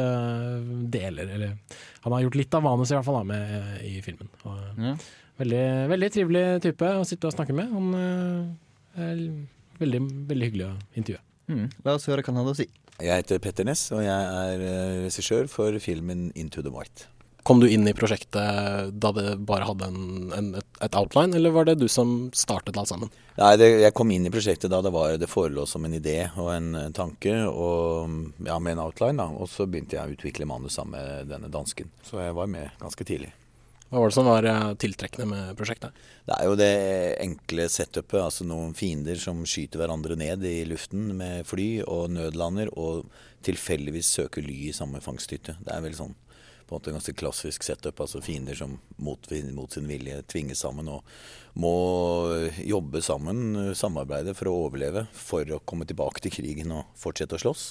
deler, 0.92 1.32
eller 1.36 1.56
han 2.04 2.16
har 2.16 2.26
gjort 2.26 2.38
litt 2.40 2.56
av 2.60 2.64
manuset 2.68 2.94
i 2.94 2.98
hvert 3.00 3.08
fall 3.08 3.20
da, 3.22 3.24
med, 3.32 3.82
i 3.88 3.96
filmen. 4.06 4.30
Og, 4.44 4.60
Ja. 4.80 4.94
veldig, 5.40 5.64
veldig 5.94 6.10
trivelig 6.16 6.46
type 6.68 6.92
å 7.00 7.06
sitte 7.08 7.28
og 7.32 7.36
snakke 7.38 7.56
med. 7.56 7.72
Han 7.72 7.94
eh, 8.00 9.04
er 9.08 9.24
veldig, 9.80 10.02
veldig 10.32 10.50
hyggelig 10.52 10.68
å 10.70 10.74
intervjue. 11.00 11.24
Mm. 11.50 11.66
La 11.88 11.96
oss 11.98 12.06
høre 12.12 12.22
hva 12.22 12.34
han 12.34 12.42
hadde 12.44 12.56
å 12.56 12.60
si. 12.60 12.68
Jeg 13.00 13.24
heter 13.24 13.40
Petter 13.40 13.64
Ness, 13.66 13.88
og 13.96 14.04
jeg 14.04 14.12
er 14.12 14.60
regissør 15.06 15.48
for 15.50 15.72
filmen 15.80 16.32
'Into 16.36 16.62
the 16.62 16.70
White'. 16.70 17.08
Kom 17.44 17.60
du 17.60 17.70
inn 17.70 17.88
i 17.88 17.94
prosjektet 17.96 18.92
da 19.00 19.12
det 19.16 19.38
bare 19.48 19.68
hadde 19.70 19.88
en, 19.88 20.32
en, 20.36 20.50
et, 20.60 20.96
outline, 20.98 21.34
eller 21.38 21.54
var 21.56 21.70
det 21.70 21.78
du 21.80 21.88
som 21.92 22.30
startet 22.36 22.78
alt 22.78 22.92
sammen? 22.92 23.12
Nei, 23.40 23.54
det, 23.58 23.70
Jeg 23.80 23.96
kom 23.98 24.12
inn 24.12 24.28
i 24.28 24.34
prosjektet 24.34 24.72
da 24.72 24.82
det, 24.84 24.92
var, 24.94 25.16
det 25.18 25.32
forelå 25.32 25.66
som 25.70 25.88
en 25.88 25.96
idé 25.96 26.18
og 26.36 26.52
en, 26.54 26.74
en 26.76 26.96
tanke, 26.96 27.34
og 27.48 28.44
ja, 28.46 28.60
med 28.60 28.76
en 28.76 28.84
outline. 28.86 29.18
da, 29.22 29.30
Og 29.32 29.50
så 29.52 29.68
begynte 29.70 29.98
jeg 29.98 30.06
å 30.06 30.18
utvikle 30.18 30.50
manus 30.50 30.78
sammen 30.80 31.00
med 31.00 31.32
denne 31.32 31.52
dansken. 31.54 31.92
Så 32.06 32.20
jeg 32.22 32.36
var 32.36 32.52
med 32.52 32.76
ganske 32.82 33.08
tidlig. 33.08 33.32
Hva 33.90 34.04
var 34.04 34.12
det 34.12 34.14
som 34.20 34.28
var 34.30 34.46
eh, 34.46 34.68
tiltrekkende 34.78 35.26
med 35.32 35.58
prosjektet? 35.58 35.96
Det 36.28 36.36
er 36.36 36.46
jo 36.46 36.58
det 36.60 36.74
enkle 37.24 37.66
setupet. 37.74 38.20
Altså 38.22 38.46
noen 38.46 38.76
fiender 38.78 39.18
som 39.18 39.42
skyter 39.50 39.82
hverandre 39.82 40.18
ned 40.20 40.46
i 40.46 40.60
luften 40.70 41.16
med 41.18 41.48
fly 41.50 41.70
og 41.88 42.12
nødlander, 42.14 42.70
og 42.78 43.08
tilfeldigvis 43.48 44.12
søker 44.20 44.46
ly 44.46 44.68
i 44.70 44.76
samme 44.76 45.02
fangsthytte. 45.02 45.58
Det 45.66 45.74
er 45.74 45.82
vel 45.82 45.98
sånn 45.98 46.14
på 46.70 46.76
en 46.76 46.80
måte 46.80 46.94
en 46.94 47.00
ganske 47.00 47.16
klassisk 47.18 47.66
setup. 47.66 48.00
Altså 48.04 48.22
fiender 48.24 48.58
som 48.58 48.78
mot, 49.02 49.32
mot 49.58 49.74
sin 49.74 49.90
vilje 49.90 50.22
tvinges 50.30 50.62
sammen 50.62 50.92
og 50.94 51.08
må 51.60 51.74
jobbe 52.62 53.02
sammen, 53.04 53.74
samarbeide 53.76 54.36
for 54.38 54.52
å 54.52 54.56
overleve, 54.68 55.08
for 55.18 55.50
å 55.50 55.62
komme 55.66 55.90
tilbake 55.90 56.22
til 56.24 56.38
krigen 56.38 56.78
og 56.78 56.94
fortsette 57.00 57.40
å 57.40 57.44
slåss. 57.44 57.66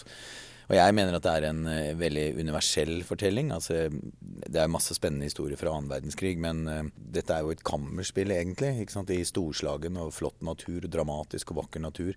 Og 0.68 0.74
jeg 0.76 0.92
mener 0.92 1.16
at 1.16 1.24
det 1.24 1.32
er 1.32 1.46
en 1.48 1.62
eh, 1.70 1.94
veldig 1.96 2.26
universell 2.42 2.98
fortelling. 3.08 3.54
Altså, 3.56 3.86
det 3.88 4.60
er 4.60 4.68
masse 4.68 4.92
spennende 4.96 5.24
historier 5.24 5.56
fra 5.56 5.72
annen 5.72 5.88
verdenskrig, 5.88 6.34
men 6.44 6.60
uh, 6.68 6.82
dette 6.92 7.32
er 7.32 7.46
jo 7.46 7.54
et 7.54 7.64
kammerspill, 7.64 8.34
egentlig. 8.36 8.74
Ikke 8.82 8.98
sant? 8.98 9.12
I 9.14 9.24
storslagen 9.24 9.96
og 10.02 10.12
flott 10.12 10.44
natur, 10.44 10.84
dramatisk 10.84 11.54
og 11.54 11.62
vakker 11.62 11.84
natur. 11.86 12.12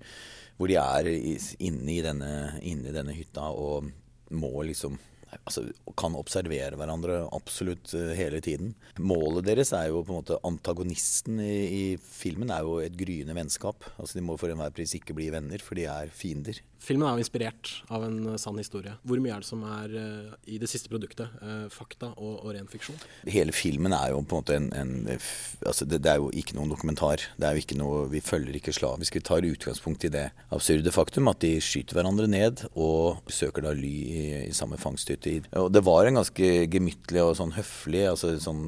Hvor 0.59 0.67
de 0.67 0.75
er 0.81 1.07
inne, 1.13 1.93
i 1.95 2.01
denne, 2.03 2.33
inne 2.59 2.91
i 2.91 2.95
denne 2.97 3.15
hytta 3.15 3.47
og 3.55 3.87
må 4.35 4.51
liksom 4.67 4.99
Altså, 5.39 5.63
kan 5.99 6.15
observere 6.19 6.77
hverandre 6.79 7.21
absolutt 7.35 7.93
eh, 7.97 8.13
hele 8.17 8.41
tiden. 8.43 8.73
Målet 8.99 9.47
deres 9.47 9.71
er 9.77 9.89
jo 9.89 10.01
på 10.03 10.13
en 10.13 10.19
måte 10.21 10.39
Antagonisten 10.47 11.39
i, 11.43 11.55
i 11.71 11.83
filmen 12.01 12.51
er 12.53 12.65
jo 12.67 12.79
et 12.83 12.97
gryende 12.99 13.35
vennskap. 13.37 13.87
Altså 13.97 14.19
De 14.19 14.25
må 14.25 14.37
for 14.39 14.51
enhver 14.51 14.73
pris 14.75 14.95
ikke 14.97 15.15
bli 15.17 15.29
venner, 15.33 15.63
for 15.63 15.79
de 15.79 15.87
er 15.91 16.11
fiender. 16.15 16.59
Filmen 16.81 17.05
er 17.05 17.13
jo 17.13 17.21
inspirert 17.21 17.69
av 17.93 18.03
en 18.07 18.17
eh, 18.31 18.37
sann 18.41 18.57
historie. 18.57 18.95
Hvor 19.05 19.19
mye 19.21 19.35
er 19.35 19.43
det 19.43 19.47
som 19.47 19.61
er 19.69 19.91
eh, 20.01 20.31
i 20.55 20.57
det 20.61 20.69
siste 20.71 20.89
produktet 20.89 21.29
eh, 21.45 21.67
fakta 21.69 22.09
og, 22.15 22.39
og 22.41 22.55
ren 22.55 22.69
fiksjon? 22.71 22.97
Hele 23.29 23.53
filmen 23.53 23.93
er 23.93 24.15
jo 24.15 24.23
på 24.25 24.39
en 24.39 24.41
måte 24.41 24.57
en, 24.57 24.71
en 24.73 24.95
altså 25.11 25.85
det, 25.85 26.01
det 26.01 26.15
er 26.15 26.17
jo 26.23 26.31
ikke 26.33 26.57
noen 26.57 26.73
dokumentar. 26.73 27.27
Det 27.37 27.47
er 27.47 27.53
jo 27.53 27.65
ikke 27.65 27.77
noe, 27.77 28.07
Vi 28.09 28.23
følger 28.25 28.57
ikke 28.57 28.73
slavisk. 28.73 29.19
Vi 29.19 29.23
tar 29.29 29.45
utgangspunkt 29.45 30.07
i 30.09 30.13
det 30.13 30.25
absurde 30.49 30.95
faktum 30.95 31.29
at 31.29 31.43
de 31.45 31.53
skyter 31.61 31.99
hverandre 31.99 32.25
ned 32.31 32.65
og 32.73 33.21
søker 33.29 33.67
da 33.67 33.75
ly 33.77 33.95
i, 34.01 34.25
i 34.47 34.57
samme 34.57 34.81
fangsthytte. 34.81 35.37
Og 35.61 35.69
det 35.69 35.85
var 35.85 36.09
en 36.09 36.17
ganske 36.17 36.53
gemyttlig 36.65 37.21
og 37.21 37.35
sånn 37.37 37.53
høflig 37.59 38.07
altså 38.09 38.33
sånn 38.41 38.65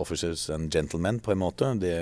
officers 0.00 0.48
and 0.54 0.72
gentlemen 0.72 1.20
på 1.20 1.36
en 1.36 1.44
måte. 1.44 1.74
Det, 1.80 1.94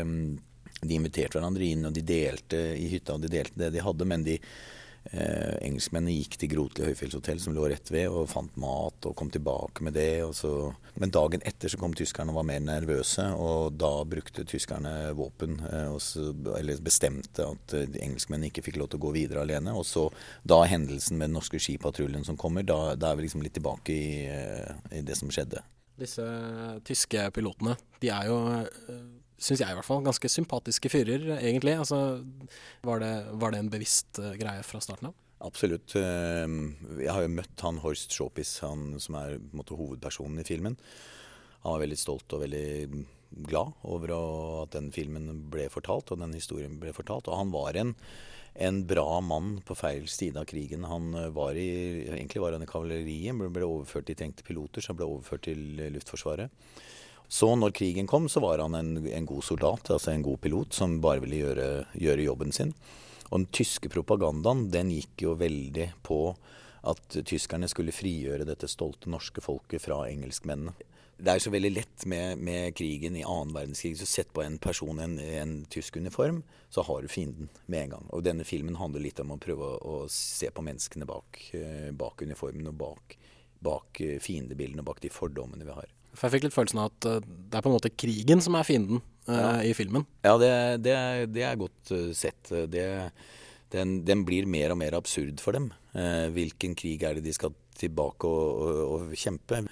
de 0.78 0.94
inviterte 0.94 1.34
hverandre 1.38 1.66
inn, 1.66 1.86
og 1.88 1.94
de 1.96 2.04
delte 2.06 2.58
i 2.78 2.86
hytta, 2.92 3.16
og 3.16 3.24
de 3.24 3.32
delte 3.32 3.58
det 3.58 3.72
de 3.74 3.82
hadde. 3.82 4.06
Men 4.06 4.22
de 4.26 4.38
eh, 5.12 5.56
engelskmennene 5.66 6.16
gikk 6.16 6.36
til 6.40 6.50
Grotli 6.52 6.86
høyfjellshotell, 6.88 7.40
som 7.42 7.54
lå 7.56 7.68
rett 7.70 7.90
ved, 7.92 8.08
og 8.10 8.28
fant 8.30 8.54
mat 8.60 9.08
og 9.08 9.16
kom 9.18 9.30
tilbake 9.32 9.84
med 9.86 9.96
det. 9.98 10.24
Men 10.98 11.12
dagen 11.14 11.44
etter 11.48 11.72
så 11.72 11.80
kom 11.80 11.94
tyskerne 11.96 12.32
og 12.32 12.40
var 12.40 12.48
mer 12.50 12.62
nervøse, 12.64 13.24
og 13.38 13.78
da 13.78 13.92
brukte 14.08 14.46
tyskerne 14.48 15.12
våpen. 15.18 15.58
Eh, 15.68 15.94
så, 16.02 16.30
eller 16.58 16.82
bestemte 16.84 17.46
at 17.46 17.76
eh, 17.76 17.88
engelskmennene 18.04 18.52
ikke 18.52 18.66
fikk 18.68 18.80
lov 18.82 18.92
til 18.92 19.00
å 19.00 19.06
gå 19.08 19.14
videre 19.16 19.44
alene. 19.46 19.74
Og 19.78 19.86
så 19.88 20.08
da 20.42 20.62
hendelsen 20.68 21.18
med 21.18 21.30
den 21.30 21.38
norske 21.38 21.60
skipatruljen 21.62 22.26
som 22.26 22.38
kommer, 22.40 22.66
da, 22.66 22.94
da 22.98 23.12
er 23.12 23.20
vi 23.20 23.28
liksom 23.28 23.44
litt 23.44 23.56
tilbake 23.58 23.94
i, 23.94 24.10
eh, 24.30 24.98
i 25.00 25.04
det 25.06 25.18
som 25.18 25.32
skjedde. 25.32 25.64
Disse 25.98 26.24
tyske 26.86 27.24
pilotene, 27.34 27.74
de 27.98 28.12
er 28.14 28.28
jo, 28.30 28.36
syns 29.38 29.62
jeg 29.62 29.70
i 29.70 29.76
hvert 29.78 29.86
fall, 29.86 30.02
ganske 30.06 30.30
sympatiske 30.32 30.90
fyrer, 30.92 31.24
egentlig. 31.38 31.76
Altså, 31.78 31.98
var 32.86 33.02
det, 33.02 33.12
var 33.38 33.54
det 33.54 33.62
en 33.62 33.70
bevisst 33.72 34.18
eh, 34.22 34.34
greie 34.40 34.64
fra 34.66 34.80
starten 34.82 35.10
av? 35.12 35.16
Absolutt. 35.46 35.94
Eh, 35.98 36.46
Jeg 37.04 37.12
har 37.14 37.22
jo 37.22 37.36
møtt 37.36 37.62
han 37.66 37.78
Horst 37.84 38.14
Schopis, 38.16 38.56
han 38.64 38.96
som 39.02 39.18
er 39.20 39.38
måte, 39.54 39.78
hovedpersonen 39.78 40.42
i 40.42 40.48
filmen. 40.48 40.74
Han 41.62 41.76
var 41.76 41.84
veldig 41.84 41.98
stolt 41.98 42.34
og 42.34 42.42
veldig 42.44 43.04
glad 43.48 43.74
over 43.84 44.14
at 44.16 44.74
den 44.74 44.90
filmen 44.94 45.28
ble 45.52 45.68
fortalt, 45.70 46.10
og 46.14 46.22
den 46.22 46.34
historien 46.34 46.78
ble 46.80 46.94
fortalt. 46.96 47.28
Og 47.28 47.38
han 47.38 47.54
var 47.54 47.78
en, 47.78 47.94
en 48.58 48.82
bra 48.90 49.20
mann 49.22 49.58
på 49.68 49.76
feil 49.78 50.08
side 50.10 50.40
av 50.40 50.48
krigen. 50.50 50.86
Han 50.90 51.12
eh, 51.14 51.30
var 51.36 51.54
i, 51.54 51.70
egentlig 52.10 52.42
var 52.42 52.58
han 52.58 52.66
i 52.66 52.70
kavaleriet, 52.70 53.38
ble 53.54 53.70
overført 53.70 54.10
til 54.10 54.18
trengte 54.18 54.46
piloter, 54.46 54.82
så 54.82 54.90
han 54.90 54.98
ble 54.98 55.12
overført 55.12 55.46
til 55.46 55.62
Luftforsvaret. 55.94 56.50
Så 57.28 57.50
når 57.56 57.74
krigen 57.76 58.08
kom, 58.08 58.28
så 58.32 58.40
var 58.40 58.62
han 58.64 58.74
en, 58.74 58.94
en 59.04 59.26
god 59.28 59.44
soldat, 59.44 59.90
altså 59.92 60.14
en 60.14 60.24
god 60.24 60.40
pilot, 60.40 60.72
som 60.72 60.96
bare 61.04 61.20
ville 61.24 61.42
gjøre, 61.42 61.68
gjøre 61.92 62.24
jobben 62.24 62.54
sin. 62.56 62.72
Og 63.28 63.42
den 63.42 63.50
tyske 63.52 63.90
propagandaen, 63.92 64.70
den 64.72 64.92
gikk 64.94 65.26
jo 65.26 65.34
veldig 65.36 65.90
på 66.06 66.22
at 66.88 67.18
tyskerne 67.28 67.68
skulle 67.68 67.92
frigjøre 67.92 68.46
dette 68.48 68.70
stolte 68.70 69.10
norske 69.12 69.42
folket 69.44 69.84
fra 69.84 70.06
engelskmennene. 70.08 70.72
Det 71.18 71.32
er 71.34 71.42
så 71.42 71.50
veldig 71.50 71.70
lett 71.74 72.04
med, 72.06 72.38
med 72.38 72.76
krigen 72.78 73.16
i 73.18 73.24
annen 73.26 73.50
verdenskrig. 73.52 73.96
Så 73.98 74.06
sett 74.06 74.30
på 74.32 74.44
en 74.44 74.54
person 74.62 75.00
i 75.00 75.04
en, 75.04 75.16
en 75.18 75.54
tysk 75.68 75.98
uniform, 75.98 76.44
så 76.70 76.84
har 76.86 77.02
du 77.02 77.10
fienden 77.10 77.50
med 77.66 77.82
en 77.88 77.94
gang. 77.96 78.08
Og 78.14 78.22
denne 78.24 78.46
filmen 78.46 78.78
handler 78.78 79.02
litt 79.02 79.18
om 79.20 79.34
å 79.34 79.40
prøve 79.42 79.72
å, 79.74 79.80
å 79.82 79.96
se 80.12 80.52
på 80.54 80.64
menneskene 80.64 81.08
bak, 81.10 81.42
eh, 81.58 81.90
bak 81.90 82.22
uniformen 82.22 82.70
og 82.70 82.78
bak, 82.78 83.18
bak 83.66 84.00
eh, 84.06 84.20
fiendebildene 84.22 84.86
og 84.86 84.92
bak 84.92 85.02
de 85.02 85.10
fordommene 85.12 85.66
vi 85.66 85.74
har. 85.74 85.90
For 86.18 86.26
jeg 86.26 86.34
fikk 86.36 86.48
litt 86.48 86.56
følelsen 86.56 86.80
av 86.82 86.90
at 86.90 87.06
eh, 87.06 87.20
det 87.22 87.58
er 87.60 87.64
på 87.64 87.70
en 87.70 87.76
måte 87.78 87.92
krigen 87.94 88.42
som 88.44 88.56
er 88.58 88.66
fienden 88.66 88.98
eh, 89.28 89.38
Ja. 89.38 89.50
i 89.70 89.74
filmen. 89.78 90.06
Ja, 90.26 90.34
det, 90.42 90.50
det, 90.82 90.96
det 91.36 91.44
er 91.46 91.60
godt 91.60 91.92
eh, 91.94 92.08
sett. 92.18 92.50
Det, 92.72 92.86
den, 93.74 94.00
den 94.08 94.24
blir 94.26 94.48
mer 94.50 94.74
og 94.74 94.80
mer 94.80 94.96
absurd 94.98 95.38
for 95.44 95.54
dem. 95.56 95.70
Hvilken 96.34 96.76
krig 96.78 97.02
er 97.02 97.16
det 97.18 97.24
de 97.24 97.32
skal 97.34 97.54
tilbake 97.78 98.28
og, 98.28 98.62
og, 98.62 98.80
og 99.10 99.14
kjempe? 99.18 99.62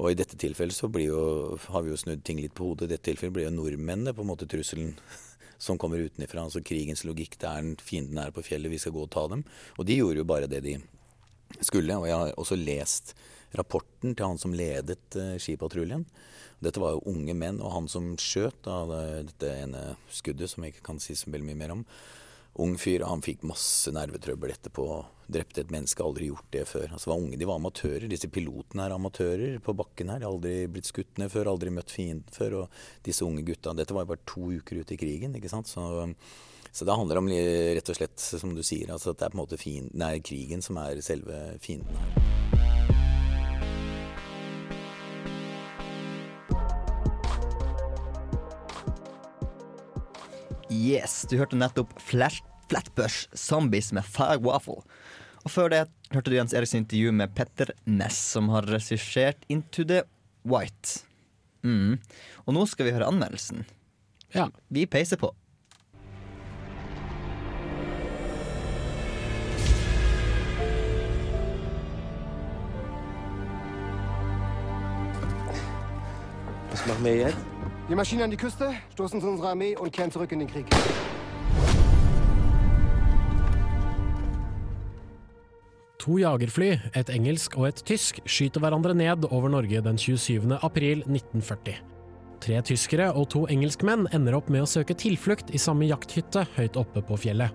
Og 0.00 0.10
i 0.10 0.16
dette 0.18 0.36
tilfellet 0.38 0.74
så 0.74 0.88
blir 0.90 1.08
jo, 1.12 1.22
har 1.70 1.84
vi 1.86 1.92
jo 1.92 1.98
snudd 2.00 2.22
ting 2.26 2.40
litt 2.42 2.54
på 2.56 2.66
hodet. 2.68 2.88
I 2.88 2.94
dette 2.94 3.06
tilfellet 3.12 3.34
blir 3.36 3.46
jo 3.48 3.54
nordmennene 3.54 4.14
på 4.16 4.24
en 4.24 4.30
måte 4.32 4.48
trusselen 4.50 4.94
som 5.64 5.78
kommer 5.80 6.02
utenfra. 6.02 6.44
Altså 6.48 6.62
krigens 6.66 7.04
logikk. 7.06 7.36
Det 7.38 7.50
er 7.50 7.62
en 7.62 7.74
fienden 7.78 8.18
er 8.22 8.32
på 8.34 8.42
fjellet, 8.46 8.72
vi 8.72 8.80
skal 8.82 8.94
gå 8.96 9.04
og 9.06 9.12
ta 9.14 9.26
dem. 9.30 9.44
Og 9.78 9.86
de 9.88 10.00
gjorde 10.00 10.22
jo 10.24 10.28
bare 10.32 10.50
det 10.50 10.62
de 10.66 10.74
skulle. 11.62 11.94
Og 12.00 12.08
jeg 12.10 12.16
har 12.18 12.34
også 12.40 12.58
lest 12.58 13.14
rapporten 13.58 14.14
til 14.14 14.26
han 14.26 14.40
som 14.40 14.54
ledet 14.56 15.18
eh, 15.20 15.36
skipatruljen. 15.42 16.06
Dette 16.64 16.80
var 16.80 16.94
jo 16.94 17.04
unge 17.12 17.34
menn, 17.36 17.60
og 17.60 17.72
han 17.74 17.88
som 17.90 18.14
skjøt 18.20 18.62
da, 18.64 18.82
dette 19.26 19.50
ene 19.64 19.94
skuddet, 20.12 20.50
som 20.50 20.64
jeg 20.64 20.74
ikke 20.74 20.86
kan 20.92 21.02
si 21.02 21.16
så 21.18 21.32
veldig 21.32 21.48
mye 21.50 21.60
mer 21.60 21.74
om, 21.74 21.82
ung 22.62 22.76
fyr, 22.78 23.02
han 23.08 23.22
fikk 23.24 23.42
masse 23.48 23.90
nervetrøbbel 23.94 24.54
etterpå. 24.54 24.86
Drepte 25.34 25.64
et 25.64 25.72
menneske, 25.74 26.04
aldri 26.04 26.28
gjort 26.28 26.50
det 26.54 26.64
før. 26.70 26.86
Altså 26.92 27.10
var 27.10 27.20
unge, 27.22 27.38
De 27.40 27.48
var 27.48 27.58
amatører. 27.58 28.06
Disse 28.10 28.30
pilotene 28.30 28.86
er 28.86 28.94
amatører 28.94 29.58
på 29.64 29.74
bakken 29.74 30.12
her. 30.12 30.20
De 30.22 30.28
har 30.28 30.34
aldri 30.34 30.54
blitt 30.70 30.90
skutt 30.90 31.18
ned 31.18 31.32
før, 31.32 31.50
aldri 31.50 31.72
møtt 31.74 31.90
fienden 31.90 32.34
før. 32.34 32.60
Og 32.62 33.06
disse 33.06 33.26
unge 33.26 33.42
gutta 33.48 33.74
Dette 33.74 33.96
var 33.96 34.06
jo 34.06 34.12
bare 34.12 34.28
to 34.28 34.52
uker 34.54 34.84
ute 34.84 34.94
i 34.94 35.00
krigen, 35.00 35.34
ikke 35.34 35.50
sant. 35.50 35.70
Så, 35.70 36.04
så 36.70 36.86
det 36.86 36.98
handler 37.00 37.22
om 37.22 37.32
rett 37.32 37.90
og 37.90 37.98
slett, 37.98 38.20
som 38.22 38.54
du 38.54 38.62
sier, 38.62 38.92
altså 38.92 39.14
at 39.14 39.18
det 39.18 39.26
er 39.26 39.34
på 39.34 39.40
en 39.40 39.44
måte 39.46 39.58
fiend, 39.58 39.90
nei, 39.98 40.18
krigen 40.22 40.62
som 40.62 40.78
er 40.84 41.02
selve 41.02 41.56
fienden 41.64 41.98
her. 41.98 42.63
Yes, 50.74 51.22
du 51.30 51.36
hørte 51.38 51.58
nettopp 51.58 51.92
Flash, 52.02 52.42
Flatbush 52.70 53.28
Zombies 53.38 53.92
med 53.94 54.06
Fire 54.06 54.40
Waffle. 54.42 54.82
Og 55.44 55.52
før 55.52 55.70
det 55.70 55.82
hørte 56.14 56.32
du 56.32 56.36
Jens 56.38 56.54
Eriks 56.56 56.74
intervju 56.74 57.12
med 57.14 57.34
Petter 57.36 57.70
Ness, 57.86 58.18
som 58.34 58.48
har 58.50 58.66
regissert 58.66 59.44
Into 59.52 59.84
the 59.86 60.02
White. 60.42 61.04
Mm. 61.62 62.00
Og 62.46 62.56
nå 62.56 62.66
skal 62.66 62.88
vi 62.88 62.96
høre 62.96 63.08
anmeldelsen. 63.12 63.64
Ja. 64.34 64.48
Vi 64.68 64.86
peiser 64.90 65.20
på. 65.20 65.34
Was 76.70 76.86
machen 76.88 77.04
wir 77.04 77.14
jetzt? 77.14 77.53
Wir 77.86 77.96
marschieren 77.96 78.24
an 78.24 78.30
die 78.30 78.38
Küste, 78.38 78.72
stoßen 78.94 79.20
zu 79.20 79.28
unserer 79.28 79.50
Armee 79.50 79.76
und 79.76 79.92
kehren 79.92 80.10
zurück 80.10 80.32
in 80.32 80.38
den 80.38 80.48
Krieg. 80.48 80.64
To 85.98 86.16
jagerfly, 86.16 86.78
et 86.96 87.12
engelsk 87.12 87.58
og 87.58 87.68
et 87.68 87.82
tysk, 87.84 88.22
skyter 88.24 88.64
hverandre 88.64 88.96
ned 88.96 89.28
over 89.28 89.52
Norge 89.52 89.84
den 89.84 90.00
27. 90.00 90.56
april 90.64 91.04
1940. 91.04 91.76
Tre 92.40 92.64
tyskere 92.64 93.12
og 93.12 93.28
to 93.36 93.44
engelskmenn 93.52 94.08
ender 94.16 94.40
opp 94.40 94.48
med 94.48 94.64
å 94.64 94.68
søke 94.68 94.96
tilflukt 94.96 95.52
i 95.52 95.60
samme 95.60 95.84
jakthytte 95.88 96.46
høyt 96.56 96.80
oppe 96.80 97.04
på 97.04 97.20
fjellet. 97.20 97.52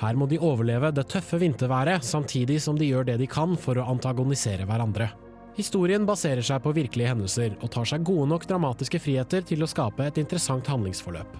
Her 0.00 0.16
må 0.16 0.24
de 0.28 0.40
overleve 0.40 0.88
det 0.96 1.04
tøffe 1.12 1.36
vinterværet, 1.40 2.04
samtidig 2.04 2.62
som 2.64 2.80
de 2.80 2.88
gjør 2.88 3.12
det 3.12 3.20
de 3.20 3.28
kan 3.28 3.60
for 3.60 3.76
å 3.76 3.90
antagonisere 3.92 4.64
hverandre. 4.64 5.12
Historien 5.58 6.06
baserer 6.06 6.44
seg 6.46 6.62
på 6.62 6.72
virkelige 6.76 7.10
hendelser, 7.10 7.56
og 7.60 7.72
tar 7.74 7.88
seg 7.88 8.04
gode 8.06 8.28
nok 8.30 8.46
dramatiske 8.48 9.00
friheter 9.02 9.42
til 9.46 9.64
å 9.64 9.68
skape 9.70 10.06
et 10.06 10.20
interessant 10.22 10.66
handlingsforløp. 10.70 11.38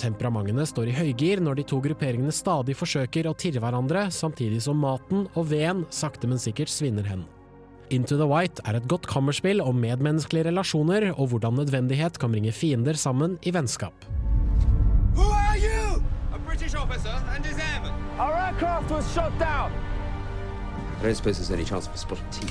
Temperamentene 0.00 0.66
står 0.66 0.90
i 0.90 0.96
høygir 0.96 1.42
når 1.42 1.60
de 1.60 1.64
to 1.70 1.78
grupperingene 1.82 2.34
stadig 2.34 2.76
forsøker 2.78 3.28
å 3.30 3.34
tirre 3.38 3.62
hverandre, 3.62 4.08
samtidig 4.14 4.62
som 4.64 4.80
maten 4.82 5.26
og 5.34 5.48
veden 5.50 5.84
sakte, 5.94 6.30
men 6.30 6.40
sikkert 6.42 6.72
svinner 6.72 7.06
hen. 7.06 7.24
Into 7.94 8.16
the 8.16 8.26
White 8.26 8.62
er 8.66 8.78
et 8.78 8.88
godt 8.90 9.06
kammerspill 9.10 9.60
om 9.62 9.76
medmenneskelige 9.82 10.48
relasjoner 10.48 11.10
og 11.12 11.28
hvordan 11.30 11.58
nødvendighet 11.60 12.18
kan 12.18 12.32
bringe 12.32 12.54
fiender 12.54 12.96
sammen 12.98 13.36
i 13.44 13.52
vennskap. 13.54 14.06
Who 15.14 15.26
are 15.30 15.58
you? 15.58 16.02
A 16.34 16.40
British 16.46 16.74
officer 16.74 17.14
and 17.34 17.44
his 17.44 17.58
airman. 17.58 17.92
Our 18.18 18.32
aircraft 18.32 18.90
was 18.90 19.12
shot 19.12 19.36
down. 19.38 19.70
I 20.98 21.02
don't 21.02 21.14
suppose 21.14 21.38
there's 21.38 21.50
any 21.50 21.64
chance 21.64 21.86
of 21.86 21.94
a 21.94 21.98
spot 21.98 22.18
of 22.18 22.30
tea. 22.30 22.48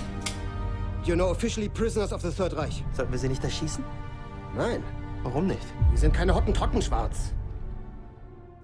You're 1.05 1.17
now 1.17 1.31
officially 1.31 1.69
prisoners 1.69 2.11
of 2.13 2.21
the 2.21 2.31
Third 2.31 2.53
Reich. 2.57 2.83
Sollten 2.95 3.11
wir 3.11 3.19
sie 3.19 3.29
nicht 3.29 3.43
erschießen? 3.43 3.83
Nein, 4.57 4.83
Warum 5.23 5.47
nicht? 5.47 5.65
wir 5.91 5.97
sind 5.99 6.13
keine 6.13 6.33
Hottentotten 6.35 6.81
schwarz. 6.81 7.33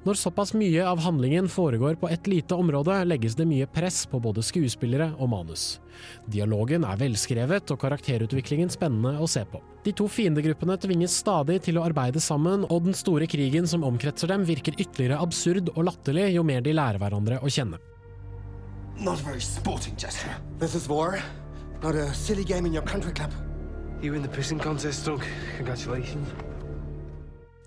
Når 0.05 0.13
såpass 0.15 0.53
mye 0.53 0.85
av 0.87 0.99
handlingen 1.03 1.49
foregår 1.51 1.95
på 1.99 2.07
et 2.09 2.27
lite 2.27 2.55
område, 2.55 3.03
legges 3.05 3.35
det 3.35 3.45
mye 3.47 3.65
press 3.67 4.05
på 4.07 4.19
både 4.23 4.39
skuespillere 4.43 5.09
og 5.19 5.27
manus. 5.29 5.79
Dialogen 6.31 6.85
er 6.87 6.95
velskrevet 7.01 7.71
og 7.75 7.79
karakterutviklingen 7.81 8.71
spennende 8.71 9.19
å 9.19 9.27
se 9.27 9.43
på. 9.43 9.59
De 9.83 9.91
to 9.91 10.07
fiendegruppene 10.07 10.77
tvinges 10.79 11.17
stadig 11.19 11.59
til 11.67 11.77
å 11.77 11.83
arbeide 11.83 12.19
sammen, 12.23 12.63
og 12.71 12.87
den 12.87 12.95
store 12.95 13.27
krigen 13.27 13.67
som 13.67 13.83
omkretser 13.83 14.31
dem 14.31 14.47
virker 14.47 14.79
ytterligere 14.79 15.19
absurd 15.19 15.69
og 15.75 15.83
latterlig 15.91 16.29
jo 16.33 16.43
mer 16.47 16.63
de 16.63 16.73
lærer 16.79 16.99
hverandre 17.03 17.41
å 17.43 17.51
kjenne. 17.51 17.79
Not 18.99 19.19
very 19.27 19.41
sporting 19.43 19.95
gesture. 19.99 20.35
This 20.59 20.75
is 20.75 20.87
war, 20.87 21.19
not 21.81 21.95
a 21.95 22.13
silly 22.13 22.43
game 22.43 22.65
in 22.65 22.73
your 22.73 22.85
country 22.85 23.13
club. 23.13 23.31
You 24.01 24.13
win 24.13 24.21
the 24.21 24.29
pissing 24.29 24.59
contest, 24.59 25.05
Doug. 25.05 25.23
Congratulations. 25.57 26.27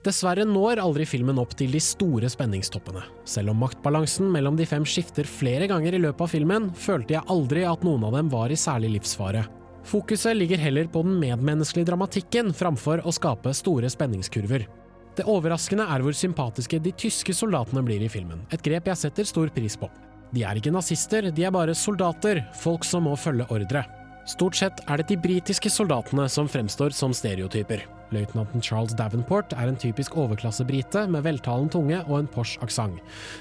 Dessverre 0.03 0.43
når 0.43 0.81
aldri 0.83 1.05
filmen 1.07 1.39
opp 1.39 1.53
til 1.55 1.71
de 1.71 1.79
store 1.79 2.27
spenningstoppene. 2.33 3.05
Selv 3.29 3.53
om 3.53 3.61
maktbalansen 3.63 4.33
mellom 4.35 4.57
de 4.59 4.67
fem 4.67 4.83
skifter 4.89 5.29
flere 5.29 5.69
ganger 5.71 5.95
i 5.95 6.01
løpet 6.03 6.25
av 6.25 6.33
filmen, 6.33 6.71
følte 6.75 7.15
jeg 7.15 7.27
aldri 7.31 7.63
at 7.69 7.85
noen 7.87 8.09
av 8.09 8.17
dem 8.17 8.33
var 8.33 8.51
i 8.51 8.59
særlig 8.59 8.97
livsfare. 8.97 9.45
Fokuset 9.87 10.35
ligger 10.35 10.59
heller 10.59 10.91
på 10.91 11.05
den 11.07 11.21
medmenneskelige 11.23 11.93
dramatikken 11.93 12.51
framfor 12.55 13.05
å 13.07 13.15
skape 13.15 13.55
store 13.55 13.91
spenningskurver. 13.91 14.67
Det 15.15 15.29
overraskende 15.29 15.87
er 15.93 16.03
hvor 16.03 16.17
sympatiske 16.17 16.83
de 16.83 16.97
tyske 16.99 17.35
soldatene 17.37 17.83
blir 17.87 18.03
i 18.03 18.11
filmen, 18.11 18.43
et 18.51 18.63
grep 18.65 18.91
jeg 18.91 19.05
setter 19.05 19.29
stor 19.29 19.55
pris 19.55 19.79
på. 19.79 19.91
De 20.35 20.43
er 20.49 20.59
ikke 20.59 20.73
nazister, 20.75 21.31
de 21.31 21.45
er 21.47 21.55
bare 21.55 21.77
soldater, 21.79 22.43
folk 22.59 22.87
som 22.89 23.07
må 23.07 23.15
følge 23.21 23.47
ordre. 23.53 23.85
Stort 24.23 24.55
sett 24.55 24.79
er 24.87 25.01
det 25.01 25.09
de 25.11 25.17
britiske 25.19 25.71
soldatene 25.73 26.29
som 26.31 26.47
fremstår 26.49 26.95
som 26.95 27.15
stereotyper. 27.17 27.83
Løytnanten 28.13 28.63
Charles 28.63 28.95
Davenport 28.95 29.55
er 29.57 29.67
en 29.67 29.79
typisk 29.81 30.15
overklassebrite 30.21 31.07
med 31.11 31.25
veltalen 31.25 31.71
tunge 31.73 31.99
og 32.05 32.21
en 32.21 32.29
Porsche 32.31 32.61
aksent, 32.63 33.01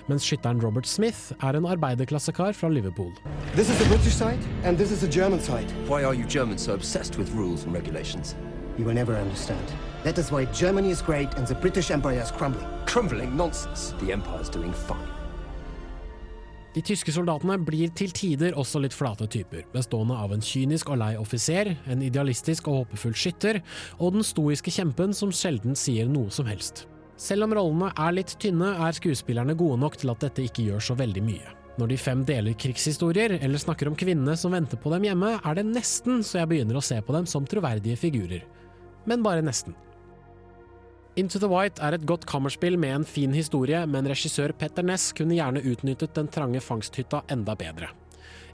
mens 0.09 0.25
skytteren 0.25 0.63
Robert 0.63 0.87
Smith 0.89 1.35
er 1.43 1.59
en 1.59 1.67
arbeiderklassekar 1.69 2.55
fra 2.57 2.71
Liverpool. 2.71 3.11
This 3.53 3.69
is 3.69 3.77
the 3.77 3.89
British 3.89 4.15
side, 4.15 4.39
and 4.63 4.77
this 4.77 4.91
is 4.91 5.01
the 5.01 5.11
German 5.11 5.39
side. 5.39 5.69
Why 5.87 6.03
are 6.03 6.15
you 6.15 6.25
Germans 6.25 6.63
so 6.63 6.73
obsessed 6.73 7.19
with 7.19 7.29
rules 7.35 7.65
and 7.65 7.75
regulations? 7.75 8.35
You 8.79 8.85
will 8.85 8.95
never 8.95 9.15
understand. 9.15 9.61
That 10.03 10.17
is 10.17 10.31
why 10.31 10.45
Germany 10.45 10.89
is 10.89 11.01
great 11.01 11.29
and 11.37 11.45
the 11.45 11.55
British 11.55 11.91
Empire 11.91 12.21
is 12.21 12.31
crumbling. 12.31 12.67
Crumbling 12.87 13.37
nonsense. 13.37 13.93
The 13.99 14.13
Empire's 14.13 14.49
doing 14.49 14.73
fine. 14.73 15.20
De 16.71 16.79
tyske 16.79 17.11
soldatene 17.11 17.57
blir 17.59 17.91
til 17.99 18.13
tider 18.15 18.55
også 18.55 18.79
litt 18.79 18.95
flate 18.95 19.25
typer, 19.27 19.65
bestående 19.73 20.15
av 20.15 20.31
en 20.31 20.43
kynisk 20.45 20.93
og 20.93 21.01
lei 21.01 21.09
offiser, 21.19 21.73
en 21.91 22.03
idealistisk 22.05 22.69
og 22.71 22.85
håpefull 22.85 23.15
skytter, 23.17 23.59
og 23.99 24.15
den 24.15 24.23
stoiske 24.23 24.71
kjempen 24.71 25.11
som 25.15 25.33
sjelden 25.35 25.75
sier 25.75 26.07
noe 26.07 26.31
som 26.31 26.47
helst. 26.47 26.85
Selv 27.19 27.45
om 27.45 27.57
rollene 27.57 27.91
er 27.99 28.15
litt 28.15 28.37
tynne, 28.39 28.71
er 28.87 28.95
skuespillerne 28.95 29.57
gode 29.59 29.81
nok 29.83 29.99
til 29.99 30.13
at 30.13 30.23
dette 30.23 30.47
ikke 30.47 30.69
gjør 30.69 30.87
så 30.87 30.95
veldig 30.97 31.25
mye. 31.27 31.51
Når 31.79 31.91
de 31.91 31.99
fem 31.99 32.23
deler 32.27 32.55
krigshistorier, 32.55 33.35
eller 33.43 33.59
snakker 33.59 33.91
om 33.91 33.99
kvinnene 33.99 34.37
som 34.39 34.55
venter 34.55 34.79
på 34.79 34.95
dem 34.95 35.09
hjemme, 35.09 35.35
er 35.43 35.59
det 35.59 35.67
nesten 35.67 36.23
så 36.23 36.39
jeg 36.41 36.53
begynner 36.53 36.79
å 36.79 36.87
se 36.87 36.97
på 37.03 37.15
dem 37.15 37.27
som 37.27 37.47
troverdige 37.47 37.99
figurer. 37.99 38.47
Men 39.05 39.23
bare 39.27 39.43
nesten. 39.43 39.75
Into 41.19 41.39
the 41.39 41.49
White 41.51 41.81
er 41.83 41.97
et 41.97 42.05
godt 42.07 42.23
kammerspill 42.29 42.77
med 42.79 42.93
en 42.95 43.05
fin 43.07 43.33
historie, 43.35 43.81
men 43.83 44.07
regissør 44.07 44.53
Petter 44.55 44.85
Ness 44.87 45.09
kunne 45.11 45.35
gjerne 45.35 45.63
utnyttet 45.67 46.13
den 46.15 46.29
trange 46.31 46.61
fangsthytta 46.63 47.25
enda 47.33 47.55
bedre. 47.59 47.89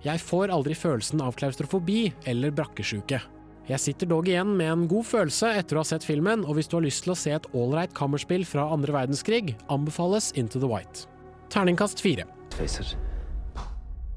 Jeg 0.02 0.22
får 0.26 0.54
aldri 0.54 0.74
følelsen 0.78 1.22
av 1.22 1.38
klaustrofobi 1.38 2.08
eller 2.30 2.54
brakkesjuke. 2.58 3.20
Jeg 3.68 3.84
sitter 3.84 4.10
dog 4.10 4.30
igjen 4.30 4.56
med 4.58 4.72
en 4.72 4.86
god 4.90 5.06
følelse 5.06 5.52
etter 5.60 5.78
å 5.78 5.84
ha 5.84 5.90
sett 5.90 6.06
filmen, 6.08 6.46
og 6.48 6.58
hvis 6.58 6.72
du 6.72 6.78
har 6.80 6.86
lyst 6.88 7.04
til 7.06 7.14
å 7.14 7.20
se 7.20 7.36
et 7.36 7.50
ålreit 7.54 7.94
kammerspill 7.98 8.46
fra 8.48 8.70
andre 8.74 8.96
verdenskrig, 8.96 9.54
anbefales 9.70 10.32
Into 10.40 10.62
the 10.64 10.72
White. 10.72 11.06
Terningkast 11.54 12.02
fire. 12.02 12.26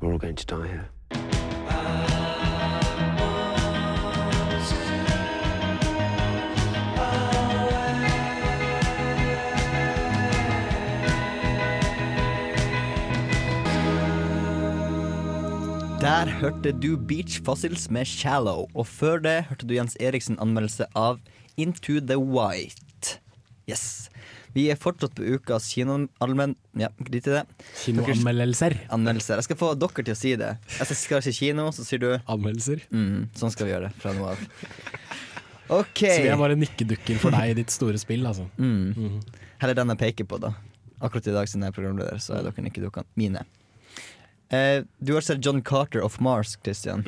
We're 0.00 0.12
all 0.12 0.18
going 0.18 0.36
to 0.36 0.46
die 0.46 0.68
here. 0.68 0.99
Der 16.00 16.30
hørte 16.40 16.70
du 16.72 16.96
Beach 16.96 17.42
Fossils 17.44 17.90
med 17.92 18.06
'Shallow', 18.08 18.70
og 18.74 18.86
før 18.86 19.20
det 19.20 19.44
hørte 19.50 19.66
du 19.68 19.74
Jens 19.74 19.96
Eriksen 20.00 20.38
anmeldelse 20.40 20.86
av 20.96 21.18
'Into 21.58 22.00
the 22.00 22.16
White'. 22.16 23.18
Yes. 23.68 24.08
Vi 24.54 24.70
er 24.72 24.80
fortsatt 24.80 25.12
på 25.14 25.26
ukas 25.36 25.68
kinoanmeldelser. 25.74 26.56
Ja, 26.80 26.88
drit 27.04 27.28
i 27.28 27.34
det. 27.36 27.44
Kinoanmeldelser. 27.82 28.78
Anmeldelser. 28.88 29.34
Jeg 29.42 29.44
skal 29.50 29.60
få 29.60 29.74
dere 29.76 30.06
til 30.06 30.14
å 30.14 30.16
si 30.16 30.34
det. 30.40 30.56
Jeg 30.78 30.96
skal 30.96 31.22
si 31.22 31.36
kino, 31.36 31.68
så 31.70 31.84
sier 31.84 32.00
du 32.00 32.08
Anmeldelser. 32.16 32.80
Mm, 32.90 33.28
sånn 33.36 33.52
skal 33.52 33.68
vi 33.68 33.76
gjøre 33.76 33.90
det 33.90 34.00
fra 34.00 34.16
nå 34.16 34.24
av. 34.32 34.40
OK. 35.68 36.00
Så 36.00 36.24
vi 36.24 36.32
er 36.32 36.40
bare 36.40 36.56
nikkedukker 36.56 37.20
for 37.20 37.36
deg 37.36 37.52
i 37.52 37.60
ditt 37.60 37.70
store 37.70 38.00
spill, 38.00 38.24
altså. 38.26 38.48
Mm. 38.56 38.96
Mm. 38.96 39.20
Her 39.60 39.68
er 39.68 39.74
den 39.84 39.92
jeg 39.92 39.98
peker 40.08 40.32
på, 40.32 40.40
da. 40.40 40.56
Akkurat 41.00 41.28
i 41.28 41.36
dag 41.36 41.46
siden 41.46 41.68
jeg 41.68 41.74
er 41.74 41.76
programleder, 41.76 42.16
så 42.24 42.40
er 42.40 42.48
dere 42.48 42.64
nikkedukkene 42.64 43.04
mine. 43.20 43.44
Eh, 44.50 44.82
du 44.98 45.12
har 45.14 45.20
sett 45.20 45.44
John 45.44 45.62
Carter 45.62 46.02
of 46.02 46.20
Mars, 46.20 46.56
Christian. 46.64 47.04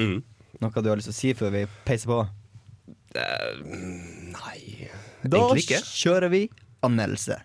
Noe 0.62 0.82
du 0.82 0.88
har 0.92 0.96
lyst 1.00 1.10
til 1.10 1.14
å 1.14 1.18
si 1.20 1.32
før 1.34 1.54
vi 1.56 1.64
peiser 1.86 2.10
på? 2.12 2.20
nei 3.12 4.88
Da 5.22 5.36
Egentlig 5.38 5.64
ikke. 5.66 5.80
kjører 5.84 6.30
vi 6.32 6.42
anmeldelse. 6.86 7.40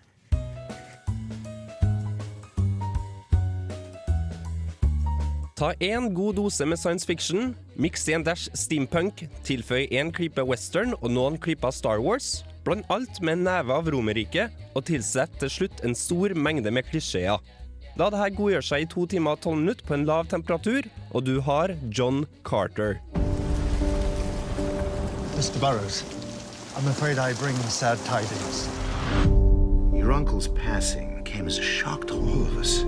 Ta 5.58 5.72
én 5.82 6.12
god 6.14 6.36
dose 6.38 6.62
med 6.70 6.78
science 6.78 7.06
fiction, 7.06 7.50
miks 7.74 8.04
i 8.08 8.14
en 8.14 8.22
dash 8.22 8.46
steampunk, 8.54 9.24
tilføy 9.46 9.88
én 9.90 10.12
klype 10.14 10.44
western 10.46 10.94
og 11.00 11.10
noen 11.10 11.38
klyper 11.42 11.74
Star 11.74 11.98
Wars. 11.98 12.44
Bland 12.62 12.86
alt 12.94 13.18
med 13.24 13.40
en 13.40 13.46
neve 13.48 13.74
av 13.74 13.88
Romerriket, 13.90 14.54
og 14.78 14.86
tilsett 14.86 15.34
til 15.42 15.50
slutt 15.50 15.82
en 15.86 15.96
stor 15.98 16.36
mengde 16.38 16.70
med 16.70 16.86
klisjeer. 16.86 17.42
La 17.98 18.06
det 18.14 18.18
her 18.20 18.30
godgjøre 18.30 18.62
seg 18.62 18.84
i 18.84 18.86
to 18.86 19.08
timer 19.10 19.34
og 19.34 19.40
tolv 19.42 19.58
minutter 19.58 19.82
på 19.88 19.96
en 19.96 20.04
lav 20.06 20.28
temperatur, 20.30 20.86
og 21.10 21.24
du 21.26 21.40
har 21.42 21.72
John 21.90 22.28
Carter. 22.46 23.00
Mr. 25.34 25.58
Burrows, 25.58 26.04
I'm 26.78 26.86
afraid 26.86 27.18
I 27.18 27.34
bring 27.42 27.58
sad 27.66 27.98
tidings. 28.06 28.68
Your 29.98 30.12
uncle's 30.12 30.46
passing 30.46 31.24
came 31.24 31.48
as 31.48 31.58
a 31.58 31.62
shock 31.62 32.06
to 32.06 32.14
all 32.14 32.46
of 32.46 32.56
us. 32.56 32.84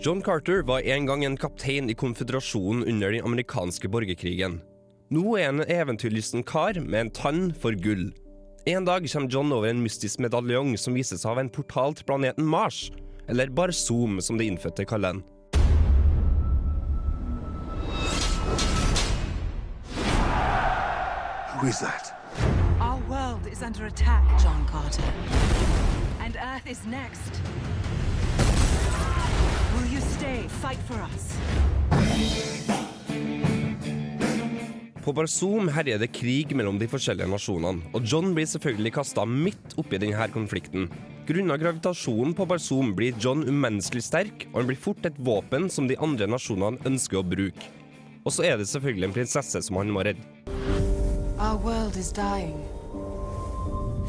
John 0.00 0.22
Carter 0.22 0.62
var 0.62 0.80
en 0.80 1.04
gang 1.06 1.24
en 1.24 1.36
kaptein 1.36 1.90
i 1.90 1.94
konføderasjonen 1.94 2.88
under 2.88 3.12
den 3.12 3.24
amerikanske 3.24 3.88
borgerkrigen. 3.88 4.62
Nå 5.12 5.36
er 5.36 5.50
han 5.50 5.60
en 5.60 5.70
eventyrlysten 5.76 6.40
kar 6.42 6.80
med 6.80 7.00
en 7.00 7.10
tann 7.10 7.50
for 7.52 7.76
gull. 7.76 8.14
En 8.64 8.88
dag 8.88 9.04
kommer 9.12 9.28
John 9.28 9.52
over 9.52 9.68
en 9.68 9.84
mystisk 9.84 10.24
medaljong 10.24 10.78
som 10.80 10.96
viser 10.96 11.20
seg 11.20 11.34
å 11.34 11.36
være 11.36 11.50
en 11.50 11.58
portal 11.60 11.92
til 11.94 12.08
planeten 12.08 12.48
Mars, 12.48 12.86
eller 13.28 13.50
Barzoom 13.50 14.20
som 14.22 14.38
de 14.38 14.44
innfødte 14.44 14.84
kaller 14.84 15.12
den. 15.12 15.22
Who 21.56 21.68
is 21.68 21.78
that? 21.80 22.12
Our 22.80 23.00
world 23.08 23.46
is 23.50 23.62
under 23.62 23.86
attack, 23.86 24.22
John 24.44 24.66
Carter. 24.70 25.02
And 26.20 26.36
Earth 26.36 26.70
is 26.70 26.84
next. 26.86 27.40
Will 29.74 29.88
you 29.92 30.00
stay, 30.00 30.48
fight 30.60 30.78
for 30.86 31.00
us? 31.00 31.32
På 35.06 35.12
Barzoom 35.12 35.68
herjer 35.70 36.00
det 36.02 36.08
krig 36.12 36.50
mellom 36.58 36.80
de 36.80 36.88
forskjellige 36.90 37.30
nasjonene, 37.30 37.92
og 37.94 38.02
John 38.10 38.32
blir 38.34 38.48
selvfølgelig 38.50 38.90
kasta 38.96 39.22
midt 39.22 39.76
oppi 39.78 40.00
denne 40.02 40.26
konflikten. 40.34 40.88
Grunnet 41.26 41.58
gravitasjonen 41.60 42.34
på 42.38 42.44
Barzoom 42.46 42.92
blir 42.94 43.14
John 43.18 43.40
umenneskelig 43.48 44.04
sterk, 44.06 44.44
og 44.52 44.60
han 44.60 44.68
blir 44.68 44.78
fort 44.78 45.06
et 45.08 45.16
våpen 45.18 45.66
som 45.66 45.88
de 45.90 45.96
andre 45.98 46.28
nasjonene 46.30 46.78
ønsker 46.86 47.18
å 47.18 47.26
bruke. 47.26 47.66
Og 48.22 48.30
så 48.36 48.44
er 48.46 48.60
det 48.60 48.68
selvfølgelig 48.70 49.08
en 49.08 49.16
prinsesse 49.16 49.62
som 49.66 49.80
han 49.80 49.90
må 49.90 50.04
redde. 50.06 50.22
Our 51.42 51.58
world 51.58 51.98
is 51.98 52.12
dying. 52.14 52.62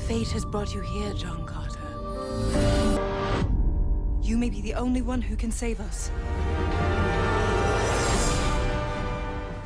Fate 0.05 0.30
has 0.30 0.45
brought 0.45 0.76
you 0.76 0.82
here, 0.82 1.13
John 1.18 1.41
Carter. 1.49 1.82
You 4.22 4.38
may 4.38 4.51
be 4.51 4.61
the 4.61 4.76
only 4.76 5.01
one 5.01 5.22
who 5.22 5.36
can 5.36 5.51
save 5.51 5.82
us. 5.89 6.11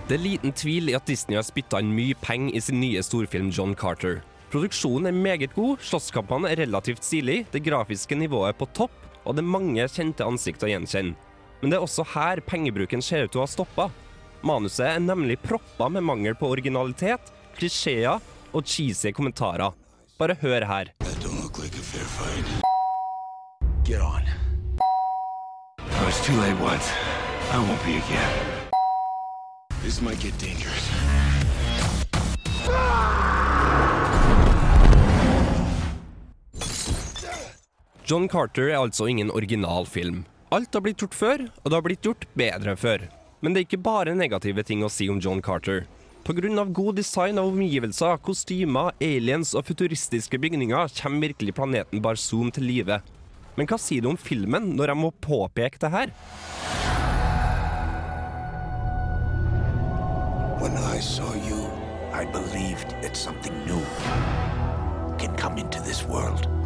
Det 0.07 0.15
er 0.15 0.23
liten 0.23 0.53
tvil 0.55 0.89
i 0.89 0.95
at 0.95 1.07
Disney 1.07 1.35
har 1.35 1.43
spytta 1.43 1.83
inn 1.83 1.91
mye 1.95 2.15
penger 2.23 2.55
i 2.55 2.63
sin 2.63 2.79
nye 2.79 3.03
storfilm 3.03 3.51
John 3.51 3.75
Carter. 3.75 4.21
Produksjonen 4.51 5.07
er 5.07 5.15
meget 5.15 5.53
god, 5.55 5.79
slåsskampene 5.79 6.49
er 6.51 6.59
relativt 6.59 7.05
stilige, 7.07 7.45
det 7.53 7.63
grafiske 7.63 8.17
nivået 8.19 8.49
er 8.51 8.57
på 8.59 8.67
topp, 8.75 8.91
og 9.23 9.37
det 9.37 9.45
er 9.45 9.53
mange 9.53 9.85
kjente 9.87 10.25
ansikt 10.27 10.65
å 10.65 10.67
gjenkjenne. 10.67 11.15
Men 11.61 11.71
det 11.71 11.77
er 11.77 11.85
også 11.85 12.03
her 12.17 12.41
pengebruken 12.43 13.03
ser 13.05 13.23
ut 13.23 13.31
til 13.31 13.39
å 13.39 13.45
ha 13.45 13.51
stoppa. 13.51 13.85
Manuset 14.43 14.89
er 14.89 14.99
nemlig 14.99 15.37
proppa 15.39 15.87
med 15.93 16.03
mangel 16.03 16.35
på 16.35 16.49
originalitet, 16.51 17.31
klisjeer 17.55 18.19
og 18.51 18.67
cheesy 18.67 19.13
kommentarer. 19.15 19.71
Bare 20.19 20.35
hør 20.41 20.67
her. 20.67 20.91
Get 23.85 24.01
on. 24.01 24.27
I 25.79 26.05
was 26.05 26.19
too 26.25 26.35
late 26.35 26.59
once. 26.59 26.91
I 27.51 27.57
won't 27.57 27.79
be 27.85 27.97
again. 28.03 28.69
This 29.81 30.01
might 30.01 30.19
get 30.19 30.37
dangerous. 30.37 30.91
John 38.11 38.27
Carter 38.27 38.67
er 38.67 38.81
altså 38.81 39.05
ingen 39.07 39.29
originalfilm. 39.31 40.25
Alt 40.51 40.73
har 40.75 40.81
blitt 40.83 40.99
gjort 40.99 41.13
før, 41.15 41.43
og 41.47 41.69
det 41.69 41.77
har 41.77 41.83
blitt 41.85 42.03
gjort 42.03 42.25
bedre 42.35 42.73
før. 42.75 43.05
Men 43.39 43.53
det 43.53 43.61
er 43.61 43.67
ikke 43.69 43.85
bare 43.85 44.15
negative 44.19 44.65
ting 44.67 44.83
å 44.83 44.89
si 44.91 45.07
om 45.07 45.21
John 45.23 45.39
Carter. 45.39 45.85
Pga. 46.27 46.65
god 46.65 46.95
design 46.99 47.39
av 47.39 47.47
omgivelser, 47.47 48.19
kostymer, 48.19 48.91
aliens 48.99 49.55
og 49.55 49.63
futuristiske 49.63 50.37
bygninger 50.37 50.91
kommer 50.99 51.27
virkelig 51.29 51.55
planeten 51.55 52.01
Barzoom 52.01 52.51
til 52.51 52.67
live. 52.67 52.99
Men 53.55 53.67
hva 53.67 53.79
sier 53.79 54.01
du 54.01 54.09
om 54.09 54.17
filmen 54.19 54.75
når 54.75 54.91
jeg 54.91 54.97
må 54.97 55.11
påpeke 55.21 55.79
det 55.79 55.91
her? 55.95 56.11
When 60.59 60.75
I 60.75 60.99
saw 60.99 61.31
you, 61.47 61.63
I 62.11 62.25
believed 62.25 62.91
that 63.03 63.15
something 63.15 63.55
new 63.65 63.79
can 65.17 65.33
come 65.37 65.57
into 65.57 65.79
this 65.79 66.03
world. 66.03 66.60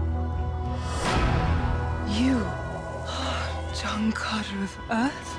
You, 2.07 2.37
are 2.37 3.73
John 3.81 4.11
Carter 4.11 4.61
of 4.63 4.77
Earth? 4.91 5.31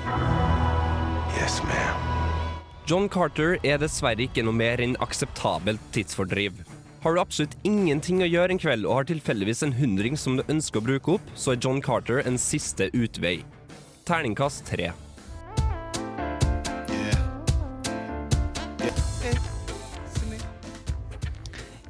Yes, 1.37 1.63
ma'am. 1.63 2.59
John 2.85 3.07
Carter 3.07 3.57
er 3.63 3.79
dessverre 3.79 4.25
ikke 4.27 4.43
noe 4.43 4.55
mer 4.55 4.83
enn 4.83 4.97
akseptabelt 4.99 5.79
tidsfordriv. 5.95 6.59
Har 7.05 7.15
du 7.15 7.21
absolutt 7.23 7.55
ingenting 7.63 8.19
å 8.19 8.27
gjøre 8.27 8.57
en 8.57 8.59
kveld 8.59 8.83
og 8.83 8.97
har 8.97 9.07
tilfeldigvis 9.07 9.63
en 9.63 9.77
hundring 9.79 10.19
som 10.19 10.35
du 10.35 10.43
ønsker 10.51 10.81
å 10.81 10.87
bruke 10.89 11.15
opp, 11.15 11.33
så 11.39 11.55
er 11.55 11.63
John 11.63 11.79
Carter 11.79 12.19
en 12.27 12.39
siste 12.41 12.89
utvei. 12.91 13.37
Terningkast 14.03 14.67
tre. 14.67 14.91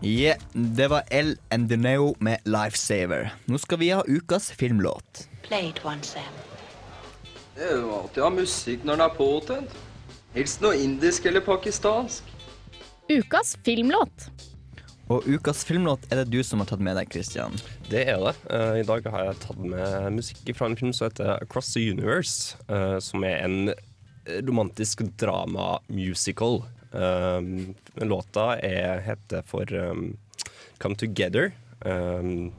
Yeah, 0.08 0.40
det 0.54 0.88
var 0.88 1.04
El 1.12 1.38
Endineo 1.52 2.16
med 2.20 2.38
'Lifesaver'. 2.46 3.30
Nå 3.46 3.58
skal 3.58 3.80
vi 3.80 3.90
ha 3.90 4.04
ukas 4.08 4.52
filmlåt. 4.52 5.28
Play 5.44 5.70
it 5.70 5.86
once, 5.86 6.14
Sam. 6.14 6.38
Det 7.56 7.66
er 7.66 7.82
jo 7.82 7.90
alltid 7.92 8.22
å 8.24 8.30
ha 8.30 8.30
musikk 8.32 8.86
når 8.88 8.96
den 8.96 9.04
er 9.04 9.18
påtent. 9.18 9.74
Helst 10.32 10.64
noe 10.64 10.80
indisk 10.80 11.28
eller 11.28 11.44
pakistansk. 11.44 12.24
Ukas 13.10 13.58
filmlåt. 13.68 14.30
Og 15.12 15.28
ukas 15.28 15.66
filmlåt 15.68 16.08
er 16.08 16.22
det 16.22 16.32
du 16.32 16.40
som 16.44 16.64
har 16.64 16.72
tatt 16.72 16.86
med 16.88 16.96
deg, 16.96 17.12
Christian. 17.12 17.60
Det 17.90 18.06
er 18.08 18.24
det. 18.24 18.36
Eh, 18.48 18.80
I 18.80 18.88
dag 18.88 19.12
har 19.12 19.28
jeg 19.28 19.42
tatt 19.44 19.60
med 19.60 20.08
musikk 20.22 20.56
fra 20.56 20.72
en 20.72 20.80
film 20.80 20.94
som 20.94 21.10
heter 21.10 21.36
'Across 21.36 21.74
the 21.74 21.84
Universe', 21.92 22.56
eh, 22.70 23.00
som 23.00 23.24
er 23.24 23.44
en 23.44 23.74
romantisk 24.48 25.04
drama-musical. 25.20 26.64
Um, 26.92 27.74
låta 28.02 28.56
er, 28.64 29.02
heter 29.04 29.44
for 29.46 29.74
um, 29.74 30.18
'Come 30.80 30.96
Together'. 30.96 31.52
Um, 31.86 32.52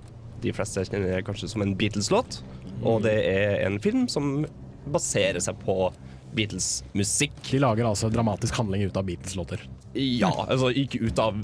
de 0.43 0.53
fleste 0.55 0.85
kjenner 0.85 1.16
det 1.16 1.24
kanskje 1.26 1.49
som 1.51 1.62
en 1.62 1.74
Beatles-låt. 1.76 2.43
Og 2.87 3.03
det 3.03 3.16
er 3.26 3.66
en 3.66 3.81
film 3.83 4.07
som 4.09 4.47
baserer 4.93 5.41
seg 5.43 5.59
på 5.64 5.91
Beatles-musikk. 6.35 7.33
De 7.51 7.59
lager 7.62 7.85
altså 7.89 8.11
dramatisk 8.12 8.55
handling 8.61 8.83
ut 8.89 8.97
av 8.97 9.05
Beatles-låter. 9.09 9.62
Ja, 9.95 10.29
altså 10.49 10.68
ikke 10.76 11.01
ut 11.09 11.18
av, 11.18 11.39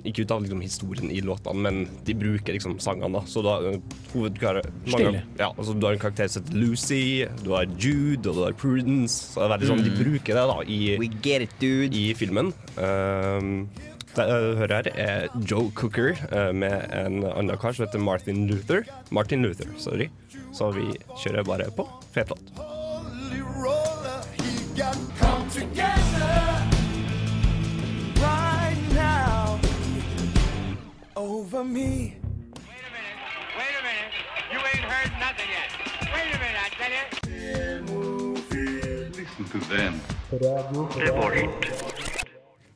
ikke 0.00 0.24
ut 0.24 0.30
av 0.32 0.40
liksom, 0.42 0.60
historien 0.64 1.10
i 1.12 1.20
låtene, 1.22 1.60
men 1.60 1.82
de 2.06 2.14
bruker 2.18 2.56
liksom 2.56 2.78
sangene. 2.80 3.12
da 3.12 3.20
Så 3.28 3.42
du 3.44 3.48
har 3.48 3.62
hovedkar- 4.14 4.62
mange- 4.86 5.10
Stilig. 5.12 5.22
Ja, 5.38 5.52
altså, 5.56 5.74
du 5.78 5.86
har 5.86 5.92
en 5.92 5.98
karakter 6.00 6.28
som 6.28 6.42
heter 6.42 6.56
Lucy, 6.56 7.26
du 7.44 7.50
har 7.52 7.66
Jude 7.78 8.26
og 8.30 8.34
du 8.34 8.42
har 8.44 8.52
Prudence. 8.52 9.34
Så 9.34 9.40
det 9.40 9.44
er 9.50 9.58
veldig 9.58 9.68
sånn, 9.70 9.84
De 9.84 9.90
Mm. 9.90 10.02
bruker 10.04 10.34
det 10.34 10.46
da 10.48 10.60
i, 10.66 12.00
i 12.10 12.14
filmen. 12.14 12.52
Um, 12.78 13.68
det 14.16 14.26
jeg 14.26 14.56
hører 14.58 14.74
her, 14.74 14.88
er 14.96 15.28
Joe 15.46 15.70
Cooker 15.70 16.16
uh, 16.32 16.52
med 16.52 16.90
en 16.90 17.22
annen 17.24 17.56
kar 17.58 17.72
som 17.72 17.86
heter 17.86 18.00
Martin 18.00 18.48
Luther. 18.48 18.84
Martin 19.10 19.42
Luther, 19.42 19.68
sorry. 19.78 20.08
Så 20.52 20.72
vi 20.74 20.98
kjører 21.22 21.44
bare 21.46 21.70
på. 21.70 21.86
Fet 22.12 22.28
låt. 22.30 22.40
Come 24.80 25.44
together 25.50 26.32
right 28.16 28.80
now 28.94 29.60
over. 31.14 31.62
Wait 31.62 31.68
a 31.68 31.68
minute. 31.68 32.16
You 34.50 34.58
ain't 34.72 34.86
heard 34.88 35.12
nothing 35.20 35.50
yet. 35.52 35.68
Wait 36.14 36.32
a 36.32 36.38
minute, 36.40 36.60
I 36.64 36.68
tell 36.80 36.92
you. 36.96 37.04
Listen 39.20 39.44
to 39.52 39.58
them. 39.68 39.94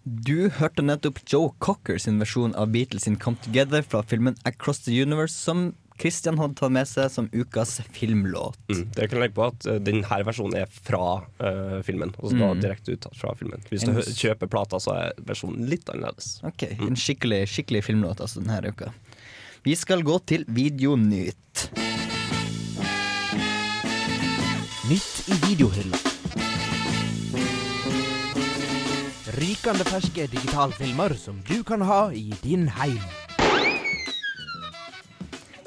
Du 0.04 0.50
hørte 0.50 0.82
nettopp 0.82 1.18
Joe 1.24 1.54
Cocker 1.58 1.98
sin 1.98 2.18
versjon 2.18 2.54
av 2.54 2.66
Beatles 2.68 3.02
sin 3.02 3.16
'Come 3.16 3.36
Together' 3.42 3.82
fra 3.82 4.02
filmen 4.02 4.36
'Across 4.44 4.78
the 4.84 5.02
Universe', 5.02 5.38
som 5.38 5.74
Christian 5.98 6.38
hadde 6.40 6.56
tatt 6.58 6.72
med 6.74 6.88
seg 6.90 7.10
som 7.14 7.28
ukas 7.32 7.76
filmlåt. 7.94 8.56
Mm. 8.68 8.88
Det 8.96 9.06
kan 9.12 9.20
legge 9.22 9.36
på 9.36 9.44
at 9.46 9.66
uh, 9.70 9.76
denne 9.78 10.18
versjonen 10.26 10.56
er 10.64 10.66
fra 10.66 11.02
uh, 11.40 11.78
filmen. 11.86 12.10
Altså 12.18 12.34
da 12.38 12.48
Mm. 12.54 12.60
direkte 12.64 12.96
uttatt 12.96 13.16
fra 13.16 13.34
filmen. 13.38 13.62
Hvis 13.70 13.84
du 13.86 13.92
En- 13.92 14.02
kjøper 14.02 14.50
plata, 14.50 14.76
så 14.82 14.90
er 14.98 15.12
versjonen 15.22 15.68
litt 15.70 15.86
annerledes. 15.88 16.40
Ok, 16.44 16.62
En 16.80 16.96
skikkelig, 16.98 17.44
skikkelig 17.48 17.84
filmlåt 17.86 18.20
altså 18.20 18.42
denne 18.42 18.58
uka. 18.74 18.92
Vi 19.64 19.74
skal 19.74 20.02
gå 20.02 20.18
til 20.26 20.44
Videonytt. 20.48 21.70
Nytt 24.90 25.28
i 25.32 25.38
videohylla. 25.46 25.96
Rykende 29.38 29.84
ferske 29.88 30.26
digitalfilmer 30.30 31.14
som 31.18 31.40
du 31.48 31.62
kan 31.64 31.80
ha 31.80 32.10
i 32.12 32.28
din 32.42 32.68
heim. 32.68 33.00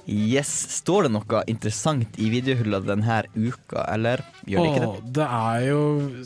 Yes, 0.08 0.49
Står 0.78 1.08
det 1.08 1.12
noe 1.18 1.41
interessant 1.51 2.16
i 2.22 2.30
videohylla 2.32 2.80
denne 2.86 3.24
uka, 3.36 3.84
eller 3.91 4.24
gjør 4.47 4.64
det 4.64 4.70
ikke 4.72 4.86
det? 4.86 5.12
Det 5.18 5.28
er 5.28 5.66
jo 5.68 5.82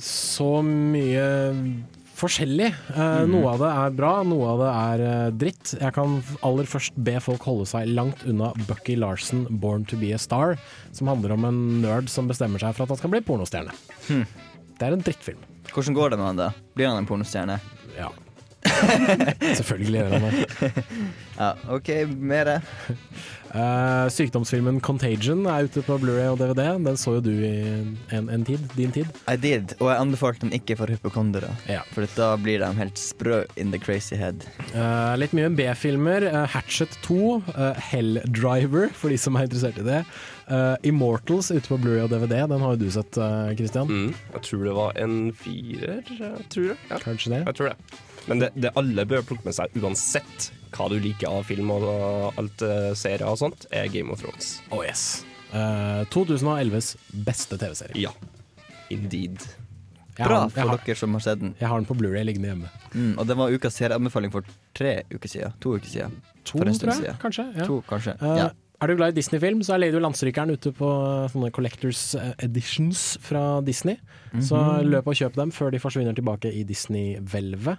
så 0.05 0.51
mye 0.65 1.25
forskjellig. 2.21 2.69
Eh, 2.93 3.01
mm. 3.01 3.32
Noe 3.34 3.55
av 3.55 3.63
det 3.63 3.71
er 3.71 3.95
bra, 3.97 4.11
noe 4.27 4.53
av 4.53 4.61
det 4.61 4.71
er 4.71 5.03
eh, 5.07 5.34
dritt. 5.43 5.73
Jeg 5.79 5.95
kan 5.97 6.19
aller 6.45 6.69
først 6.69 6.97
be 7.01 7.17
folk 7.23 7.45
holde 7.49 7.65
seg 7.69 7.89
langt 7.89 8.21
unna 8.29 8.51
Bucky 8.69 8.97
Larsen, 8.99 9.47
'Born 9.49 9.88
to 9.89 9.97
be 9.97 10.13
a 10.13 10.21
Star', 10.21 10.59
som 10.93 11.09
handler 11.09 11.34
om 11.38 11.47
en 11.49 11.61
nerd 11.82 12.11
som 12.11 12.29
bestemmer 12.29 12.61
seg 12.61 12.77
for 12.77 12.86
at 12.86 12.93
han 12.93 13.01
skal 13.01 13.15
bli 13.15 13.23
pornostjerne. 13.25 13.73
Hm. 14.09 14.25
Det 14.77 14.88
er 14.88 14.97
en 14.97 15.05
drittfilm. 15.05 15.41
Hvordan 15.71 15.97
går 15.97 16.13
det 16.13 16.19
med 16.19 16.29
han 16.29 16.41
da? 16.41 16.51
Blir 16.75 16.91
han 16.91 17.01
en 17.01 17.09
pornostjerne? 17.09 17.57
Ja. 17.97 18.09
Selvfølgelig 19.59 20.01
gjør 20.01 20.16
han 20.16 20.26
det. 20.26 20.72
ja, 21.41 21.51
OK, 21.74 21.89
mere? 22.18 22.62
Uh, 23.51 24.07
sykdomsfilmen 24.14 24.80
'Contagion' 24.80 25.43
er 25.49 25.68
ute 25.68 25.84
på 25.84 25.97
Blu-ray 25.99 26.30
og 26.32 26.39
DVD. 26.39 26.78
Den 26.86 26.99
så 26.99 27.18
jo 27.18 27.24
du 27.26 27.32
i 27.32 27.53
en, 28.16 28.30
en 28.32 28.45
tid. 28.47 28.64
Din 28.78 28.93
tid. 28.95 29.09
I 29.28 29.36
did, 29.36 29.76
og 29.80 29.89
jeg 29.91 29.99
anbefalte 29.99 30.45
den 30.45 30.55
ikke 30.55 30.78
for 30.80 30.91
hypokondere. 30.93 31.49
Ja. 31.68 31.82
For 31.91 32.07
da 32.16 32.36
blir 32.39 32.64
de 32.64 32.72
helt 32.78 33.01
sprø 33.01 33.41
in 33.57 33.74
the 33.76 33.82
crazy 33.82 34.16
head. 34.16 34.45
Uh, 34.72 35.18
litt 35.20 35.36
mye 35.36 35.51
B-filmer. 35.57 36.30
Uh, 36.32 36.45
Hatchet 36.51 36.95
2, 37.07 37.20
Hell 37.91 38.22
Helldriver, 38.22 38.89
for 38.95 39.12
de 39.12 39.20
som 39.20 39.36
er 39.36 39.49
interessert 39.49 39.82
i 39.82 39.88
det. 39.88 40.05
Eh, 40.51 40.76
Immortals 40.84 41.51
ute 41.51 41.68
på 41.70 41.78
Blu-ray 41.80 42.03
og 42.03 42.12
DVD. 42.12 42.41
Den 42.51 42.64
har 42.64 42.74
jo 42.74 42.82
du 42.82 42.89
sett, 42.91 43.18
eh, 43.18 43.55
Christian. 43.55 43.88
Mm, 43.88 44.16
jeg 44.34 44.41
tror 44.47 44.64
det 44.66 44.74
var 44.76 44.97
en 44.99 45.32
firer, 45.32 46.01
jeg 46.09 46.49
tror 46.49 46.68
det. 46.74 46.78
Ja. 46.89 46.97
Kanskje 46.99 47.32
det. 47.32 47.43
Jeg 47.45 47.55
tror 47.55 47.70
det. 47.70 47.78
Men 48.32 48.43
det, 48.45 48.49
det 48.63 48.71
alle 48.79 49.05
bør 49.09 49.23
plukke 49.27 49.45
med 49.49 49.55
seg, 49.57 49.75
uansett 49.82 50.49
hva 50.71 50.88
du 50.91 50.97
liker 51.03 51.27
av 51.29 51.43
film 51.49 51.71
og 51.75 51.84
alt 52.39 52.61
eh, 52.63 52.91
serier 52.95 53.27
og 53.27 53.38
sånt, 53.41 53.65
er 53.75 53.89
Game 53.91 54.11
of 54.13 54.21
Thrones. 54.23 54.53
Oh 54.71 54.82
yes. 54.86 55.23
Uh, 55.51 56.05
2011s 56.13 56.93
beste 57.27 57.57
TV-serie. 57.59 57.97
Ja. 57.99 58.13
Indeed. 58.91 59.43
Jeg 60.17 60.27
Bra 60.27 60.41
har, 60.43 60.49
for 60.51 60.67
har, 60.73 60.82
dere 60.86 60.99
som 60.99 61.13
har 61.15 61.23
sett 61.23 61.39
den. 61.41 61.53
jeg 61.59 61.67
har 61.71 61.79
den 61.79 61.88
på 61.88 61.95
Blu-ray 61.97 62.23
liggende 62.27 62.49
hjemme. 62.51 62.71
Mm, 62.93 63.13
og 63.19 63.27
det 63.29 63.38
var 63.39 63.53
ukas 63.55 63.77
serieanbefaling 63.79 64.32
for 64.34 64.47
tre 64.77 65.01
uker 65.11 65.32
siden. 65.32 65.53
To 65.63 65.75
uker 65.79 65.88
siden. 65.91 66.17
To, 66.43 66.59
tror 66.59 66.67
jeg. 66.71 66.97
siden. 66.99 67.19
Kanskje. 67.21 67.45
Ja. 67.55 67.67
To, 67.69 67.77
kanskje. 67.88 68.15
Uh, 68.21 68.36
ja. 68.41 68.49
Er 68.82 68.89
du 68.89 68.95
glad 68.97 69.13
i 69.13 69.19
Disney-film, 69.19 69.59
så 69.63 69.75
er 69.75 69.84
Lady 69.84 69.99
og 69.99 70.01
Landstrykeren 70.07 70.51
ute 70.55 70.71
på 70.73 70.88
eh, 70.89 71.27
sånne 71.29 71.51
Collectors 71.53 71.99
eh, 72.17 72.32
Editions 72.47 73.03
fra 73.21 73.59
Disney. 73.61 73.99
Så 74.41 74.57
Mhm. 74.57 74.88
løp 74.89 75.05
og 75.11 75.13
kjøp 75.19 75.36
dem 75.38 75.51
før 75.53 75.69
de 75.75 75.77
forsvinner 75.84 76.15
tilbake 76.17 76.49
i 76.49 76.63
Disney-hvelvet. 76.65 77.77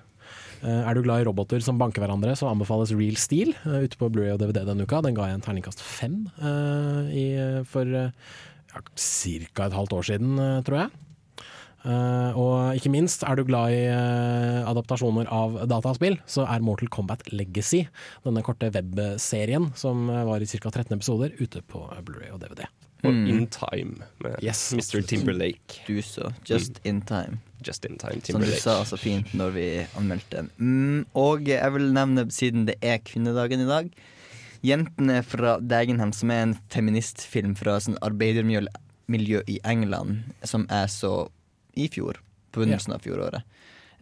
Eh, 0.63 0.89
Er 0.89 0.95
du 0.95 1.03
glad 1.03 1.23
i 1.23 1.27
roboter 1.27 1.63
som 1.65 1.79
banker 1.81 2.05
hverandre, 2.05 2.37
så 2.39 2.47
anbefales 2.51 2.93
Real 2.95 3.17
Steel 3.19 3.51
eh, 3.67 3.83
ute 3.87 3.99
på 3.99 4.11
Blu-ray 4.13 4.35
og 4.35 4.43
DVD 4.43 4.63
denne 4.69 4.87
uka. 4.87 5.03
Den 5.03 5.17
ga 5.19 5.29
jeg 5.29 5.41
en 5.41 5.47
terningkast 5.47 5.83
fem 5.83 6.29
eh, 6.39 7.15
i, 7.19 7.27
for 7.69 7.89
ja, 7.91 8.11
ca. 8.73 9.67
et 9.67 9.79
halvt 9.79 9.97
år 9.99 10.07
siden, 10.13 10.37
tror 10.67 10.85
jeg. 10.85 10.93
Uh, 11.83 12.31
og 12.39 12.77
ikke 12.79 12.93
minst, 12.95 13.25
er 13.27 13.35
du 13.35 13.43
glad 13.43 13.73
i 13.75 13.81
uh, 13.91 14.61
adaptasjoner 14.71 15.27
av 15.35 15.57
dataspill, 15.67 16.15
så 16.31 16.45
er 16.47 16.63
Mortal 16.63 16.87
Kombat 16.95 17.25
Legacy, 17.35 17.81
denne 18.23 18.45
korte 18.47 18.69
webserien 18.71 19.67
som 19.75 20.07
var 20.07 20.39
i 20.39 20.47
ca. 20.47 20.71
13 20.71 20.95
episoder, 20.95 21.35
ute 21.43 21.65
på 21.67 21.83
Blu-ray 22.07 22.31
og 22.31 22.39
DVD. 22.45 22.69
Og 23.03 23.11
Mm. 23.11 23.25
In 23.27 23.47
Time 23.51 24.05
med 24.23 24.37
Yes, 24.47 24.61
Mr. 24.71 25.03
Timberlake. 25.03 25.83
Du 25.89 25.97
så. 26.07 26.31
Just 26.47 26.79
in 26.87 27.01
time. 27.03 27.41
Just 27.63 27.85
in 27.89 27.99
time, 28.01 28.21
Som 28.25 28.43
du 28.43 28.53
sa 28.59 28.81
så 28.89 28.99
fint 29.01 29.33
når 29.39 29.55
vi 29.57 29.67
anmeldte 29.99 30.41
den. 30.41 30.51
Mm, 30.59 31.05
og 31.19 31.47
jeg 31.49 31.75
vil 31.77 31.93
nevne, 31.95 32.27
siden 32.35 32.67
det 32.69 32.79
er 32.83 32.99
kvinnedagen 33.05 33.63
i 33.63 33.69
dag, 33.69 33.93
'Jentene 34.63 35.25
fra 35.27 35.57
Dagenham', 35.59 36.13
som 36.15 36.31
er 36.31 36.43
en 36.43 36.59
feministfilm 36.71 37.57
fra 37.59 37.81
sånn 37.83 37.99
arbeidermiljø 37.99 39.41
i 39.51 39.59
England, 39.67 40.23
som 40.47 40.69
jeg 40.71 40.91
så 40.95 41.29
i 41.75 41.89
fjor. 41.91 42.21
På 42.53 42.63
begynnelsen 42.63 42.95
av 42.95 43.03
fjoråret. 43.03 43.43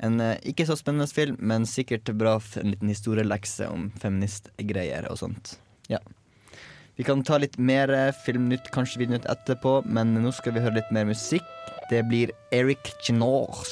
En 0.02 0.20
eh, 0.20 0.36
ikke 0.50 0.66
så 0.66 0.76
spennende 0.76 1.06
film, 1.08 1.36
men 1.38 1.66
sikkert 1.68 2.10
bra 2.18 2.38
for 2.42 2.60
en 2.60 2.72
liten 2.74 2.90
historielekse 2.90 3.68
om 3.70 3.90
feministgreier 4.02 5.06
og 5.10 5.20
sånt. 5.20 5.54
Ja. 5.88 6.00
Vi 7.00 7.04
kan 7.04 7.22
ta 7.24 7.38
litt 7.38 7.54
mer 7.56 7.88
eh, 7.88 8.10
filmnytt, 8.12 8.66
kanskje 8.74 8.98
videonytt 9.00 9.24
etterpå, 9.32 9.70
men 9.88 10.10
nå 10.20 10.28
skal 10.36 10.52
vi 10.52 10.60
høre 10.60 10.76
litt 10.76 10.90
mer 10.92 11.06
musikk. 11.08 11.46
Det 11.88 12.02
blir 12.10 12.28
Eric 12.52 12.90
Chenors 13.00 13.70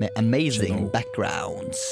med 0.00 0.08
'Amazing 0.16 0.86
Backgrounds'. 0.94 1.82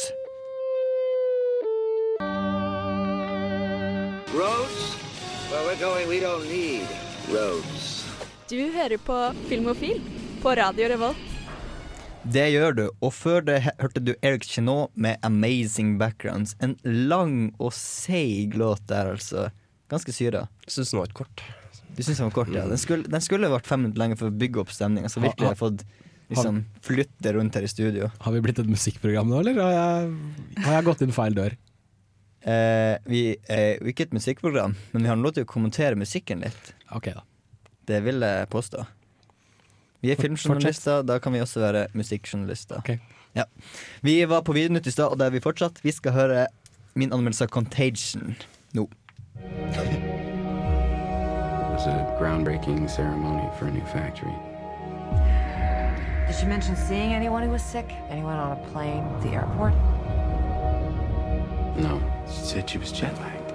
Roads? 4.33 4.81
Where 5.53 5.67
we're 5.69 5.77
going, 5.77 6.09
we 6.09 6.23
don't 6.25 6.49
need 6.49 6.89
roads. 7.29 8.09
Du 8.49 8.57
hører 8.73 8.97
på 8.97 9.21
Filmofil 9.53 10.01
på 10.41 10.57
Radio 10.57 10.89
Revolt. 10.89 11.39
Det 12.25 12.49
gjør 12.49 12.73
du, 12.73 12.85
og 13.05 13.13
før 13.13 13.45
det 13.45 13.61
hørte 13.77 14.01
du 14.01 14.15
Eric 14.23 14.49
Chenot 14.49 14.97
med 14.97 15.21
'Amazing 15.21 15.99
Backgrounds'. 16.01 16.57
En 16.65 16.79
lang 16.83 17.53
og 17.59 17.77
seig 17.77 18.57
låt 18.57 18.89
der, 18.89 19.13
altså. 19.13 19.51
Ganske 19.89 20.13
syra. 20.13 20.47
Syns 20.69 20.93
den 20.93 21.01
var 21.01 21.09
et 21.09 21.17
kort. 21.17 21.45
Du 21.97 22.03
syns 22.03 22.19
den 22.21 22.29
var 22.29 22.35
kort, 22.37 22.53
ja. 22.55 22.67
Den 22.69 22.81
skulle, 22.81 23.09
den 23.09 23.25
skulle 23.25 23.51
vært 23.53 23.69
fem 23.69 23.83
minutter 23.85 24.03
lenger 24.03 24.21
for 24.21 24.31
å 24.31 24.37
bygge 24.43 24.61
opp 24.63 24.75
stemninga, 24.75 25.09
så 25.13 25.23
virkelig 25.25 25.49
har 25.49 25.57
jeg 25.57 25.63
fått 25.63 25.87
liksom 26.29 26.59
flytte 26.85 27.33
rundt 27.33 27.57
her 27.57 27.65
i 27.65 27.71
studio. 27.73 28.11
Har 28.21 28.35
vi 28.35 28.43
blitt 28.45 28.61
et 28.61 28.69
musikkprogram 28.69 29.31
nå, 29.33 29.41
eller 29.41 29.63
har 29.63 29.73
jeg, 29.73 30.13
har 30.67 30.77
jeg 30.77 30.87
gått 30.91 31.05
inn 31.07 31.15
feil 31.17 31.39
dør? 31.39 31.57
Eh, 32.49 32.95
vi 33.09 33.23
er 33.51 33.81
jo 33.81 33.91
ikke 33.91 34.07
et 34.07 34.15
musikkprogram, 34.15 34.77
men 34.93 35.05
vi 35.05 35.11
har 35.11 35.19
lov 35.19 35.35
til 35.37 35.47
å 35.47 35.49
kommentere 35.49 35.99
musikken 35.99 36.45
litt. 36.45 36.71
Ok 36.95 37.11
da 37.17 37.25
Det 37.89 37.99
vil 38.05 38.21
jeg 38.23 38.49
påstå. 38.53 38.85
Vi 40.05 40.13
er 40.13 40.21
filmjournalister, 40.21 41.03
da 41.03 41.17
kan 41.19 41.35
vi 41.35 41.41
også 41.43 41.65
være 41.65 41.87
musikkjournalister. 41.99 42.85
Ja. 43.35 43.45
Vi 44.05 44.21
var 44.31 44.45
på 44.47 44.55
Videonytt 44.55 44.87
i 44.87 44.93
stad, 44.95 45.11
og 45.11 45.19
der 45.19 45.33
er 45.33 45.35
vi 45.35 45.43
fortsatt. 45.43 45.81
Vi 45.83 45.93
skal 45.97 46.15
høre 46.15 46.47
min 46.95 47.11
anmeldelse 47.11 47.49
av 47.49 47.51
'Contagion' 47.51 48.37
nå. 48.75 48.87
It 49.45 49.53
was 51.73 51.87
a 51.87 52.17
groundbreaking 52.21 52.89
ceremony 52.91 53.49
for 53.59 53.67
a 53.67 53.71
new 53.71 53.85
factory. 53.87 54.35
Did 56.27 56.37
she 56.37 56.47
mention 56.47 56.77
seeing 56.77 57.15
anyone 57.15 57.43
who 57.43 57.51
was 57.51 57.63
sick? 57.63 57.91
Anyone 58.11 58.37
on 58.37 58.53
a 58.53 58.61
plane, 58.71 59.05
the 59.23 59.31
airport? 59.31 59.75
No, 61.77 62.03
she 62.27 62.43
said 62.45 62.69
she 62.69 62.79
was 62.79 62.93
jet 62.93 63.15
lagged. 63.21 63.53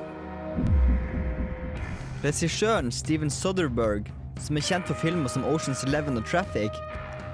Regissøren 2.23 2.91
Steven 2.91 3.29
Soderberg, 3.29 4.07
som 4.39 4.57
er 4.57 4.61
kjent 4.61 4.87
for 4.87 4.95
filmer 4.95 5.27
som 5.27 5.43
Oceans 5.43 5.83
Eleven 5.83 6.17
og 6.17 6.25
Traffic, 6.25 6.71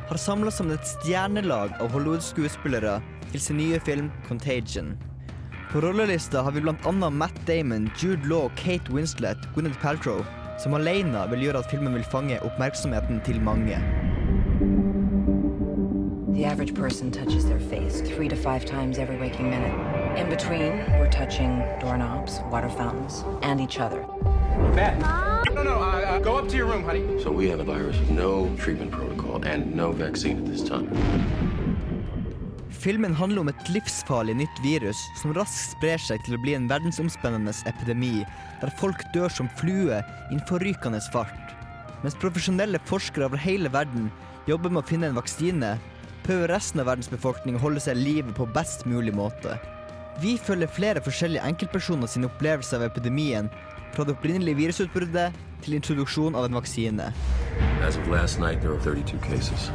har 0.09 0.17
samla 0.17 0.49
sammen 0.51 0.73
et 0.73 0.87
stjernelag 0.87 1.75
av 1.79 1.91
Hollywood-skuespillere 1.93 3.01
til 3.31 3.41
sin 3.41 3.57
nye 3.57 3.79
film 3.79 4.11
'Contagion'. 4.25 5.08
På 5.71 5.81
rollelista 5.81 6.41
har 6.41 6.51
vi 6.51 6.61
bl.a. 6.61 7.09
Matt 7.09 7.47
Damon, 7.47 7.89
Jude 7.97 8.27
Law, 8.27 8.51
Kate 8.55 8.91
Winslet, 8.91 9.37
Gwyneth 9.53 9.81
Paltrow, 9.81 10.25
som 10.63 10.73
alene 10.73 11.21
vil 11.29 11.43
gjøre 11.45 11.61
at 11.61 11.69
filmen 11.69 11.93
vil 11.93 12.05
fange 12.09 12.39
oppmerksomheten 12.41 13.21
til 13.21 13.37
mange. 13.41 13.77
The 16.33 16.45
average 16.45 16.73
person 16.73 17.11
touches 17.11 17.45
their 17.45 17.59
face 17.59 18.01
three 18.01 18.27
to 18.29 18.35
five 18.35 18.65
times 18.65 18.97
every 18.97 19.17
waking 19.17 19.49
minute. 19.49 19.75
In 20.17 20.29
between, 20.29 20.73
we're 20.97 21.11
touching 21.11 21.61
doorknobs, 21.81 22.39
water 22.51 22.69
fountains, 22.69 23.23
and 23.43 23.61
each 23.61 23.79
other. 23.79 24.03
Beth. 24.73 24.97
No, 25.53 25.61
no, 25.63 25.75
uh, 25.75 26.15
uh, 26.15 26.19
go 26.19 26.37
up 26.37 26.49
to 26.49 26.57
your 26.57 26.65
room, 26.65 26.83
honey. 26.83 27.21
So 27.21 27.31
we 27.31 27.47
have 27.49 27.59
a 27.59 27.63
virus 27.63 27.99
with 27.99 28.09
no 28.09 28.49
treatment 28.57 28.89
protocol 28.89 29.45
and 29.45 29.75
no 29.75 29.91
vaccine 29.91 30.37
at 30.39 30.45
this 30.47 30.63
time. 30.63 30.89
Filmen 32.79 33.11
handler 33.11 33.41
om 33.41 33.49
et 33.51 33.69
livsfarlig 33.73 34.37
nytt 34.39 34.59
virus 34.63 35.01
som 35.19 35.33
raskt 35.35 35.73
sprer 35.73 35.99
seg 35.99 36.21
til 36.23 36.37
å 36.37 36.39
bli 36.39 36.53
en 36.55 36.69
verdensomspennende 36.69 37.51
epidemi, 37.67 38.21
der 38.61 38.71
folk 38.79 39.01
dør 39.11 39.27
som 39.35 39.49
flue 39.59 39.97
i 39.99 40.37
en 40.37 40.45
forrykende 40.47 41.01
fart. 41.11 41.51
Mens 42.05 42.15
profesjonelle 42.21 42.79
forskere 42.87 43.27
over 43.27 43.41
hele 43.43 43.67
verden 43.73 44.07
jobber 44.47 44.71
med 44.71 44.85
å 44.85 44.87
finne 44.87 45.09
en 45.09 45.19
vaksine, 45.19 45.73
prøver 46.23 46.53
resten 46.53 46.79
av 46.79 46.87
verdens 46.87 47.11
befolkning 47.11 47.59
å 47.59 47.63
holde 47.65 47.83
seg 47.83 47.99
i 47.99 48.05
live 48.05 48.31
på 48.37 48.47
best 48.55 48.87
mulig 48.87 49.11
måte. 49.17 49.57
Vi 50.23 50.37
følger 50.39 50.71
flere 50.71 51.03
forskjellige 51.03 51.51
enkeltpersoner 51.51 52.07
sine 52.07 52.31
opplevelser 52.31 52.79
av 52.79 52.87
epidemien, 52.87 53.51
fra 53.91 54.07
det 54.07 54.15
opprinnelige 54.15 54.61
virusutbruddet 54.63 55.35
til 55.65 55.75
introduksjon 55.75 56.37
av 56.37 56.47
en 56.47 56.59
vaksine. 56.61 57.11
As 57.83 57.99
of 57.99 58.07
last 58.07 58.39
night, 58.39 58.61
there 58.61 58.71
are 58.71 58.79
32 58.79 59.19
cases. 59.27 59.67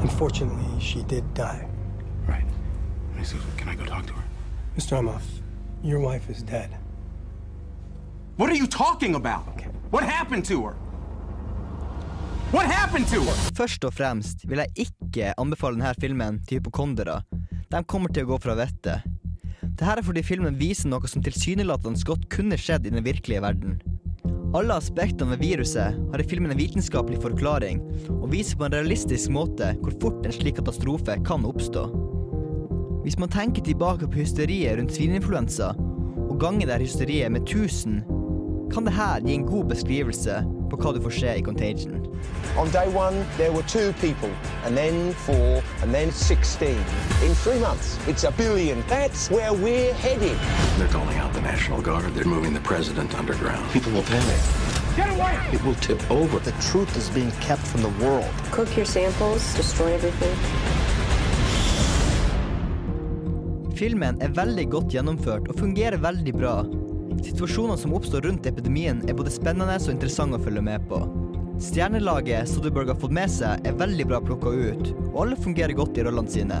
Unfortunately, 0.00 0.80
she 0.80 1.02
did 1.02 1.24
die. 1.34 1.68
Right. 2.26 2.44
Can 3.56 3.68
I 3.68 3.74
go 3.74 3.84
talk 3.84 4.06
to 4.06 4.14
her? 4.14 4.24
Mr. 4.76 4.98
Amoff, 4.98 5.22
your 5.82 6.00
wife 6.00 6.30
is 6.30 6.42
dead. 6.42 6.70
What 8.36 8.50
are 8.50 8.54
you 8.54 8.66
talking 8.66 9.14
about? 9.14 9.60
What 9.90 10.04
happened 10.04 10.44
to 10.46 10.62
her? 10.64 10.76
What 12.50 12.66
happened 12.66 13.06
to 13.08 13.20
her? 13.20 13.36
Først 13.54 13.84
og 13.84 13.92
fremst 13.94 14.48
vil 14.48 14.58
jeg 14.58 14.86
ikke 14.86 15.34
anbefale 15.38 15.76
denne 15.76 15.94
filmen 16.00 16.40
til 16.48 16.58
hypokondere. 16.58 17.20
De 17.70 17.84
kommer 17.84 18.08
til 18.08 18.24
å 18.24 18.32
gå 18.32 18.40
fra 18.42 18.56
vettet. 18.58 19.04
Dette 19.60 19.92
er 20.00 20.02
fordi 20.04 20.24
filmen 20.24 20.56
viser 20.58 20.88
noe 20.88 21.08
som 21.08 21.22
tilsynelatende 21.22 22.00
godt 22.08 22.26
kunne 22.32 22.56
skjedd 22.58 22.88
i 22.88 22.94
den 22.96 23.04
virkelige 23.04 23.44
verden. 23.44 23.78
Alle 24.50 24.74
aspektene 24.74 25.36
ved 25.36 25.44
viruset 25.44 25.94
har 26.10 26.18
i 26.18 26.24
filmen 26.26 26.50
en 26.50 26.58
vitenskapelig 26.58 27.20
forklaring, 27.22 27.78
og 28.10 28.32
viser 28.32 28.58
på 28.58 28.66
en 28.66 28.74
realistisk 28.74 29.30
måte 29.30 29.68
hvor 29.78 29.94
fort 30.02 30.24
en 30.26 30.34
slik 30.34 30.56
katastrofe 30.58 31.14
kan 31.26 31.46
oppstå. 31.46 31.84
Hvis 33.04 33.18
man 33.22 33.30
tenker 33.30 33.62
tilbake 33.62 34.08
på 34.10 34.24
hysteriet 34.24 34.74
rundt 34.80 34.96
svineinfluensa, 34.96 35.70
og 36.26 36.34
ganger 36.42 36.66
det 36.66 36.74
her 36.74 36.82
hysteriet 36.82 37.30
med 37.30 37.46
1000, 37.46 38.02
kan 38.74 38.88
det 38.88 38.96
her 38.98 39.22
gi 39.22 39.36
en 39.38 39.46
god 39.46 39.70
beskrivelse 39.70 40.40
på 40.70 40.78
hva 40.80 40.92
du 40.94 41.00
får 41.04 41.16
se 41.18 41.34
i 41.38 41.42
Contagion. 41.42 42.06
On 42.56 42.70
day 42.70 42.88
one, 42.88 43.26
there 43.36 43.52
were 43.52 43.62
two 43.64 43.92
people, 44.00 44.30
and 44.64 44.76
then 44.76 45.12
four, 45.26 45.62
and 45.82 45.94
then 45.94 46.10
16. 46.12 46.68
In 47.26 47.34
three 47.42 47.58
months, 47.58 47.98
it's 48.08 48.24
a 48.24 48.32
billion. 48.32 48.82
That's 48.88 49.30
where 49.30 49.52
we're 49.52 49.92
headed. 49.94 50.38
They're 50.78 50.88
calling 50.88 51.18
out 51.18 51.32
the 51.32 51.40
National 51.40 51.80
Guard. 51.82 52.14
They're 52.14 52.24
moving 52.24 52.54
the 52.54 52.66
president 52.72 53.14
underground. 53.18 53.70
People 53.72 53.92
will 53.92 54.02
panic. 54.02 54.40
Get 54.96 55.10
away! 55.10 55.38
It 55.52 55.62
will 55.64 55.76
tip 55.76 56.00
over. 56.10 56.38
The 56.38 56.52
truth 56.70 56.96
is 56.96 57.08
being 57.10 57.30
kept 57.40 57.62
from 57.62 57.82
the 57.82 58.04
world. 58.04 58.32
Cook 58.50 58.76
your 58.76 58.86
samples, 58.86 59.54
destroy 59.54 59.92
everything. 59.94 60.36
Filmen 63.80 64.18
er 64.20 64.28
veldig 64.36 64.66
godt 64.68 64.92
gjennomført 64.92 65.46
og 65.48 65.56
fungerer 65.56 65.96
veldig 66.02 66.34
bra. 66.36 66.56
Situasjonene 67.24 67.78
som 67.78 67.94
oppstår 67.96 68.24
rundt 68.26 68.46
epidemien 68.48 69.02
er 69.08 69.16
både 69.16 69.32
spennende 69.32 69.76
og 69.76 69.92
interessante 69.92 70.38
å 70.38 70.44
følge 70.44 70.62
med 70.64 70.86
på. 70.90 71.00
Stjernelaget 71.60 72.48
Soderberg 72.48 72.88
har 72.88 73.00
fått 73.00 73.12
med 73.12 73.28
seg, 73.28 73.60
er 73.68 73.76
veldig 73.76 74.06
bra 74.08 74.20
plukka 74.24 74.48
ut, 74.48 74.92
og 75.10 75.18
alle 75.24 75.36
fungerer 75.36 75.76
godt 75.76 76.00
i 76.00 76.06
rollene 76.06 76.32
sine. 76.32 76.60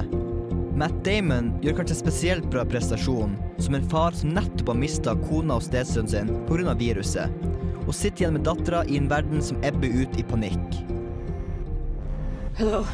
Matt 0.76 0.98
Damon 1.04 1.54
gjør 1.64 1.78
kanskje 1.78 1.96
en 1.96 2.00
spesielt 2.02 2.50
bra 2.52 2.66
prestasjon, 2.68 3.32
som 3.60 3.76
en 3.76 3.88
far 3.92 4.16
som 4.16 4.34
nettopp 4.36 4.74
har 4.74 4.78
mista 4.80 5.16
kona 5.26 5.56
og 5.56 5.64
stesønnen 5.64 6.12
sin 6.12 6.34
pga. 6.48 6.76
viruset, 6.76 7.32
og 7.86 7.94
sitter 7.96 8.26
igjen 8.26 8.36
med 8.36 8.44
dattera 8.48 8.84
i 8.88 9.00
en 9.00 9.08
verden 9.08 9.40
som 9.44 9.60
ebber 9.64 9.88
ut 9.88 10.20
i 10.20 10.24
panikk. 10.24 10.82
Hello. 12.60 12.84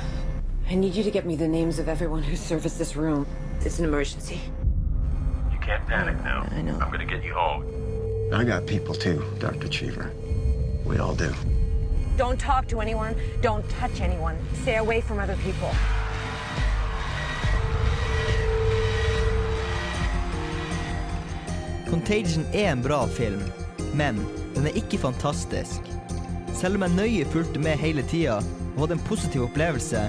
I 0.69 0.75
need 0.75 0.97
you 0.97 1.05
to 1.05 1.11
get 1.11 1.27
me 1.27 1.37
the 1.37 1.47
names 1.47 1.79
of 1.79 1.89
everyone 1.89 2.23
who 2.23 2.37
serviced 2.37 2.79
this 2.79 2.97
room. 2.97 3.27
It's 3.64 3.79
an 3.79 3.85
emergency. 3.85 4.41
Can't 5.67 5.85
panic 5.89 6.23
now. 6.23 6.47
I 6.53 6.62
know. 6.62 6.79
I'm 6.79 6.93
gonna 6.93 7.05
get 7.05 7.25
you 7.25 7.35
home. 7.35 7.64
I 8.33 8.45
got 8.45 8.67
people 8.69 8.95
too, 8.95 9.21
Dr. 9.41 9.67
Cheever. 9.67 10.12
We 10.85 10.99
all 10.99 11.17
do. 11.17 11.33
Don't 12.17 12.39
talk 12.39 12.69
to 12.69 12.81
anyone. 12.81 13.17
Don't 13.43 13.69
touch 13.69 14.01
anyone. 14.01 14.37
Stay 14.62 14.77
away 14.77 15.01
from 15.01 15.19
other 15.19 15.35
people. 15.43 15.71
Contagion 21.91 22.47
er 22.53 22.73
en 22.73 22.83
bra 22.83 23.07
film, 23.07 23.43
men 23.95 24.23
den 24.55 24.67
er 24.67 24.79
ikke 24.79 24.99
fantastisk. 24.99 25.83
Selv 26.55 26.77
om 26.77 26.87
jeg 26.87 26.95
nøye 26.95 27.27
fulgte 27.35 27.59
med 27.59 27.77
hele 27.83 28.07
tida 28.07 28.39
og 28.77 28.81
hadde 28.85 29.01
en 29.01 29.05
positiv 29.11 29.49
opplevelse, 29.51 30.07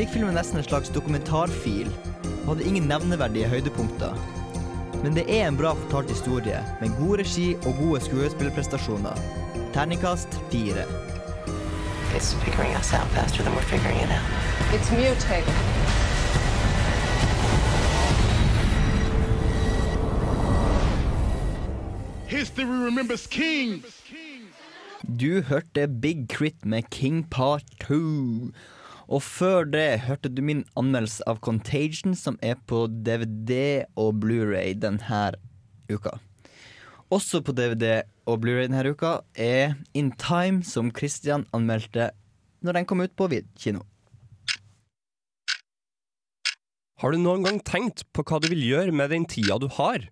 fikk 0.00 0.16
filmen 0.16 0.34
nesten 0.34 0.62
en 0.62 0.64
slags 0.64 0.88
dokumentarfil 0.96 1.92
og 2.46 2.54
hadde 2.54 2.68
ingen 2.72 2.88
nevneverdige 2.88 3.52
høydepunkter. 3.52 4.37
Men 5.02 5.14
det 5.14 5.24
er 5.30 5.48
en 5.48 5.56
bra 5.56 5.74
fortalt 5.74 6.10
historie, 6.10 6.58
med 6.80 6.90
god 6.98 7.18
regi 7.18 7.54
og 7.54 7.74
gode 7.78 8.00
skuespillerprestasjoner. 8.00 9.14
Terningkast 9.74 10.40
fire. 10.50 10.84
It's 12.16 12.34
figuring 12.44 12.74
us 12.74 12.92
out 12.94 13.06
faster 13.14 13.44
than 13.44 13.54
we're 13.54 13.70
figuring 13.70 13.98
it 13.98 14.10
out. 14.10 14.26
It's 14.74 14.90
mutating. 14.90 15.54
History 22.26 22.64
remembers 22.64 23.26
King. 23.26 23.84
Du 25.20 25.42
hørte 25.42 25.88
Big 25.88 26.26
Crit 26.28 26.64
med 26.64 26.82
King 26.90 27.30
Part 27.30 27.62
2. 27.80 27.94
Og 29.08 29.22
før 29.24 29.64
det 29.64 30.04
hørte 30.04 30.28
du 30.28 30.42
min 30.44 30.66
anmeldelse 30.76 31.24
av 31.30 31.40
Contagion, 31.40 32.12
som 32.12 32.36
er 32.44 32.58
på 32.68 32.84
DVD 32.92 33.86
og 33.96 34.18
Blu-ray 34.20 34.74
denne 34.76 35.22
uka. 35.88 36.18
Også 37.08 37.40
på 37.40 37.54
DVD 37.56 38.02
og 38.28 38.42
Blu-ray 38.42 38.68
denne 38.68 38.92
uka 38.92 39.22
er 39.32 39.78
In 39.96 40.12
Time, 40.20 40.60
som 40.60 40.92
Christian 40.92 41.46
anmeldte 41.56 42.10
når 42.60 42.76
den 42.76 42.88
kom 42.90 43.00
ut 43.00 43.14
på 43.16 43.30
vid 43.32 43.48
kino. 43.56 43.80
Har 46.98 47.14
du 47.14 47.20
noen 47.22 47.46
gang 47.46 47.60
tenkt 47.62 48.02
på 48.12 48.24
hva 48.26 48.40
du 48.42 48.48
vil 48.50 48.64
gjøre 48.66 48.92
med 48.92 49.12
den 49.14 49.24
tida 49.30 49.56
du 49.62 49.68
har? 49.78 50.02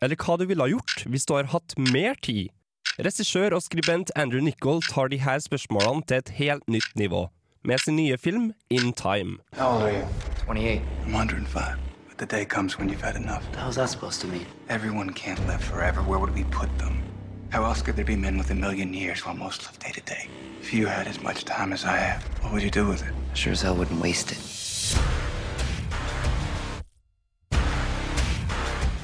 Eller 0.00 0.16
hva 0.16 0.36
du 0.38 0.46
ville 0.46 0.62
ha 0.62 0.70
gjort 0.70 1.02
hvis 1.10 1.26
du 1.26 1.34
har 1.34 1.50
hatt 1.52 1.74
mer 1.92 2.16
tid? 2.22 2.54
Regissør 3.02 3.52
og 3.52 3.64
skribent 3.66 4.12
Andrew 4.16 4.40
Nichol 4.40 4.80
tar 4.86 5.10
disse 5.12 5.42
spørsmålene 5.50 6.06
til 6.08 6.22
et 6.22 6.30
helt 6.38 6.70
nytt 6.70 6.94
nivå, 6.96 7.26
med 7.66 7.80
sin 7.80 7.96
nye 7.96 8.16
film 8.16 8.52
In 8.68 8.92
Time. 8.92 9.38
How 9.56 9.70
old 9.70 9.82
are 9.82 9.92
you? 9.92 10.04
28. 10.44 10.82
I'm 11.04 11.12
105. 11.12 11.78
But 12.08 12.18
the 12.18 12.26
day 12.36 12.44
comes 12.44 12.78
when 12.78 12.88
you've 12.88 13.04
had 13.04 13.16
enough. 13.16 13.42
How's 13.56 13.74
that 13.74 13.90
supposed 13.90 14.20
to 14.20 14.28
mean? 14.28 14.46
Everyone 14.68 15.12
can't 15.12 15.40
live 15.48 15.60
forever. 15.60 16.00
Where 16.02 16.20
would 16.20 16.34
we 16.34 16.44
put 16.44 16.70
them? 16.78 17.02
How 17.50 17.64
else 17.64 17.82
could 17.82 17.96
there 17.96 18.04
be 18.04 18.16
men 18.16 18.38
with 18.38 18.50
a 18.50 18.54
million 18.54 18.94
years 18.94 19.26
while 19.26 19.36
most 19.36 19.66
live 19.66 19.78
day 19.80 19.92
to 19.98 20.00
day? 20.00 20.28
If 20.62 20.72
you 20.74 20.86
had 20.86 21.08
as 21.08 21.20
much 21.22 21.44
time 21.44 21.72
as 21.72 21.84
I 21.84 21.96
have, 21.96 22.22
what 22.40 22.52
would 22.52 22.62
you 22.62 22.70
do 22.70 22.86
with 22.86 23.02
it? 23.02 23.12
Sure 23.34 23.52
as 23.52 23.62
hell 23.62 23.74
wouldn't 23.74 24.00
waste 24.00 24.30
it. 24.32 24.40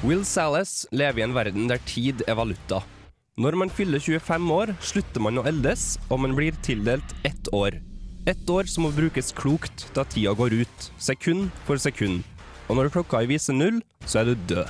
Will 0.03 0.23
Salas 0.23 0.85
lever 0.91 1.19
i 1.19 1.23
en 1.23 1.33
verden 1.33 1.67
der 1.67 1.79
tid 1.85 2.23
er 2.27 2.35
valuta. 2.35 2.83
Når 3.37 3.55
man 3.55 3.69
fyller 3.69 3.99
25 3.99 4.51
år, 4.51 4.75
slutter 4.79 5.21
man 5.21 5.39
å 5.41 5.47
eldes, 5.47 5.97
og 6.09 6.19
man 6.19 6.35
blir 6.37 6.55
tildelt 6.61 7.15
ett 7.23 7.47
år. 7.51 7.79
Ett 8.25 8.49
år 8.49 8.63
som 8.63 8.85
må 8.85 8.89
brukes 8.95 9.33
klokt 9.35 9.89
da 9.91 10.05
tida 10.07 10.31
går 10.31 10.53
ut, 10.63 10.83
sekund 10.95 11.49
for 11.67 11.75
sekund. 11.75 12.21
Og 12.71 12.77
når 12.79 12.87
klokka 12.93 13.19
viser 13.27 13.51
null, 13.57 13.81
så 14.07 14.21
er 14.21 14.29
du 14.29 14.45
død. 14.47 14.69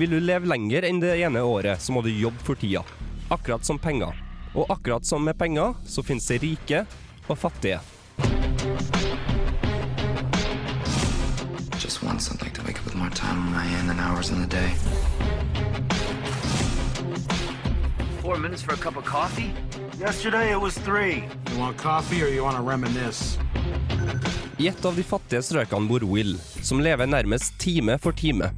Vil 0.00 0.14
du 0.14 0.16
leve 0.16 0.48
lenger 0.48 0.86
enn 0.88 1.02
det 1.02 1.18
ene 1.20 1.42
året, 1.44 1.82
så 1.84 1.92
må 1.92 2.00
du 2.00 2.08
jobbe 2.08 2.40
for 2.46 2.56
tida. 2.56 2.80
Akkurat 3.28 3.68
som 3.68 3.76
penger. 3.76 4.16
Og 4.56 4.72
akkurat 4.72 5.04
som 5.04 5.20
med 5.20 5.36
penger, 5.36 5.76
så 5.84 6.00
finnes 6.00 6.30
det 6.32 6.40
rike 6.40 6.86
og 7.28 7.36
fattige. 7.36 7.82
Just 11.76 12.00
I'd 12.02 12.40
like 12.40 12.54
to 12.54 12.62
wake 12.62 12.78
up 12.78 12.86
with 12.86 12.96
more 12.96 13.10
time 13.10 13.36
on 13.36 13.52
my 13.52 13.64
hand 13.64 13.90
than 13.90 14.00
hours 14.00 14.30
in 14.30 14.40
the 14.40 14.48
day. 14.48 14.72
Four 18.22 18.38
minutes 18.38 18.62
for 18.62 18.72
a 18.72 18.78
cup 18.78 18.96
of 18.96 19.04
coffee? 19.04 19.52
Yesterday 20.02 20.50
it 20.50 20.60
was 20.60 20.74
three. 20.78 21.22
You 21.52 21.58
want 21.60 21.76
coffee 21.78 22.24
or 22.24 22.28
you 22.28 22.42
want 22.42 22.56
to 22.56 22.62
reminisce? 22.62 23.38
I 24.58 24.66
et 24.66 24.84
av 24.84 24.96
de 24.98 25.04
fattige 25.06 25.44
strøkene 25.46 25.86
bor 25.86 26.02
Will, 26.02 26.32
som 26.58 26.80
lever 26.82 27.06
nærmest 27.06 27.54
time 27.62 27.94
for 28.02 28.10
time. 28.10 28.48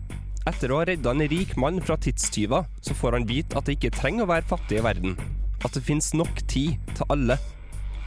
Etter 0.49 0.72
å 0.72 0.78
ha 0.80 0.86
redda 0.88 1.12
en 1.12 1.20
rik 1.28 1.53
mann 1.61 1.82
fra 1.84 1.99
tidstyver, 2.01 2.64
så 2.80 2.97
får 2.97 3.18
han 3.18 3.28
vite 3.28 3.61
at 3.61 3.68
det 3.68 3.76
ikke 3.76 3.92
trenger 3.92 4.24
å 4.24 4.30
være 4.32 4.49
fattig 4.55 4.80
i 4.80 4.86
verden. 4.88 5.20
At 5.61 5.76
det 5.76 5.84
finnes 5.84 6.14
nok 6.16 6.40
tid 6.49 6.80
til 6.95 7.12
alle. 7.12 7.36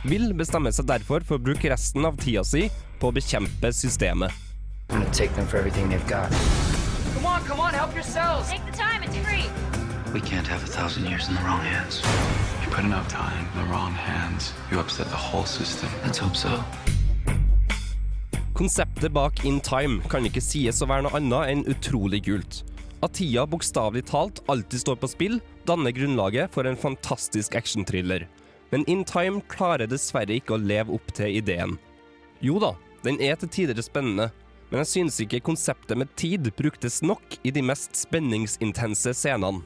Will 0.10 0.34
bestemmer 0.34 0.74
seg 0.74 0.90
derfor 0.90 1.22
for 1.22 1.38
å 1.38 1.46
bruke 1.52 1.70
resten 1.70 2.10
av 2.10 2.18
tida 2.18 2.42
si 2.42 2.72
på 2.98 3.12
å 3.12 3.18
bekjempe 3.20 3.70
systemet. 3.70 4.34
I'm 4.90 4.98
gonna 4.98 5.14
take 5.14 5.36
them 5.38 5.46
for 5.46 5.62
everything 5.62 5.94
they've 5.94 6.10
got. 6.10 6.34
Come 7.14 7.30
on, 7.30 7.46
come 7.46 7.62
on, 7.62 7.78
help 7.78 7.94
yourselves. 7.94 8.50
Take 8.50 8.66
the 8.66 8.74
time, 8.74 9.06
it's 9.06 9.22
free. 9.22 9.46
We 10.12 10.26
can't 10.26 10.48
have 10.48 10.64
a 10.64 10.74
thousand 10.74 11.06
years 11.06 11.30
in 11.30 11.36
the 11.36 11.42
wrong 11.46 11.62
hands. 11.62 12.02
You 12.68 12.74
put 12.76 12.86
enough 12.86 13.08
time 13.08 13.48
in 13.54 13.60
the 13.62 13.72
wrong 13.72 13.94
hands, 13.94 14.54
you 14.72 14.80
upset 14.80 15.08
the 15.08 15.16
whole 15.16 15.46
system. 15.46 15.90
Let's 16.04 16.18
hope 16.18 16.36
so. 16.36 16.50
Konseptet 18.54 19.14
bak 19.14 19.46
In 19.46 19.62
Time 19.62 20.02
kan 20.10 20.26
ikke 20.28 20.42
sies 20.44 20.82
å 20.84 20.88
være 20.90 21.06
noe 21.06 21.16
annet 21.16 21.52
enn 21.54 21.62
utrolig 21.72 22.26
kult. 22.26 22.66
At 23.06 23.16
tida 23.16 23.46
bokstavelig 23.48 24.04
talt 24.10 24.42
alltid 24.52 24.84
står 24.84 25.00
på 25.00 25.10
spill, 25.14 25.38
danner 25.70 25.96
grunnlaget 25.96 26.52
for 26.52 26.68
en 26.68 26.76
fantastisk 26.76 27.56
actionthriller. 27.56 28.28
Men 28.74 28.84
In 28.92 29.06
Time 29.08 29.40
klarer 29.48 29.88
dessverre 29.88 30.36
ikke 30.36 30.58
å 30.58 30.60
leve 30.60 30.92
opp 30.98 31.16
til 31.16 31.40
ideen. 31.40 31.78
Jo 32.44 32.60
da, 32.60 32.74
den 33.08 33.22
er 33.24 33.40
til 33.40 33.54
tider 33.54 33.80
spennende, 33.86 34.28
men 34.68 34.84
jeg 34.84 34.92
synes 34.92 35.22
ikke 35.24 35.46
konseptet 35.54 35.96
med 35.96 36.12
tid 36.20 36.52
bruktes 36.60 37.00
nok 37.00 37.40
i 37.48 37.56
de 37.56 37.64
mest 37.64 37.96
spenningsintense 37.96 39.16
scenene. 39.16 39.64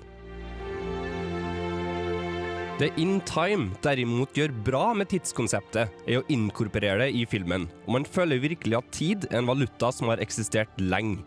Det 2.82 2.88
In 2.98 3.20
Time 3.30 3.76
derimot 3.86 4.34
gjør 4.34 4.50
bra 4.66 4.88
med 4.98 5.12
tidskonseptet, 5.12 5.92
er 6.10 6.18
å 6.18 6.24
inkorporere 6.34 7.04
det 7.04 7.12
i 7.14 7.28
filmen, 7.30 7.68
og 7.86 7.92
man 7.94 8.08
føler 8.10 8.42
virkelig 8.42 8.80
at 8.80 8.88
tid 8.96 9.28
er 9.28 9.38
en 9.38 9.52
valuta 9.52 9.92
som 9.94 10.10
har 10.10 10.24
eksistert 10.24 10.82
lenge. 10.82 11.20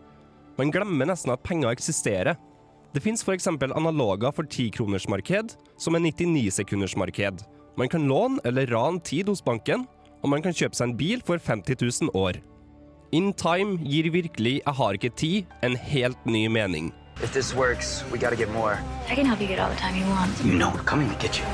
Man 0.59 0.73
glemmer 0.75 1.07
nesten 1.07 1.31
at 1.31 1.45
penger 1.47 1.71
eksisterer. 1.71 2.35
Det 2.91 2.99
fins 3.05 3.23
f.eks. 3.23 3.47
analoger 3.47 4.35
for 4.35 4.43
10-kronersmarked, 4.43 5.55
som 5.79 5.95
er 5.95 6.03
99-sekundersmarked. 6.09 7.45
Man 7.79 7.93
kan 7.93 8.03
låne 8.11 8.43
eller 8.43 8.67
rane 8.75 8.99
tid 8.99 9.31
hos 9.31 9.43
banken, 9.43 9.87
og 10.19 10.33
man 10.35 10.43
kan 10.43 10.51
kjøpe 10.51 10.75
seg 10.75 10.91
en 10.91 10.99
bil 10.99 11.23
for 11.23 11.39
50 11.39 11.79
000 11.79 12.19
år. 12.19 12.41
In 13.15 13.31
Time 13.31 13.79
gir 13.79 14.11
virkelig 14.11 14.59
'jeg 14.59 14.75
har 14.75 14.93
ikke 14.99 15.15
tid' 15.15 15.45
en 15.63 15.79
helt 15.79 16.19
ny 16.25 16.49
mening. 16.51 16.91
If 17.23 17.31
this 17.31 17.53
works, 17.55 18.03
we 18.11 18.17
gotta 18.19 18.35
get 18.35 18.49
more. 18.51 18.77
I 19.09 19.15
can 19.15 19.25
help 19.25 19.39
you 19.39 19.47
get 19.47 19.59
all 19.59 19.69
the 19.69 19.75
time 19.75 19.95
you 19.95 20.05
want. 20.09 20.31
You 20.43 20.53
know 20.53 20.69
we're 20.69 20.83
coming 20.83 21.09
to 21.09 21.15
get 21.15 21.39
you. 21.39 21.45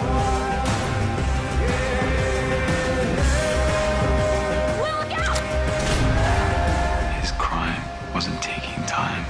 His 7.21 7.31
crime 7.37 7.81
wasn't 8.13 8.41
taking 8.41 8.83
time, 8.87 9.23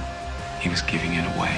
he 0.60 0.70
was 0.70 0.80
giving 0.82 1.12
it 1.14 1.26
away. 1.36 1.54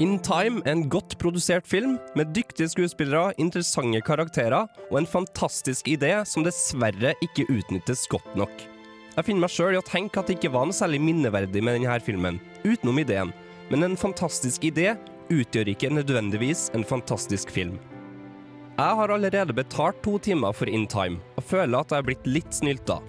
In 0.00 0.18
Time 0.22 0.62
er 0.64 0.72
en 0.72 0.88
godt 0.88 1.18
produsert 1.18 1.66
film 1.66 1.98
med 2.16 2.26
dyktige 2.34 2.68
skuespillere, 2.68 3.32
interessante 3.38 4.00
karakterer 4.00 4.66
og 4.90 4.98
en 4.98 5.06
fantastisk 5.06 5.88
idé 5.88 6.24
som 6.24 6.44
dessverre 6.46 7.14
ikke 7.22 7.50
utnyttes 7.50 8.06
godt 8.08 8.36
nok. 8.36 8.77
Jeg 9.18 9.26
finner 9.26 9.42
meg 9.42 9.50
sjøl 9.50 9.74
i 9.74 9.78
å 9.80 9.82
tenke 9.82 10.20
at 10.20 10.28
det 10.30 10.36
ikke 10.36 10.52
var 10.54 10.68
noe 10.68 10.76
særlig 10.76 11.00
minneverdig 11.02 11.58
med 11.66 11.74
denne 11.74 11.94
filmen, 12.06 12.36
utenom 12.62 13.00
ideen. 13.02 13.32
Men 13.66 13.82
en 13.82 13.96
fantastisk 13.98 14.62
idé 14.68 14.92
utgjør 15.34 15.72
ikke 15.72 15.90
nødvendigvis 15.90 16.68
en 16.78 16.86
fantastisk 16.86 17.50
film. 17.50 17.80
Jeg 18.78 18.98
har 19.00 19.10
allerede 19.10 19.56
betalt 19.58 19.98
to 20.06 20.20
timer 20.22 20.54
for 20.54 20.70
In 20.70 20.86
Time, 20.86 21.18
og 21.34 21.48
føler 21.50 21.80
at 21.80 21.90
jeg 21.90 21.98
er 21.98 22.06
blitt 22.06 22.30
litt 22.30 22.54
snylta. 22.54 23.00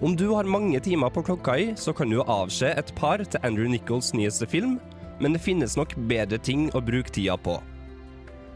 Om 0.00 0.16
du 0.16 0.30
har 0.32 0.48
mange 0.48 0.80
timer 0.80 1.12
på 1.12 1.26
klokka 1.28 1.58
i, 1.60 1.68
så 1.76 1.92
kan 1.92 2.08
du 2.08 2.22
avse 2.24 2.72
et 2.72 2.94
par 2.96 3.20
til 3.20 3.44
Andrew 3.44 3.68
Nichols' 3.68 4.14
nyeste 4.16 4.48
film, 4.48 4.78
men 5.20 5.36
det 5.36 5.44
finnes 5.44 5.76
nok 5.76 5.92
bedre 6.08 6.40
ting 6.40 6.70
å 6.72 6.80
bruke 6.80 7.12
tida 7.12 7.36
på. 7.36 7.58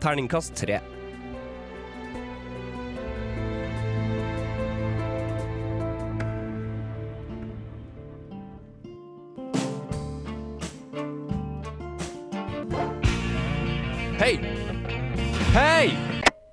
Terningkast 0.00 0.56
tre. 0.56 0.80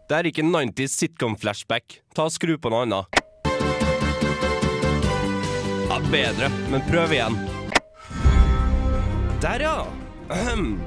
Det 0.10 0.18
er 0.18 0.26
ikke 0.26 0.42
90s 0.42 0.94
sitcom-flashback. 0.98 2.00
Ta 2.18 2.24
og 2.26 2.32
Skru 2.34 2.56
på 2.58 2.72
noe 2.74 2.82
annet. 2.82 3.20
Ja, 5.86 6.00
bedre, 6.10 6.48
men 6.72 6.82
prøv 6.88 7.14
igjen. 7.14 7.38
Der, 9.44 9.62
ja! 9.62 9.76
Ahem. 10.34 10.80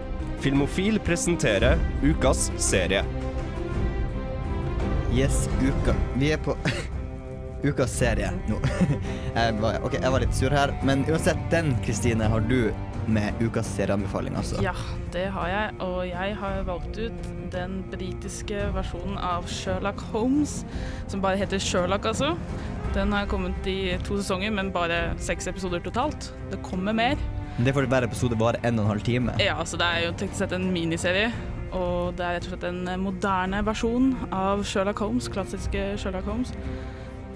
Filmofil 0.43 0.99
presenterer 1.07 1.79
ukas 2.03 2.49
serie. 2.59 3.05
Yes, 5.15 5.45
uka. 5.63 5.95
Vi 6.19 6.33
er 6.35 6.43
på 6.43 6.57
ukas 7.71 7.95
serie 7.95 8.33
nå. 8.51 8.59
Jeg 9.39 9.55
var, 9.63 9.79
ok, 9.87 10.01
jeg 10.03 10.13
var 10.17 10.27
litt 10.27 10.35
sur 10.35 10.51
her, 10.51 10.75
men 10.83 11.07
uansett, 11.07 11.39
den, 11.55 11.77
Kristine, 11.87 12.27
har 12.27 12.43
du 12.51 12.73
med 13.07 13.41
ukas 13.43 13.69
serieanbefaling, 13.77 14.37
altså. 14.39 14.61
Ja, 14.65 14.75
det 15.15 15.27
har 15.35 15.49
jeg. 15.51 15.75
Og 15.85 16.07
jeg 16.09 16.37
har 16.39 16.63
valgt 16.69 16.99
ut 16.99 17.29
den 17.53 17.81
britiske 17.93 18.67
versjonen 18.77 19.19
av 19.19 19.49
Sherlock 19.51 20.01
Holmes, 20.13 20.63
som 21.11 21.23
bare 21.25 21.41
heter 21.41 21.63
Sherlock, 21.63 22.07
altså. 22.13 22.35
Den 22.95 23.13
har 23.13 23.29
kommet 23.31 23.67
i 23.67 23.97
to 24.07 24.19
sesonger, 24.21 24.53
men 24.55 24.73
bare 24.75 25.15
seks 25.23 25.49
episoder 25.51 25.83
totalt. 25.85 26.33
Det 26.53 26.61
kommer 26.63 26.93
mer. 26.97 27.21
Det 27.59 27.75
får 27.75 27.89
hver 27.89 28.07
episode 28.07 28.37
bare 28.41 28.61
en 28.65 28.79
og 28.79 28.87
en 28.87 28.93
halv 28.95 29.05
time. 29.05 29.35
Ja, 29.41 29.59
altså 29.61 29.77
det 29.81 29.89
er 29.89 30.07
jo 30.07 30.15
teknisk 30.17 30.41
sett 30.45 30.55
en 30.57 30.71
miniserie. 30.73 31.33
Og 31.73 32.13
det 32.17 32.25
er 32.25 32.37
rett 32.37 32.47
og 32.49 32.53
slett 32.53 32.67
en 32.69 32.83
moderne 33.01 33.63
versjon 33.65 34.11
av 34.33 34.65
Sherlock 34.69 35.01
Holmes, 35.01 35.29
klassiske 35.33 35.85
Sherlock 36.01 36.29
Holmes. 36.29 36.53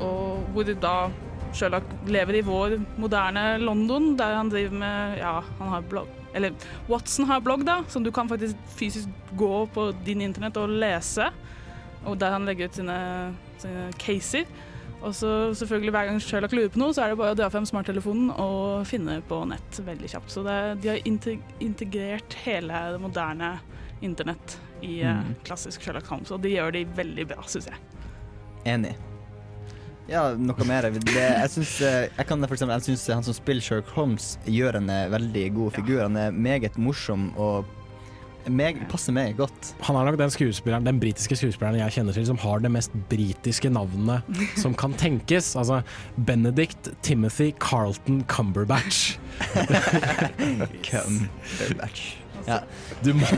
Og 0.05 0.45
hvor 0.53 0.69
da 0.81 0.97
Sherlock 1.55 1.85
lever 2.07 2.35
i 2.41 2.43
vår 2.45 2.77
moderne 3.01 3.59
London, 3.63 4.17
der 4.19 4.35
han 4.37 4.49
driver 4.53 4.77
med 4.81 5.19
Ja, 5.19 5.41
han 5.59 5.69
har 5.69 5.83
blogg 5.89 6.09
Eller 6.37 6.53
Watson 6.89 7.27
har 7.31 7.41
blogg, 7.41 7.65
da, 7.65 7.79
som 7.89 8.05
du 8.05 8.11
kan 8.13 8.29
faktisk 8.29 8.57
fysisk 8.77 9.09
gå 9.39 9.67
på 9.73 9.91
din 10.05 10.21
internett 10.21 10.57
og 10.61 10.69
lese. 10.69 11.31
Og 12.05 12.19
der 12.21 12.31
han 12.35 12.45
legger 12.45 12.69
ut 12.69 12.75
sine, 12.77 12.97
sine 13.59 13.87
caser. 13.99 14.45
Og 15.01 15.15
så 15.17 15.31
selvfølgelig 15.57 15.93
hver 15.95 16.07
gang 16.11 16.21
Sherlock 16.21 16.53
lurer 16.57 16.69
på 16.73 16.81
noe, 16.81 16.93
så 16.93 17.05
er 17.05 17.13
det 17.15 17.19
bare 17.21 17.33
å 17.35 17.39
dra 17.39 17.49
frem 17.53 17.65
smarttelefonen 17.69 18.31
og 18.37 18.85
finne 18.89 19.19
på 19.29 19.41
nett 19.49 19.81
veldig 19.87 20.09
kjapt. 20.13 20.31
Så 20.33 20.45
det, 20.45 20.59
de 20.85 20.93
har 20.93 21.03
integrert 21.61 22.37
hele 22.45 22.85
det 22.93 23.01
moderne 23.01 23.55
internett 24.05 24.59
i 24.85 25.01
eh, 25.01 25.17
Mm. 25.25 25.35
klassisk 25.45 25.83
Sherlock 25.83 26.07
Holmes, 26.13 26.31
og 26.31 26.43
de 26.45 26.51
gjør 26.53 26.73
de 26.77 26.85
veldig 26.97 27.29
bra, 27.33 27.43
syns 27.49 27.69
jeg. 27.71 27.79
Enig. 28.69 28.93
Ja, 30.07 30.29
noe 30.39 30.67
mer. 30.69 30.87
Det, 30.95 31.15
jeg 31.17 31.51
syns 31.51 31.73
synes 31.81 33.07
han 33.11 33.27
som 33.27 33.35
spiller 33.35 33.65
Sherlock 33.65 33.91
Holmes, 33.97 34.37
gjør 34.47 34.79
en 34.79 34.93
eh, 34.93 35.09
veldig 35.11 35.49
god 35.57 35.75
figur. 35.81 36.05
Han 36.05 36.19
er 36.21 36.31
meget 36.31 36.79
morsom 36.79 37.33
og 37.35 37.67
meg, 38.47 38.79
passer 38.91 39.15
meg 39.15 39.35
godt. 39.39 39.73
Han 39.89 39.99
er 39.99 40.07
nok 40.07 40.19
den 40.21 40.31
skuespilleren, 40.31 40.87
den 40.87 41.01
britiske 41.03 41.39
skuespilleren 41.39 41.81
jeg 41.81 41.97
kjenner 41.97 42.15
til 42.15 42.29
som 42.29 42.39
har 42.39 42.63
det 42.63 42.71
mest 42.71 42.95
britiske 43.11 43.71
navnet 43.75 44.23
som 44.63 44.77
kan 44.79 44.95
tenkes. 44.95 45.55
Altså 45.59 45.81
Benedict 46.29 46.93
Timothy 47.03 47.51
Carlton 47.59 48.23
Cumberbatch. 48.31 49.19
Cumberbatch. 50.87 52.26
Ja. 52.47 52.61
Du 53.03 53.13
må 53.17 53.27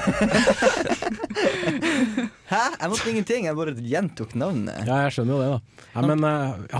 Hæ? 2.48 2.60
Jeg 2.80 2.90
måtte 2.90 3.10
ingenting, 3.10 3.44
jeg 3.44 3.56
bare 3.56 3.74
gjentok 3.76 4.34
navnet. 4.40 4.78
Ja, 4.88 5.02
jeg 5.04 5.12
skjønner 5.16 5.34
jo 5.34 5.40
det, 5.40 5.48
da. 5.52 5.84
Ja, 5.92 6.04
men 6.08 6.24
uh, 6.24 6.30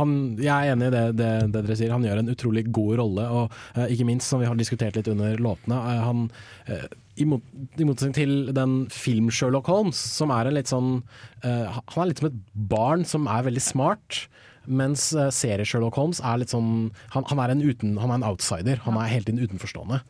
han, 0.01 0.15
jeg 0.41 0.53
er 0.55 0.73
enig 0.73 0.89
i 0.89 0.95
det, 0.95 1.03
det, 1.19 1.33
det 1.53 1.63
dere 1.67 1.77
sier. 1.77 1.93
Han 1.93 2.07
gjør 2.07 2.23
en 2.23 2.33
utrolig 2.33 2.65
god 2.73 2.95
rolle, 3.03 3.27
og 3.29 3.45
uh, 3.77 3.85
ikke 3.85 4.07
minst, 4.09 4.31
som 4.31 4.41
vi 4.41 4.49
har 4.49 4.57
diskutert 4.59 4.97
litt 4.97 5.11
under 5.13 5.37
låtene, 5.45 5.77
uh, 5.77 6.01
han 6.09 6.25
eh, 6.73 6.87
i, 7.21 7.27
mot, 7.29 7.45
I 7.77 7.85
motsetning 7.85 8.17
til 8.17 8.35
den 8.57 8.75
film-Sherlock 8.95 9.69
Holmes, 9.69 10.01
som 10.17 10.33
er 10.33 10.49
en 10.49 10.57
litt 10.57 10.71
sånn 10.71 11.01
Han 11.43 12.03
er 12.05 12.11
litt 12.13 12.21
som 12.23 12.29
et 12.31 12.43
barn 12.71 13.03
som 13.09 13.27
er 13.31 13.47
veldig 13.49 13.65
smart. 13.65 14.29
Mens 14.69 15.11
uh, 15.17 15.29
serie-Sherlock 15.33 15.97
Holmes 15.99 16.21
er 16.25 16.41
litt 16.43 16.53
sånn 16.53 16.91
han, 17.15 17.27
han, 17.29 17.41
er 17.43 17.55
en 17.55 17.65
uten, 17.65 17.97
han 18.01 18.13
er 18.13 18.21
en 18.21 18.29
outsider. 18.31 18.81
Han 18.85 19.01
er 19.01 19.11
helt 19.13 19.29
inn 19.33 19.41
utenforstående. 19.41 20.03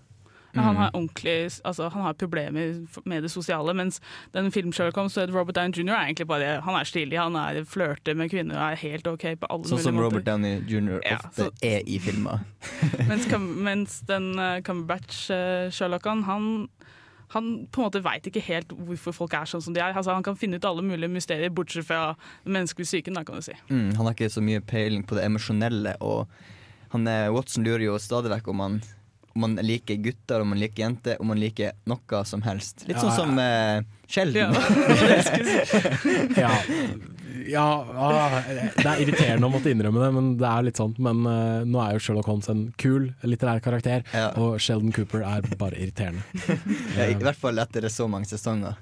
Ja, 0.55 0.63
Han 0.65 0.77
har 0.77 0.91
ordentlig, 0.95 1.51
altså 1.65 1.89
han 1.93 2.03
har 2.03 2.15
problemer 2.17 2.87
med 3.05 3.23
det 3.23 3.31
sosiale, 3.31 3.75
mens 3.77 4.01
den 4.33 4.49
filmsjøl 4.53 4.93
kom, 4.97 5.11
så 5.13 5.27
er 5.27 5.33
Robert 5.33 5.57
Downey 5.59 5.77
jr. 5.77 5.93
er 5.93 6.07
egentlig 6.07 6.27
bare 6.27 6.61
Han 6.65 6.75
er 6.75 6.89
stilig, 6.89 7.19
han 7.21 7.37
er 7.37 7.65
flørter 7.69 8.17
med 8.17 8.31
kvinner 8.33 8.57
og 8.57 8.73
er 8.73 8.81
helt 8.81 9.07
OK 9.07 9.27
på 9.41 9.51
alle 9.51 9.69
Sånn 9.69 9.77
mulige 9.77 9.91
som. 9.91 10.01
Robert 10.01 10.27
Downey 10.27 10.63
jr. 10.65 11.01
Ja, 11.05 11.19
ofte 11.21 11.51
er 11.61 11.85
i 11.85 11.99
filmer. 12.01 12.41
mens, 13.11 13.29
mens 13.69 14.01
den 14.09 14.33
uh, 14.41 14.59
Cumberbatch-Sherlocken, 14.65 16.25
han 16.25 16.69
han 17.29 17.49
på 17.69 17.83
en 17.83 17.85
måte 17.85 18.01
veit 18.01 18.25
ikke 18.25 18.41
helt 18.47 18.71
hvorfor 18.73 19.13
folk 19.13 19.35
er 19.37 19.49
sånn 19.49 19.61
som 19.61 19.75
de 19.77 19.83
er. 19.83 19.93
Altså, 19.93 20.15
han 20.17 20.25
kan 20.25 20.37
finne 20.39 20.57
ut 20.57 20.65
alle 20.65 20.81
mulige 20.81 21.13
mysterier, 21.13 21.53
bortsett 21.53 21.85
fra 21.85 22.15
den 22.47 22.55
menneskelige 22.57 22.89
psyken. 22.89 23.19
Da, 23.19 23.25
kan 23.29 23.37
du 23.37 23.45
si. 23.45 23.57
Mm, 23.69 23.91
han 23.99 24.07
har 24.07 24.17
ikke 24.17 24.31
så 24.33 24.41
mye 24.45 24.63
peiling 24.65 25.05
på 25.05 25.19
det 25.19 25.27
emosjonelle, 25.29 25.99
og 26.01 26.25
han, 26.95 27.05
eh, 27.07 27.29
Watson 27.35 27.67
lurer 27.69 27.85
jo 27.85 27.99
stadig 28.01 28.33
vekk 28.33 28.49
om 28.49 28.65
han 28.65 28.79
om 29.39 29.45
man 29.47 29.55
liker 29.63 29.95
gutter, 29.95 30.41
om 30.41 30.49
man 30.49 30.59
liker 30.59 30.83
jenter, 30.83 31.21
om 31.23 31.31
man 31.31 31.39
liker 31.39 31.77
noe 31.87 32.25
som 32.27 32.43
helst. 32.43 32.83
Litt 32.89 32.97
Ja, 32.97 33.05
sånn 33.05 33.15
som 33.15 33.39
eh, 33.39 33.85
Sheldon. 34.11 34.57
ja, 36.43 36.51
ja 37.47 37.67
ah, 37.95 38.35
Det 38.49 38.83
er 38.83 39.03
irriterende 39.05 39.47
å 39.47 39.53
måtte 39.53 39.71
innrømme 39.71 40.03
det, 40.03 40.11
men 40.17 40.33
det 40.41 40.49
er 40.51 40.67
litt 40.67 40.81
sånn. 40.81 40.97
Men 40.99 41.23
uh, 41.23 41.63
nå 41.63 41.79
er 41.85 41.95
jo 41.95 42.03
Sherlock 42.03 42.27
Holmes 42.33 42.51
en 42.51 42.67
kul 42.83 43.13
litterær 43.23 43.63
karakter, 43.63 44.03
og 44.41 44.59
Sheldon 44.59 44.91
Cooper 44.97 45.23
er 45.23 45.47
bare 45.61 45.79
irriterende. 45.79 46.27
ja, 46.99 47.07
I 47.07 47.15
hvert 47.21 47.39
fall 47.39 47.63
etter 47.63 47.87
så 47.93 48.11
mange 48.11 48.27
sesonger. 48.27 48.75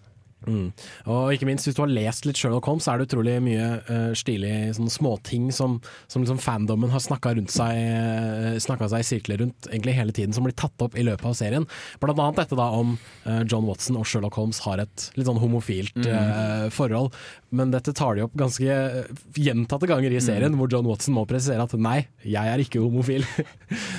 Mm. 0.46 0.66
Og 1.10 1.32
ikke 1.34 1.46
minst, 1.48 1.66
hvis 1.66 1.74
du 1.74 1.80
har 1.82 1.90
lest 1.90 2.26
litt 2.28 2.38
Sherlock 2.38 2.66
Holmes, 2.68 2.84
så 2.86 2.92
er 2.92 3.00
det 3.00 3.08
utrolig 3.08 3.38
mye 3.42 3.68
uh, 3.88 4.12
stilige 4.14 4.74
småting 4.92 5.48
som, 5.54 5.78
som 6.06 6.22
liksom 6.22 6.38
fandomen 6.42 6.92
har 6.92 7.02
snakka 7.02 7.32
seg 7.50 7.80
uh, 7.80 8.58
seg 8.60 9.00
i 9.00 9.06
sirkler 9.08 9.40
rundt 9.42 9.66
egentlig 9.72 9.96
hele 9.96 10.14
tiden, 10.14 10.36
som 10.36 10.46
blir 10.46 10.54
tatt 10.54 10.84
opp 10.84 10.94
i 10.98 11.02
løpet 11.06 11.26
av 11.26 11.34
serien. 11.38 11.66
Blant 12.02 12.20
annet 12.20 12.42
dette 12.44 12.58
da 12.58 12.68
om 12.76 12.94
uh, 13.26 13.42
John 13.48 13.66
Watson 13.66 13.98
og 13.98 14.06
Sherlock 14.06 14.36
Holmes 14.38 14.60
har 14.66 14.84
et 14.84 15.08
litt 15.16 15.26
sånn 15.30 15.40
homofilt 15.42 15.96
Mm. 15.96 16.12
eh, 16.12 16.66
forhold. 16.70 17.14
Men 17.56 17.70
dette 17.72 17.92
tar 17.96 18.16
de 18.18 18.24
opp 18.26 18.34
ganske 18.36 18.66
eh, 18.68 19.08
gjentatte 19.40 19.88
ganger 19.88 20.12
i 20.12 20.20
serien, 20.22 20.54
hvor 20.58 20.70
John 20.70 20.86
Watson 20.86 21.14
må 21.16 21.24
presisere 21.28 21.64
at 21.64 21.72
nei, 21.80 22.06
jeg 22.26 22.52
er 22.52 22.62
ikke 22.62 22.82
homofil. 22.84 23.24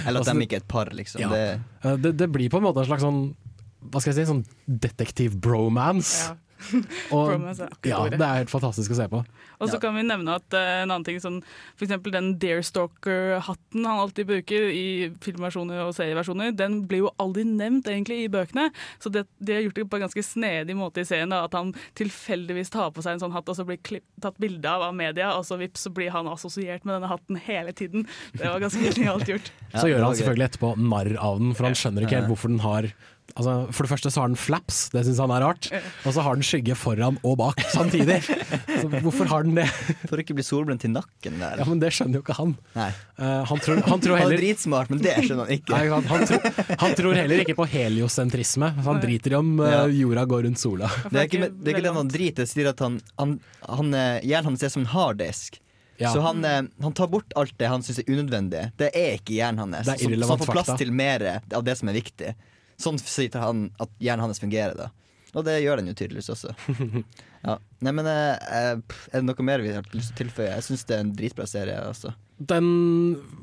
Eller 0.05 0.21
at 0.21 0.29
de 0.31 0.45
ikke 0.45 0.59
er 0.59 0.63
et 0.63 0.69
par, 0.71 0.91
liksom. 0.95 1.23
ja. 1.25 1.31
Det, 1.33 1.45
Eh, 1.87 1.97
det, 2.01 2.15
det 2.17 2.27
blir 2.33 2.49
på 2.49 2.57
en 2.57 2.65
måte 2.65 2.81
en 2.81 2.89
slags 2.89 3.03
sånn 3.05 3.19
hva 3.81 4.01
skal 4.01 4.13
jeg 4.13 4.25
si, 4.25 4.31
sånn 4.31 4.45
detektiv-bromance. 4.67 6.35
Og, 7.13 7.27
Bromance 7.29 7.67
er 7.67 7.73
ja, 7.85 7.99
det 8.09 8.17
er 8.17 8.39
helt 8.41 8.51
fantastisk 8.51 8.93
å 8.93 8.97
se 8.97 9.05
på. 9.11 9.21
Og 9.61 9.69
så 9.71 9.79
kan 9.81 9.95
vi 9.97 10.03
nevne 10.05 10.37
at 10.37 10.53
uh, 10.53 10.83
en 10.83 10.91
annen 10.91 11.05
ting 11.05 11.19
sånn, 11.21 11.39
For 11.77 11.87
eksempel 11.87 12.13
den 12.13 12.31
Deerstalker-hatten 12.41 13.85
han 13.87 14.01
alltid 14.01 14.29
bruker 14.29 14.67
i 14.69 15.09
filmversjoner 15.23 15.83
og 15.85 15.95
serieversjoner, 15.97 16.53
den 16.57 16.79
blir 16.89 17.05
jo 17.05 17.13
aldri 17.21 17.45
nevnt 17.47 17.89
egentlig 17.89 18.19
i 18.23 18.29
bøkene. 18.33 18.69
Så 19.01 19.11
det, 19.13 19.25
de 19.37 19.57
har 19.57 19.65
gjort 19.65 19.79
det 19.79 19.87
på 19.89 19.99
en 19.99 20.05
ganske 20.07 20.25
snedig 20.25 20.77
måte 20.77 21.03
i 21.03 21.09
serien. 21.09 21.33
Da, 21.33 21.43
at 21.47 21.57
han 21.57 21.73
tilfeldigvis 21.97 22.73
tar 22.73 22.93
på 22.93 23.05
seg 23.05 23.17
en 23.17 23.25
sånn 23.25 23.35
hatt, 23.35 23.49
og 23.49 23.57
så 23.57 23.65
blir 23.67 23.81
klipp, 23.81 24.05
tatt 24.23 24.37
bilde 24.41 24.69
av 24.69 24.87
av 24.89 24.97
media, 24.97 25.33
og 25.37 25.45
så 25.47 25.59
vips, 25.61 25.87
så 25.87 25.93
blir 25.93 26.13
han 26.13 26.29
assosiert 26.31 26.85
med 26.85 26.97
denne 26.97 27.11
hatten 27.11 27.41
hele 27.47 27.73
tiden. 27.77 28.07
Det 28.33 28.45
var 28.45 28.61
ganske 28.63 28.93
genialt 28.93 29.29
gjort. 29.29 29.51
Så 29.77 29.89
gjør 29.89 30.05
han 30.05 30.15
selvfølgelig 30.17 30.45
etterpå 30.47 30.69
narr 30.79 31.09
av 31.21 31.41
den, 31.41 31.53
for 31.57 31.67
han 31.67 31.75
skjønner 31.77 32.05
ikke 32.05 32.21
helt 32.21 32.29
hvorfor 32.31 32.51
den 32.53 32.63
har 32.63 32.87
Altså, 33.35 33.53
for 33.75 33.85
det 33.85 33.91
første 33.91 34.09
så 34.13 34.21
har 34.23 34.31
den 34.31 34.39
flaps, 34.39 34.77
det 34.93 35.03
syns 35.05 35.19
han 35.21 35.31
er 35.35 35.43
rart. 35.43 35.67
Og 36.07 36.13
så 36.15 36.23
har 36.25 36.37
den 36.37 36.45
skygge 36.47 36.77
foran 36.79 37.19
og 37.27 37.35
bak 37.41 37.59
samtidig. 37.73 38.21
Så 38.23 38.87
hvorfor 39.03 39.29
har 39.29 39.45
den 39.45 39.57
det? 39.59 39.67
For 40.07 40.17
å 40.17 40.23
ikke 40.23 40.37
bli 40.37 40.45
solbrent 40.45 40.85
i 40.87 40.91
nakken 40.91 41.37
der. 41.41 41.59
Ja, 41.61 41.67
Men 41.67 41.81
det 41.83 41.91
skjønner 41.97 42.19
jo 42.19 42.23
ikke 42.25 42.37
han. 42.39 42.55
Nei. 42.77 42.89
Uh, 43.19 43.43
han, 43.49 43.61
tror, 43.61 43.81
han 43.83 44.01
tror 44.01 44.15
Han 44.15 44.17
er 44.17 44.23
heller 44.23 44.41
dritsmart, 44.41 44.93
men 44.93 45.03
det 45.03 45.13
skjønner 45.19 45.43
han 45.43 45.53
ikke. 45.57 45.75
Nei, 45.75 45.83
han, 45.91 46.09
han, 46.09 46.25
tror, 46.31 46.65
han 46.85 46.97
tror 47.01 47.19
heller 47.19 47.43
ikke 47.43 47.57
på 47.59 47.69
heliosentrisme. 47.75 48.71
så 48.79 48.87
Han 48.89 49.03
driter 49.03 49.35
i 49.35 49.39
om 49.41 49.53
uh, 49.61 49.85
jorda 49.91 50.25
går 50.33 50.47
rundt 50.47 50.63
sola. 50.63 50.89
Det 51.11 51.21
er 51.21 51.29
ikke, 51.29 51.51
det 51.51 51.71
er 51.71 51.77
ikke 51.77 51.85
det 51.85 51.95
han 51.99 52.11
driter 52.11 52.47
i, 52.47 52.49
sier 52.49 52.71
at 52.73 52.83
han, 52.83 52.99
han, 53.21 53.37
han 53.67 53.95
eh, 53.97 54.25
Hjernen 54.27 54.53
hans 54.53 54.65
er 54.65 54.73
som 54.73 54.83
en 54.83 54.91
harddisk. 54.91 55.61
Ja. 55.97 56.11
Så 56.13 56.21
han, 56.21 56.43
han 56.45 56.93
tar 56.93 57.09
bort 57.09 57.33
alt 57.39 57.55
det 57.57 57.69
han 57.69 57.81
syns 57.85 58.03
er 58.03 58.11
unødvendig. 58.11 58.67
Det 58.77 58.91
er 58.93 59.17
ikke 59.17 59.37
hjernen 59.37 59.65
hans. 59.65 59.87
Er 59.89 59.97
Så, 59.97 60.09
så 60.09 60.29
han 60.29 60.41
får 60.43 60.51
plass 60.53 60.69
fakta. 60.69 60.77
til 60.81 60.93
mer 60.93 61.25
av 61.41 61.65
det 61.65 61.77
som 61.79 61.89
er 61.89 61.97
viktig. 61.97 62.35
Sånn 62.81 62.99
sier 63.01 63.33
han 63.41 63.69
at 63.81 63.89
hjernen 63.99 64.27
hans 64.27 64.39
fungerer, 64.43 64.75
da. 64.77 64.91
Og 65.37 65.43
det 65.45 65.57
gjør 65.61 65.81
den 65.81 65.89
jo 65.91 65.97
tydeligvis 65.97 66.29
også. 66.33 66.53
Ja. 67.47 67.53
Nei, 67.85 67.91
men 67.93 68.07
eh, 68.09 68.33
eh, 68.49 68.79
Er 69.13 69.21
det 69.21 69.27
noe 69.27 69.43
mer 69.45 69.61
vi 69.63 69.69
har 69.71 69.85
lyst 69.93 70.09
til 70.17 70.25
å 70.25 70.31
tilføye? 70.31 70.47
Jeg 70.55 70.63
syns 70.65 70.81
det 70.89 70.95
er 70.97 71.03
en 71.05 71.11
dritbra 71.15 71.45
serie. 71.47 71.75
Altså. 71.85 72.09
Den, 72.49 72.65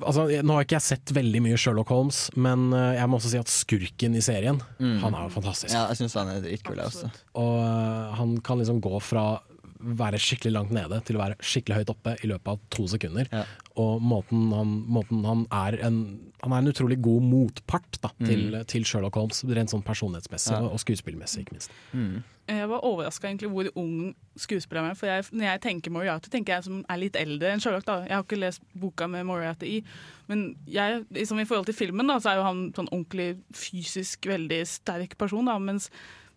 altså, 0.02 0.24
nå 0.44 0.56
har 0.58 0.66
ikke 0.66 0.76
jeg 0.76 0.84
sett 0.88 1.12
veldig 1.14 1.40
mye 1.46 1.56
Sherlock 1.62 1.92
Holmes, 1.94 2.18
men 2.36 2.66
eh, 2.74 2.98
jeg 2.98 3.08
må 3.08 3.16
også 3.20 3.30
si 3.32 3.38
at 3.40 3.52
skurken 3.54 4.18
i 4.18 4.24
serien, 4.26 4.58
Mm. 4.82 4.98
han 5.06 5.14
er 5.16 5.28
jo 5.28 5.32
fantastisk. 5.38 5.72
Ja, 5.72 5.86
jeg 5.92 6.02
syns 6.02 6.18
han 6.18 6.32
er 6.34 6.42
dritkul, 6.44 6.82
også. 6.84 7.08
Og 7.40 7.54
han 8.18 8.34
kan 8.44 8.60
liksom 8.60 8.82
gå 8.84 8.98
fra 9.00 9.24
være 9.84 10.18
skikkelig 10.22 10.52
langt 10.54 10.72
nede 10.74 11.00
til 11.04 11.16
å 11.18 11.22
være 11.22 11.36
skikkelig 11.44 11.82
høyt 11.82 11.90
oppe 11.94 12.16
i 12.24 12.30
løpet 12.30 12.48
av 12.54 12.60
to 12.74 12.86
sekunder. 12.90 13.28
Og 13.80 14.00
måten 14.02 14.48
han, 14.54 14.76
måten 14.88 15.24
han 15.26 15.46
er 15.52 15.80
en 15.86 15.98
Han 16.44 16.52
er 16.52 16.60
en 16.60 16.68
utrolig 16.68 16.98
god 17.00 17.22
motpart 17.24 17.96
da, 18.02 18.10
til, 18.20 18.52
til 18.68 18.84
Sherlock 18.84 19.14
Holmes, 19.16 19.38
rent 19.48 19.72
sånn 19.72 19.82
personlighetsmessig 19.82 20.52
Ja. 20.52 20.60
og 20.68 20.76
skuespillmessig, 20.82 21.40
ikke 21.46 21.54
minst. 21.56 21.72
Jeg 22.44 22.68
var 22.68 22.84
overraska 22.84 23.30
hvor 23.48 23.70
ung 23.80 24.14
skuespilleren 24.36 24.90
er. 24.90 24.94
For 24.94 25.06
jeg, 25.08 25.24
når 25.32 25.46
jeg 25.46 25.60
tenker 25.64 25.90
Moriarty, 25.90 26.28
tenker 26.28 26.52
jeg 26.58 26.64
som 26.66 26.82
er 26.86 27.00
litt 27.00 27.16
eldre 27.16 27.48
enn 27.54 27.60
Sherlock. 27.64 27.86
da. 27.86 28.02
Jeg 28.04 28.12
har 28.12 28.22
ikke 28.26 28.38
lest 28.42 28.60
boka 28.76 29.06
med 29.08 29.24
Moriarty 29.24 29.78
i. 29.78 29.84
Men 30.28 30.54
jeg, 30.68 31.06
liksom 31.10 31.40
I 31.40 31.46
forhold 31.48 31.66
til 31.70 31.74
filmen 31.78 32.06
da, 32.06 32.18
så 32.20 32.34
er 32.34 32.36
jo 32.42 32.44
han 32.44 32.72
sånn 32.76 32.92
ordentlig 32.92 33.38
fysisk 33.56 34.26
veldig 34.28 34.66
sterk 34.68 35.16
person. 35.16 35.46
da, 35.46 35.56
mens, 35.58 35.88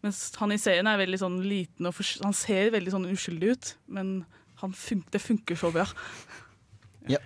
mens 0.07 0.23
han 0.39 0.55
i 0.55 0.57
serien 0.61 0.87
er 0.89 0.97
veldig 1.03 1.19
sånn 1.21 1.37
liten 1.45 1.89
og 1.89 1.93
fors- 1.97 2.17
Han 2.23 2.33
ser 2.35 2.71
veldig 2.73 2.93
sånn 2.95 3.07
uskyldig 3.11 3.51
ut, 3.53 3.73
men 3.91 4.15
han 4.63 4.73
fun 4.73 5.03
det 5.13 5.21
funker 5.21 5.59
så 5.59 5.69
bra. 5.75 5.85
Ja. 7.07 7.19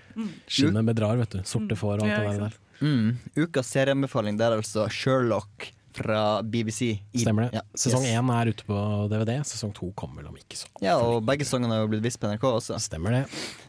Skinnet 0.48 0.86
bedrar, 0.86 1.18
vet 1.22 1.38
du. 1.38 1.40
Sorte 1.48 1.78
får 1.80 2.02
og 2.02 2.04
alt 2.06 2.12
Ja, 2.12 2.20
det 2.28 2.40
der. 2.44 2.58
Mm. 2.82 3.18
Ukas 3.38 3.70
serieanbefaling 3.72 4.38
det 4.38 4.46
er 4.48 4.58
altså 4.58 4.88
Sherlock 4.90 5.70
fra 5.94 6.42
BBC. 6.44 7.00
I- 7.14 7.24
Stemmer 7.24 7.50
det. 7.50 7.60
Ja. 7.60 7.62
Sesong 7.76 8.04
Yes. 8.06 8.16
er 8.18 8.52
ute 8.52 8.64
på 8.68 9.10
DVD, 9.10 9.40
sesong 9.44 9.74
to 9.74 9.92
kommer 9.96 10.22
vel 10.22 10.28
om 10.32 10.36
ikke 10.38 10.58
så 10.58 10.68
Ja, 10.82 10.98
og 11.00 11.26
begge 11.26 11.46
sesongene 11.46 11.70
har 11.76 11.82
jo 11.86 11.88
blitt 11.88 12.04
vist 12.04 12.20
på 12.20 12.28
NRK 12.32 12.44
også. 12.44 12.80
Stemmer 12.80 13.12
det. 13.12 13.26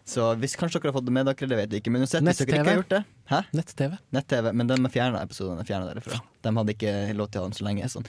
Så 0.06 0.34
hvis 0.38 0.56
kanskje 0.56 0.80
dere 0.80 0.92
har 0.92 1.00
fått 1.00 1.06
det 1.06 1.12
med 1.12 1.26
dere, 1.26 1.48
det 1.48 1.56
vet 1.56 1.70
jeg 1.70 1.82
ikke. 1.82 1.92
Men 1.92 2.02
uansett, 2.02 2.22
hvis 2.22 2.38
dere 2.38 2.46
ikke 2.46 2.64
har 2.64 2.82
gjort 2.82 2.88
det 2.88 3.04
Hæ? 3.30 3.44
Nett-TV. 3.54 3.98
Nett-TV, 4.12 4.52
Men 4.52 4.66
de 4.66 4.74
er 4.74 4.88
fjerna 4.88 5.22
episodene 5.22 5.60
er 5.60 5.94
derifra. 5.94 6.20
De 6.42 6.50
hadde 6.50 6.74
ikke 6.74 7.16
lov 7.16 7.30
til 7.30 7.40
å 7.40 7.44
ha 7.44 7.48
den 7.48 7.56
så 7.56 7.64
lenge. 7.64 7.84
Sånn. 7.88 8.06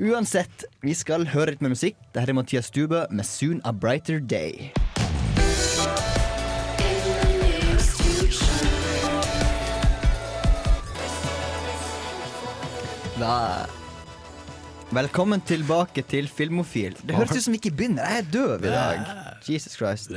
Uansett, 0.00 0.64
vi 0.82 0.92
skal 0.92 1.24
høre 1.26 1.50
litt 1.54 1.62
med 1.62 1.70
musikk. 1.70 1.96
Dette 2.12 2.28
er 2.28 2.34
Mathias 2.34 2.66
Stubø 2.66 3.06
med 3.10 3.24
'Soon 3.24 3.60
a 3.64 3.72
Brighter 3.72 4.20
Day'. 4.20 4.95
Da 13.20 13.66
Velkommen 14.94 15.40
tilbake 15.42 16.04
til 16.06 16.28
Filmofil. 16.30 16.94
Det 17.02 17.16
høres 17.16 17.32
ut 17.34 17.42
som 17.42 17.54
vi 17.56 17.58
ikke 17.58 17.72
begynner. 17.74 18.06
Jeg 18.06 18.22
er 18.22 18.26
døv 18.30 18.62
i 18.62 18.70
dag. 18.70 19.00
Jesus 19.42 19.74
Christ. 19.74 20.12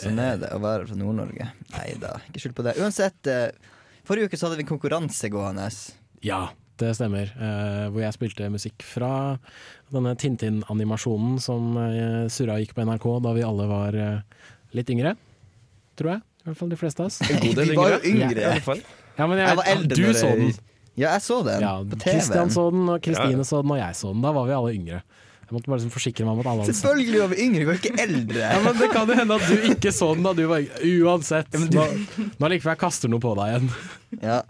Sånn 0.00 0.20
er 0.22 0.38
det 0.40 0.48
å 0.56 0.60
være 0.62 0.86
fra 0.88 0.96
Nord-Norge. 0.96 1.48
Nei 1.74 1.88
da, 2.00 2.14
ikke 2.30 2.40
skyld 2.46 2.54
på 2.56 2.64
det. 2.64 2.72
Uansett, 2.80 3.28
eh, 3.28 3.50
forrige 4.08 4.30
uke 4.30 4.38
så 4.40 4.48
hadde 4.48 4.56
vi 4.62 4.64
en 4.64 4.70
konkurranse 4.70 5.28
gående. 5.32 5.66
Ja, 6.24 6.46
det 6.80 6.94
stemmer. 6.96 7.28
Eh, 7.36 7.82
hvor 7.92 8.00
jeg 8.06 8.16
spilte 8.16 8.48
musikk 8.54 8.86
fra 8.86 9.10
denne 9.92 10.14
Tintin-animasjonen 10.16 11.36
som 11.44 11.76
uh, 11.76 12.24
surra 12.32 12.56
gikk 12.62 12.72
på 12.78 12.86
NRK 12.88 13.06
da 13.26 13.34
vi 13.36 13.44
alle 13.46 13.66
var 13.68 13.98
eh, 14.00 14.46
litt 14.80 14.94
yngre. 14.96 15.12
Tror 16.00 16.14
jeg. 16.14 16.24
I 16.24 16.48
hvert 16.48 16.62
fall 16.62 16.72
de 16.72 16.80
fleste 16.80 17.04
av 17.04 17.12
oss. 17.12 17.20
En 17.26 17.36
god 17.44 17.52
del 17.60 17.74
Vi 17.74 17.76
var 17.82 17.98
jo 17.98 18.14
yngre. 18.14 18.32
Ja, 18.40 18.48
i 18.48 18.56
hvert 18.56 18.66
fall. 18.70 18.82
Ja, 19.20 19.28
men 19.28 19.42
jeg, 19.44 19.52
Jeg 19.52 19.60
var 19.60 19.70
eldre 19.74 20.00
du 20.00 20.08
så 20.16 20.32
jeg- 20.32 20.40
den. 20.46 20.72
Ja, 20.96 21.12
jeg 21.12 21.22
så 21.26 21.42
den 21.44 21.60
Ja, 21.64 21.76
på 21.84 21.98
TV. 22.00 22.16
Kristian 22.16 22.50
så 22.52 22.70
den, 22.72 22.88
og 22.88 23.00
Kristine 23.04 23.44
Ja. 23.44 23.46
så 23.48 23.62
den, 23.62 23.70
og 23.74 23.78
jeg 23.78 23.96
så 23.98 24.12
den. 24.14 24.24
Da 24.24 24.32
var 24.32 24.48
vi 24.48 24.56
alle 24.56 24.74
yngre. 24.74 25.02
Jeg 25.46 25.54
måtte 25.54 25.70
bare 25.70 25.78
liksom 25.78 25.92
forsikre 25.94 26.24
meg 26.26 26.32
om 26.34 26.40
at 26.42 26.48
alle 26.50 26.64
hadde. 26.64 26.74
Selvfølgelig 26.74 27.20
var 27.20 27.28
vi 27.30 27.36
yngre, 27.44 27.60
vi 27.60 27.66
var 27.68 27.78
ikke 27.78 28.02
eldre. 28.02 28.40
Ja, 28.40 28.58
men 28.64 28.78
Det 28.80 28.88
kan 28.90 29.06
jo 29.06 29.14
hende 29.20 29.36
at 29.36 29.46
du 29.46 29.68
ikke 29.70 29.92
så 29.94 30.08
den 30.16 30.26
da 30.26 30.32
du 30.34 30.46
var 30.50 30.64
yngre. 30.64 30.92
Uansett. 31.06 31.58
Nå, 31.70 31.84
nå 32.40 32.50
like 32.50 32.64
før 32.64 32.74
jeg 32.74 32.82
kaster 32.82 33.12
noe 33.12 33.22
på 33.22 33.34
deg 33.38 33.52
igjen. 33.52 33.70
Ja. 34.24 34.40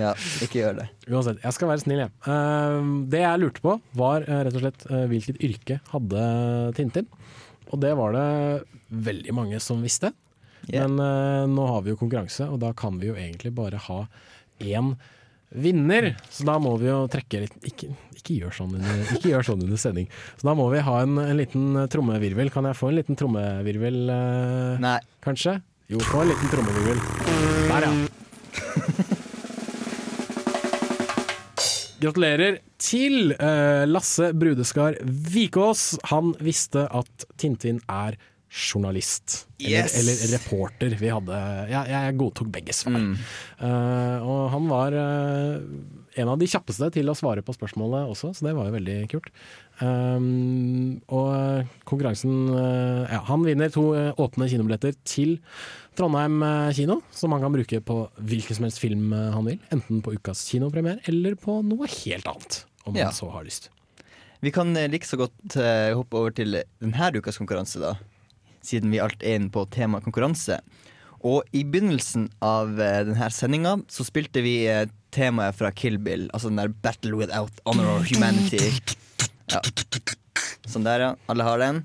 ja, 0.00 0.10
ikke 0.42 0.58
gjør 0.58 0.80
det. 0.80 0.88
Uansett, 1.06 1.38
jeg 1.44 1.54
skal 1.54 1.70
være 1.70 1.84
snill, 1.84 2.02
jeg. 2.02 2.12
Uh, 2.26 3.06
det 3.12 3.22
jeg 3.22 3.44
lurte 3.44 3.62
på, 3.62 3.78
var 4.00 4.26
uh, 4.26 4.40
rett 4.48 4.58
og 4.58 4.64
slett 4.64 4.88
uh, 4.90 5.04
hvilket 5.12 5.38
yrke 5.44 5.78
hadde 5.92 6.26
Tintin. 6.80 7.06
Og 7.70 7.78
det 7.84 7.94
var 7.98 8.16
det 8.16 8.28
veldig 8.90 9.38
mange 9.38 9.60
som 9.62 9.84
visste. 9.84 10.10
Men 10.72 10.98
eh, 10.98 11.46
nå 11.50 11.66
har 11.68 11.82
vi 11.84 11.92
jo 11.92 11.98
konkurranse, 12.00 12.46
og 12.48 12.60
da 12.62 12.72
kan 12.76 12.96
vi 13.00 13.10
jo 13.10 13.16
egentlig 13.18 13.52
bare 13.56 13.80
ha 13.88 14.04
én 14.64 14.94
vinner. 15.54 16.12
Så 16.30 16.46
da 16.48 16.58
må 16.62 16.74
vi 16.80 16.90
jo 16.90 17.04
trekke 17.10 17.44
litt 17.44 17.68
Ikke, 17.68 17.90
ikke, 18.18 18.38
gjør, 18.40 18.54
sånn 18.58 18.74
under, 18.78 19.04
ikke 19.16 19.30
gjør 19.32 19.46
sånn 19.50 19.64
under 19.66 19.80
sending. 19.80 20.08
Så 20.40 20.48
da 20.48 20.54
må 20.58 20.68
vi 20.72 20.82
ha 20.84 20.96
en, 21.04 21.18
en 21.22 21.38
liten 21.38 21.78
trommevirvel. 21.92 22.50
Kan 22.54 22.68
jeg 22.68 22.78
få 22.78 22.90
en 22.90 22.98
liten 23.00 23.18
trommevirvel, 23.20 23.98
eh, 24.14 24.82
Nei. 24.84 24.98
kanskje? 25.24 25.58
Jo, 25.92 26.00
få 26.10 26.24
en 26.24 26.32
liten 26.32 26.52
trommevirvel. 26.52 26.98
Der, 27.70 27.88
ja. 27.88 27.92
Gratulerer 32.04 32.58
til 32.82 33.32
eh, 33.32 33.84
Lasse 33.88 34.32
Brudeskar 34.36 34.98
Vikås. 35.04 35.94
Han 36.10 36.34
visste 36.44 36.84
at 36.92 37.24
Tintin 37.40 37.80
er 37.88 38.18
journalist. 38.54 39.46
Eller, 39.58 39.82
Yes! 39.88 39.94
eller 39.98 40.20
reporter. 40.36 40.92
Vi 41.00 41.08
hadde, 41.10 41.38
jeg, 41.72 41.88
jeg 41.90 42.16
godtok 42.20 42.50
begge 42.54 42.74
svar. 42.76 42.94
Mm. 43.02 43.16
Uh, 43.58 44.18
og 44.22 44.42
han 44.52 44.68
var 44.70 44.94
uh, 44.94 45.56
en 46.22 46.30
av 46.30 46.38
de 46.38 46.46
kjappeste 46.46 46.86
til 46.94 47.10
å 47.10 47.16
svare 47.18 47.42
på 47.42 47.54
spørsmålet 47.56 48.06
også, 48.12 48.30
så 48.38 48.46
det 48.46 48.52
var 48.54 48.68
jo 48.68 48.76
veldig 48.76 48.96
kult. 49.10 49.26
Um, 49.82 51.00
og 51.10 51.66
konkurransen 51.90 52.36
uh, 52.54 53.02
Ja, 53.10 53.24
han 53.26 53.42
vinner 53.42 53.72
to 53.74 53.88
åpne 54.22 54.46
kinobilletter 54.52 54.94
til 55.02 55.34
Trondheim 55.98 56.38
kino, 56.78 57.00
som 57.14 57.34
han 57.34 57.42
kan 57.42 57.54
bruke 57.54 57.82
på 57.82 57.98
hvilken 58.22 58.58
som 58.60 58.68
helst 58.68 58.82
film 58.82 59.10
han 59.14 59.50
vil. 59.50 59.58
Enten 59.74 59.98
på 60.04 60.14
ukas 60.14 60.46
kinopremiere 60.50 61.02
eller 61.10 61.34
på 61.38 61.58
noe 61.66 61.90
helt 61.90 62.30
annet, 62.30 62.62
om 62.86 62.94
Ja. 62.98 63.10
han 63.10 63.18
så 63.18 63.30
har 63.34 63.46
lyst. 63.46 63.70
Vi 64.44 64.50
kan 64.54 64.74
like 64.74 65.06
så 65.08 65.16
godt 65.18 65.54
hoppe 65.96 66.18
over 66.20 66.34
til 66.36 66.58
denne 66.82 67.12
ukas 67.18 67.38
konkurranse, 67.40 67.80
da. 67.82 67.94
Siden 68.64 68.92
vi 68.94 69.02
alt 69.02 69.22
er 69.22 69.38
inne 69.38 69.52
på 69.52 69.66
tema 69.74 70.00
konkurranse. 70.04 70.60
Og 71.24 71.44
i 71.56 71.62
begynnelsen 71.64 72.28
av 72.44 72.74
eh, 72.80 73.02
denne 73.08 73.30
sendinga 73.32 73.78
så 73.92 74.04
spilte 74.04 74.42
vi 74.44 74.58
eh, 74.68 74.86
temaet 75.14 75.56
fra 75.56 75.70
Kill 75.72 75.98
Bill, 76.02 76.28
altså 76.32 76.50
den 76.50 76.60
der 76.60 76.72
'Battle 76.72 77.16
without 77.16 77.60
honor 77.64 77.88
or 77.94 78.04
humanity'. 78.08 78.96
Ja. 79.52 79.60
Sånn 80.66 80.86
der, 80.86 81.00
ja. 81.00 81.10
Alle 81.28 81.44
har 81.46 81.60
den. 81.60 81.82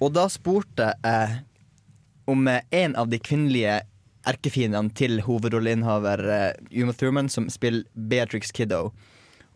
Og 0.00 0.12
da 0.16 0.26
spurte 0.32 0.92
jeg 1.04 1.40
om 2.30 2.46
eh, 2.48 2.62
en 2.82 2.96
av 2.98 3.10
de 3.10 3.18
kvinnelige 3.22 3.80
erkefiendene 4.28 4.92
til 4.96 5.20
hovedrolleinnehaver 5.24 6.22
eh, 6.34 6.82
Uma 6.82 6.94
Thurman, 6.94 7.30
som 7.32 7.48
spiller 7.52 7.86
Beatrix 7.94 8.52
Kiddo. 8.54 8.90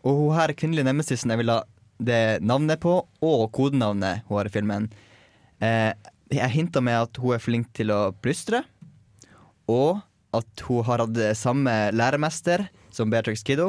Og 0.05 0.19
hun 0.19 0.37
her 0.37 0.53
kvinnelige 0.57 0.87
nemesis-en 0.87 1.33
jeg 1.33 1.43
vil 1.43 1.53
ha 1.53 1.61
det 2.03 2.43
navnet 2.43 2.81
på, 2.83 2.99
og 3.23 3.45
kodenavnet 3.55 4.25
hun 4.27 4.39
har 4.39 4.49
i 4.49 4.53
filmen. 4.53 4.89
Eh, 5.63 5.91
jeg 6.33 6.53
hinta 6.53 6.81
med 6.81 6.97
at 7.07 7.17
hun 7.21 7.35
er 7.35 7.43
flink 7.43 7.67
til 7.77 7.91
å 7.93 8.13
plystre, 8.23 8.63
og 9.69 10.01
at 10.35 10.63
hun 10.67 10.83
har 10.87 10.99
hatt 11.05 11.17
samme 11.37 11.73
læremester 11.95 12.59
som 12.93 13.09
Beatrix 13.11 13.43
Kiddo, 13.45 13.67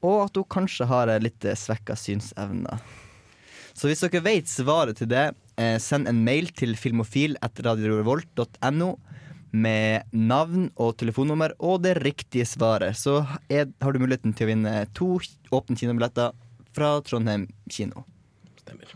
og 0.00 0.24
at 0.24 0.36
hun 0.38 0.48
kanskje 0.50 0.84
har 0.88 1.06
litt 1.22 1.44
svekka 1.44 1.94
synsevner. 1.98 2.78
Så 3.76 3.86
hvis 3.88 4.02
dere 4.04 4.20
vet 4.24 4.48
svaret 4.50 4.96
til 4.98 5.08
det, 5.12 5.26
eh, 5.56 5.78
send 5.78 6.08
en 6.08 6.24
mail 6.24 6.48
til 6.56 6.76
filmofil.radiorevolt.no 6.76 8.98
med 9.50 10.02
navn 10.12 10.70
og 10.78 10.96
telefonnummer 11.00 11.52
og 11.58 11.82
det 11.84 12.02
riktige 12.04 12.46
svaret. 12.46 12.96
Så 12.96 13.26
er, 13.50 13.66
har 13.80 13.92
du 13.92 13.98
muligheten 14.02 14.32
til 14.36 14.46
å 14.46 14.48
vinne 14.52 14.86
to 14.94 15.20
åpne 15.50 15.76
kinobilletter 15.76 16.32
fra 16.76 17.00
Trondheim 17.06 17.48
kino. 17.70 18.04
Stemmer. 18.62 18.86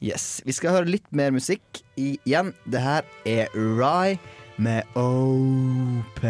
Yes, 0.00 0.42
Vi 0.46 0.52
skal 0.54 0.70
høre 0.76 0.86
litt 0.94 1.08
mer 1.10 1.32
musikk 1.34 1.80
igjen. 1.98 2.52
Det 2.70 2.80
her 2.82 3.02
er 3.26 3.48
Rye 3.54 4.18
med 4.58 4.82
Open. 4.94 6.22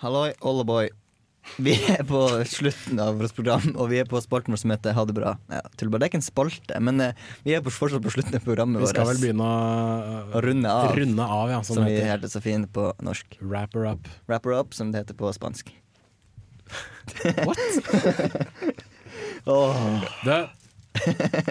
Halloi, 0.00 0.32
oldeboy. 0.40 0.88
Vi 1.60 1.74
er 1.92 2.02
på 2.08 2.20
slutten 2.48 2.98
av 3.02 3.18
vårt 3.20 3.34
program, 3.36 3.66
og 3.76 3.90
vi 3.92 4.00
er 4.00 4.08
på 4.08 4.20
spalten 4.24 4.54
vår 4.54 4.60
som 4.62 4.72
heter 4.74 4.96
Ha 4.96 5.04
det 5.06 5.14
bra. 5.16 5.34
Ja, 5.52 5.60
tull 5.78 5.90
bare, 5.92 6.02
det 6.02 6.08
er 6.08 6.12
ikke 6.14 6.20
en 6.22 6.26
spalte, 6.26 6.80
men 6.82 7.02
eh, 7.04 7.20
vi 7.44 7.54
er 7.54 7.62
på, 7.64 7.72
fortsatt 7.74 8.02
på 8.04 8.12
slutten 8.14 8.38
av 8.38 8.46
programmet 8.46 8.80
vårt. 8.82 8.88
Vi 8.88 8.90
vårt. 8.90 8.96
skal 8.96 9.10
vel 9.12 9.22
begynne 9.22 9.46
å, 9.46 10.18
Å 10.34 10.42
runde 10.44 10.72
av. 10.72 10.90
Runde 10.98 11.28
av, 11.36 11.52
ja, 11.52 11.60
som 11.62 11.78
som 11.78 11.84
det 11.84 11.92
vi 11.92 12.00
heter. 12.00 12.10
heter 12.14 12.32
så 12.32 12.42
fint 12.44 12.70
på 12.74 12.88
norsk. 13.04 13.38
Wrapper 13.42 13.86
up. 13.92 14.10
Wrapper 14.30 14.56
up, 14.56 14.74
som 14.74 14.90
det 14.94 15.04
heter 15.04 15.18
på 15.20 15.30
spansk. 15.36 15.70
What? 17.44 17.60
oh. 19.52 20.04
Det, 20.24 20.40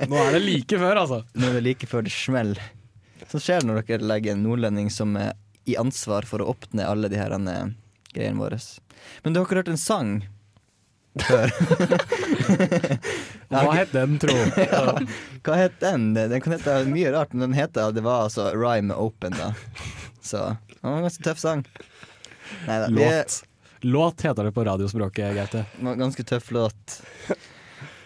nå 0.10 0.18
er 0.18 0.36
det 0.36 0.42
like 0.44 0.80
før, 0.82 1.04
altså. 1.06 1.22
Nå 1.38 1.52
er 1.52 1.60
det 1.60 1.64
like 1.70 1.90
før 1.90 2.06
det 2.06 2.14
smeller. 2.16 2.60
Sånn 3.30 3.44
skjer 3.44 3.62
det 3.62 3.70
når 3.70 3.86
dere 3.88 4.10
legger 4.10 4.36
en 4.36 4.44
nordlending 4.46 4.90
som 4.94 5.16
er 5.20 5.34
i 5.70 5.78
ansvar 5.80 6.28
for 6.28 6.44
å 6.44 6.52
åpne 6.52 6.86
alle 6.90 7.08
de 7.12 7.20
her 7.22 7.34
greiene 8.16 8.40
våre. 8.40 8.60
Men 9.24 9.34
du 9.34 9.40
har 9.40 9.48
ikke 9.48 9.62
hørt 9.62 9.74
en 9.74 9.82
sang 9.82 10.14
før? 11.22 11.52
Hva 13.54 13.64
het 13.76 13.94
den, 13.94 14.18
tro? 14.22 14.34
Ja, 14.64 14.84
hva 15.46 15.58
het 15.60 15.80
den? 15.84 16.12
Den 16.18 16.42
kan 16.42 16.56
hete 16.56 16.80
mye 16.90 17.12
rart, 17.14 17.34
men 17.34 17.50
den 17.50 17.58
heter 17.58 17.94
Det 17.94 18.02
var 18.06 18.28
altså 18.28 18.50
Rhyme 18.58 18.96
Open, 18.96 19.36
da. 19.38 19.54
Så 20.24 20.56
det 20.70 20.82
var 20.82 20.98
en 20.98 21.08
ganske 21.10 21.24
tøff 21.24 21.42
sang. 21.42 21.66
Neida, 22.68 22.88
vi 22.90 23.04
Låt. 23.04 23.44
Låt 23.84 24.22
heter 24.22 24.44
det 24.44 24.52
på 24.56 24.64
radiospråket, 24.64 25.36
Gaute. 25.36 25.66
Ganske 25.82 26.24
tøff 26.24 26.52
låt. 26.56 27.02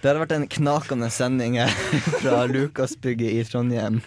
Det 0.02 0.10
har 0.10 0.18
vært 0.18 0.34
en 0.34 0.48
knakende 0.50 1.10
sending 1.14 1.60
her 1.62 1.74
fra 2.22 2.46
Lukasbygget 2.50 3.36
i 3.38 3.44
Trondheim. 3.46 4.00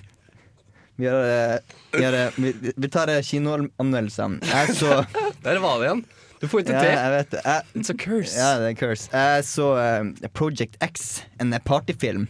Vi, 1.01 1.07
har, 1.07 1.23
eh, 1.23 1.59
vi, 1.93 2.05
har, 2.05 2.13
eh, 2.13 2.33
vi, 2.37 2.73
vi 2.77 2.89
tar 2.89 3.09
eh, 3.09 3.23
kinoanmeldelsene. 3.23 4.43
Jeg 4.51 4.75
så 4.77 4.99
Der 5.45 5.61
var 5.63 5.79
det 5.81 5.91
igjen. 5.91 6.03
Du 6.41 6.49
får 6.49 6.63
ikke 6.63 6.73
ja, 6.73 6.81
til. 6.81 6.95
jeg 6.97 7.13
vet 7.13 7.31
det. 7.35 7.41
Jeg, 7.45 7.65
It's 7.77 7.93
a 7.93 7.97
curse. 8.01 8.35
ja, 8.39 8.51
det 8.57 8.65
er 8.65 8.73
en 8.73 8.81
curse. 8.81 9.11
Jeg 9.13 9.45
så 9.45 9.69
uh, 9.77 10.29
Project 10.33 10.77
X, 10.85 11.23
en 11.41 11.53
partyfilm. 11.65 12.29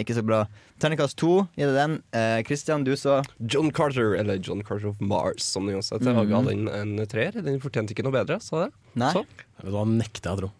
Ikke 0.00 0.16
så 0.16 0.24
bra. 0.26 0.44
Terningkast 0.80 1.18
to, 1.20 1.44
gi 1.54 1.66
det 1.68 1.74
den. 1.76 1.98
Eh, 2.16 2.40
Christian, 2.48 2.84
du 2.84 2.94
så 2.96 3.18
John 3.38 3.68
Carter, 3.70 4.14
eller 4.16 4.40
John 4.40 4.64
Carter 4.64 4.88
of 4.88 5.00
Mars, 5.00 5.44
som 5.44 5.68
den 5.68 5.76
også 5.76 5.98
heter. 5.98 6.16
Mhm. 6.16 6.30
Ga 6.30 6.40
den 6.48 6.68
en 6.72 7.06
treer. 7.06 7.36
Den 7.44 7.60
fortjente 7.60 7.92
ikke 7.92 8.06
noe 8.06 8.16
bedre, 8.16 8.40
sa 8.40 8.64
det. 8.64 8.70
Nei. 8.98 9.12
Så. 9.12 9.26
Da 9.60 9.68
du 9.68 9.76
hva, 9.76 9.84
nekter 9.84 10.30
jeg 10.30 10.38
å 10.38 10.40
tro. 10.40 10.50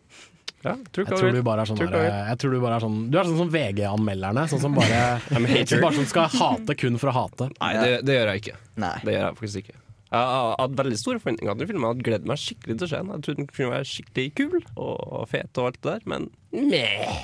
Ja, 0.61 0.75
tror 0.93 1.07
Jeg 1.09 1.17
tror 1.17 1.33
du 1.33 1.41
bare 1.41 1.63
er 1.65 1.69
sånn, 1.71 1.79
her, 1.81 2.03
jeg 2.29 2.39
tror 2.43 2.53
du 2.53 2.59
bare 2.61 2.77
er 2.77 2.83
sånn 2.85 2.97
Du 3.09 3.15
er 3.17 3.25
sånn 3.25 3.39
som 3.39 3.53
VG-anmelderne. 3.55 4.43
Sånn 4.53 4.61
som 4.61 4.75
bare, 4.77 4.99
bare 5.33 5.95
som 5.97 6.09
skal 6.11 6.29
hate 6.37 6.77
kun 6.77 7.01
for 7.01 7.09
å 7.09 7.17
hate. 7.17 7.49
Nei, 7.57 7.71
det, 7.81 7.95
det 8.05 8.19
gjør 8.19 8.35
jeg 8.35 8.45
ikke. 8.45 8.59
Nei. 8.85 8.99
Det 9.01 9.17
gjør 9.17 9.25
jeg 9.25 9.39
faktisk 9.41 9.63
ikke. 9.65 9.80
Jeg 10.11 10.31
har 10.35 10.57
hatt 10.59 10.73
veldig 10.81 10.97
store 10.99 11.21
forventninger 11.23 11.59
til 11.61 11.69
filmen. 11.71 11.85
Jeg 11.87 11.95
hadde 11.95 12.07
gledet 12.09 12.27
meg 12.31 12.41
skikkelig 12.43 12.79
til 12.81 12.87
å 12.87 12.91
se 12.91 12.97
den. 13.03 13.11
Jeg 13.15 13.23
trodde 13.27 13.41
den 13.45 13.51
kunne 13.51 13.75
være 13.77 13.91
skikkelig 13.91 14.31
kul 14.41 14.57
og 14.77 15.29
fet 15.31 15.61
og 15.63 15.69
alt 15.71 15.79
det 15.85 15.93
der, 15.93 16.09
men 16.11 16.31
meh. 16.51 17.21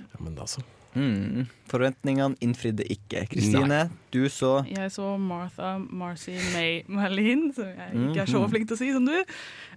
Ja, 0.00 0.20
men 0.22 0.36
altså 0.38 0.62
mm, 0.94 1.48
Forventningene 1.72 2.38
innfridde 2.44 2.86
ikke. 2.90 3.24
Kristine, 3.32 3.80
du 4.14 4.20
så 4.32 4.52
Jeg 4.70 4.92
så 4.94 5.08
Martha 5.20 5.72
Marcy 5.82 6.36
May 6.54 6.80
Malin, 6.86 7.48
som 7.56 7.66
jeg 7.66 7.98
ikke 8.06 8.22
er 8.22 8.30
så 8.30 8.38
Mhm. 8.44 8.50
flink 8.54 8.68
til 8.70 8.76
å 8.78 8.80
si 8.80 8.92
som 8.94 9.04
du. 9.10 9.16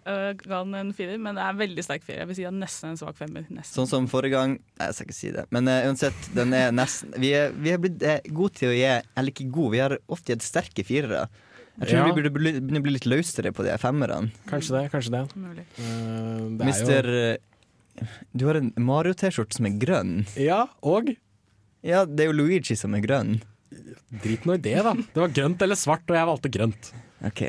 Uh, 0.05 0.33
ga 0.35 0.59
den 0.63 0.75
en 0.75 0.91
firer, 0.93 1.17
men 1.17 1.33
det 1.37 1.41
er 1.45 1.53
en 1.55 1.59
veldig 1.63 1.83
sterk 1.85 2.03
firer. 2.05 2.19
Jeg 2.21 2.27
vil 2.27 2.35
si 2.35 2.45
at 2.45 2.53
nesten 2.53 2.89
en 2.91 2.97
svak 2.99 3.15
femmer. 3.17 3.45
Nesten. 3.49 3.77
Sånn 3.81 3.87
som 3.89 4.07
forrige 4.11 4.35
gang 4.35 4.57
Nei, 4.77 4.87
jeg 4.89 4.93
skal 4.99 5.07
ikke 5.09 5.17
si 5.23 5.31
det. 5.31 5.45
Men 5.49 5.67
uh, 5.71 5.79
uansett, 5.89 6.29
den 6.35 6.53
er 6.53 6.69
nesten 6.75 7.13
Vi 7.23 7.31
er, 7.33 7.49
vi 7.55 7.71
er 7.73 7.81
blitt 7.81 8.03
uh, 8.03 8.19
gode 8.35 8.53
til 8.59 8.69
å 8.69 8.75
gi 8.77 8.83
Eller 9.17 9.31
ikke 9.33 9.49
gode, 9.49 9.71
vi 9.77 9.81
har 9.81 9.97
ofte 10.11 10.35
gitt 10.35 10.43
sterke 10.45 10.83
firere. 10.85 11.25
Jeg 11.79 11.87
tror 11.89 11.97
Ja. 11.97 12.05
vi 12.05 12.11
burde 12.21 12.29
bli- 12.33 12.81
bli 12.81 12.91
litt 12.93 13.05
løsere 13.09 13.51
på 13.51 13.63
de 13.65 13.75
femmerne. 13.81 14.31
Kanskje 14.47 14.75
det. 14.81 14.91
kanskje 14.91 15.11
det. 15.11 15.65
Eh, 15.79 16.49
det 16.57 16.61
er 16.61 16.65
Mister 16.65 17.03
jo... 17.03 17.37
Du 18.35 18.45
har 18.47 18.55
en 18.57 18.71
Mario-T-skjorte 18.77 19.53
som 19.57 19.65
er 19.69 19.77
grønn. 19.81 20.25
Ja, 20.37 20.67
og 20.81 21.15
Ja, 21.83 22.05
det 22.05 22.19
er 22.25 22.31
jo 22.31 22.37
Luigi 22.37 22.75
som 22.77 22.93
er 22.95 23.01
grønn. 23.01 23.41
drit 24.21 24.45
nå 24.45 24.53
i 24.53 24.57
det, 24.61 24.77
da. 24.83 24.93
Det 24.93 25.15
var 25.17 25.29
grønt 25.33 25.61
eller 25.61 25.75
svart, 25.75 26.05
og 26.09 26.15
jeg 26.15 26.29
valgte 26.29 26.51
grønt. 26.53 26.91
OK. 27.25 27.41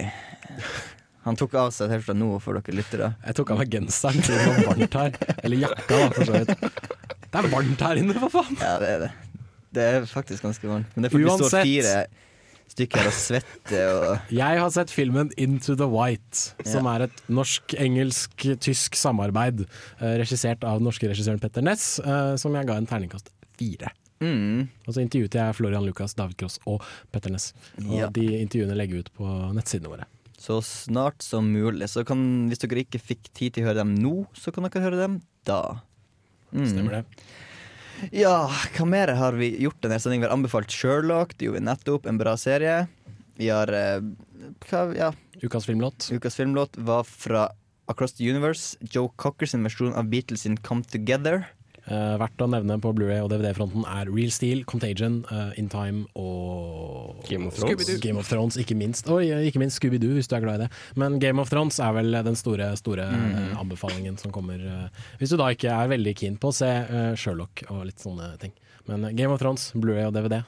Han 1.24 1.36
tok 1.36 1.54
av 1.54 1.70
seg 1.72 1.88
T-skjorta 1.90 2.16
nå 2.16 2.40
for 2.40 2.56
dere 2.58 2.74
lyttere. 2.76 3.14
Jeg 3.24 3.34
tok 3.38 3.50
av 3.54 3.58
meg 3.58 3.70
genseren 3.72 4.20
det 4.20 4.40
var 4.46 4.74
varmt 4.74 4.96
her. 5.00 5.36
Eller 5.44 5.56
jakka, 5.64 5.88
da, 5.88 6.08
for 6.10 6.24
så 6.24 6.32
vidt. 6.32 6.48
Det 7.30 7.40
er 7.40 7.48
varmt 7.52 7.80
her 7.80 7.96
inne, 8.02 8.14
for 8.20 8.28
faen! 8.34 8.56
Ja, 8.60 8.74
det 8.82 8.88
er 8.88 8.98
det. 9.06 9.10
Det 9.74 9.82
er 9.94 10.04
faktisk 10.06 10.44
ganske 10.44 10.68
varmt. 10.68 10.86
Men 10.94 11.02
det 11.02 11.08
er 11.10 11.14
fordi 11.16 11.24
det 11.24 11.38
står 11.38 11.48
Uansett. 11.48 11.64
fire 11.64 12.06
stykker 12.72 13.06
og 13.06 13.12
svetter 13.14 13.90
og 13.94 14.32
Jeg 14.34 14.58
har 14.60 14.70
sett 14.74 14.90
filmen 14.90 15.30
Into 15.38 15.74
the 15.76 15.86
White, 15.86 16.54
som 16.66 16.86
er 16.90 17.06
et 17.06 17.22
norsk-engelsk-tysk 17.28 18.96
samarbeid. 18.98 19.66
eh, 20.00 20.16
Regissert 20.22 20.64
av 20.64 20.78
den 20.80 20.88
norske 20.88 21.08
regissøren 21.10 21.40
Petter 21.40 21.62
Ness, 21.62 21.98
eh, 22.00 22.36
som 22.36 22.54
jeg 22.54 22.66
ga 22.66 22.76
en 22.76 22.86
terningkast 22.86 23.30
fire. 23.58 23.92
mm, 24.20 24.68
Og 24.86 24.94
så 24.94 25.00
intervjuet 25.04 25.34
jeg 25.34 25.54
Florian 25.54 25.84
Lucas, 25.84 26.14
David 26.14 26.36
Cross 26.36 26.58
og 26.66 26.82
Petter 27.12 27.30
Ness. 27.30 27.52
Og 27.78 27.98
Ja. 27.98 28.08
de 28.08 28.26
intervjuene 28.44 28.74
legger 28.76 28.92
vi 28.94 28.98
ut 29.00 29.10
på 29.16 29.52
nettsidene 29.54 29.88
våre. 29.90 30.04
Så 30.38 30.60
snart 30.62 31.22
som 31.22 31.44
mulig. 31.52 31.88
Så 31.88 32.04
kan, 32.04 32.48
hvis 32.48 32.58
dere 32.58 32.84
ikke 32.84 33.00
fikk 33.00 33.32
tid 33.34 33.52
til 33.54 33.64
å 33.64 33.68
høre 33.68 33.76
dem 33.84 33.94
nå, 33.94 34.26
så 34.34 34.52
kan 34.52 34.64
dere 34.64 34.82
høre 34.82 34.96
dem 35.00 35.22
da. 35.44 35.80
Mm. 36.52 36.66
Stemmer 36.68 36.90
det? 36.90 37.04
Ja, 38.10 38.50
hva 38.76 38.86
mer 38.88 39.12
har 39.18 39.36
vi 39.38 39.50
gjort 39.62 39.80
denne 39.84 39.98
sendingen? 40.00 40.24
Vi 40.24 40.28
har 40.28 40.36
anbefalt 40.36 40.72
Sherlock, 40.72 41.36
det 41.38 41.48
gjorde 41.48 41.60
vi 41.60 41.66
nettopp, 41.68 42.06
en 42.06 42.20
bra 42.20 42.36
serie. 42.40 42.86
Vi 43.38 43.50
har 43.50 43.70
eh, 43.74 44.00
hva, 44.68 44.86
ja, 44.96 45.12
Ukas 45.42 45.66
filmlåt. 45.66 46.08
Ukas 46.12 46.36
filmlåt 46.36 46.76
var 46.76 47.04
fra 47.04 47.48
Across 47.86 48.12
the 48.18 48.30
Universe, 48.30 48.76
Joe 48.80 49.10
Cocker 49.16 49.46
sin 49.46 49.62
versjon 49.62 49.94
av 49.94 50.08
Beatles 50.08 50.46
sin 50.46 50.56
Come 50.56 50.84
Together. 50.84 51.44
Eh, 51.86 52.14
verdt 52.16 52.40
å 52.40 52.46
nevne 52.48 52.78
på 52.80 52.94
Blu-ray 52.96 53.20
og 53.20 53.28
DVD-fronten 53.28 53.82
er 53.84 54.08
Real 54.08 54.30
Steel, 54.32 54.62
Contagion, 54.64 55.18
uh, 55.28 55.50
In 55.60 55.66
Time 55.68 56.06
og 56.16 57.18
Game 57.28 57.46
of 57.50 57.58
Thrones. 57.58 57.90
Game 58.00 58.16
of 58.16 58.28
Thrones, 58.30 58.56
ikke 58.56 58.76
minst. 58.78 59.04
Eh, 59.12 59.44
ikke 59.50 59.60
minst 59.60 59.76
Scooby-Doo, 59.80 60.14
hvis 60.16 60.30
du 60.30 60.36
er 60.38 60.40
glad 60.46 60.60
i 60.62 60.64
det. 60.64 60.70
Men 60.96 61.18
Game 61.20 61.38
of 61.42 61.50
Thrones 61.52 61.76
er 61.84 61.92
vel 61.92 62.10
den 62.24 62.36
store, 62.40 62.70
store 62.80 63.04
Mm. 63.12 63.34
eh, 63.36 63.56
anbefalingen 63.60 64.16
som 64.18 64.32
kommer. 64.32 64.56
hvis 65.20 65.28
du 65.30 65.36
da 65.36 65.50
ikke 65.52 65.68
er 65.68 65.88
veldig 65.88 66.14
keen 66.16 66.38
på 66.38 66.48
å 66.48 66.54
se 66.54 66.70
Sherlock 67.16 67.64
og 67.70 67.84
litt 67.86 67.98
sånne 68.00 68.38
ting. 68.40 68.52
Men 68.88 69.14
Game 69.16 69.30
of 69.32 69.40
Thrones, 69.40 69.72
Blu-ray 69.76 70.06
og 70.06 70.14
DVD. 70.14 70.42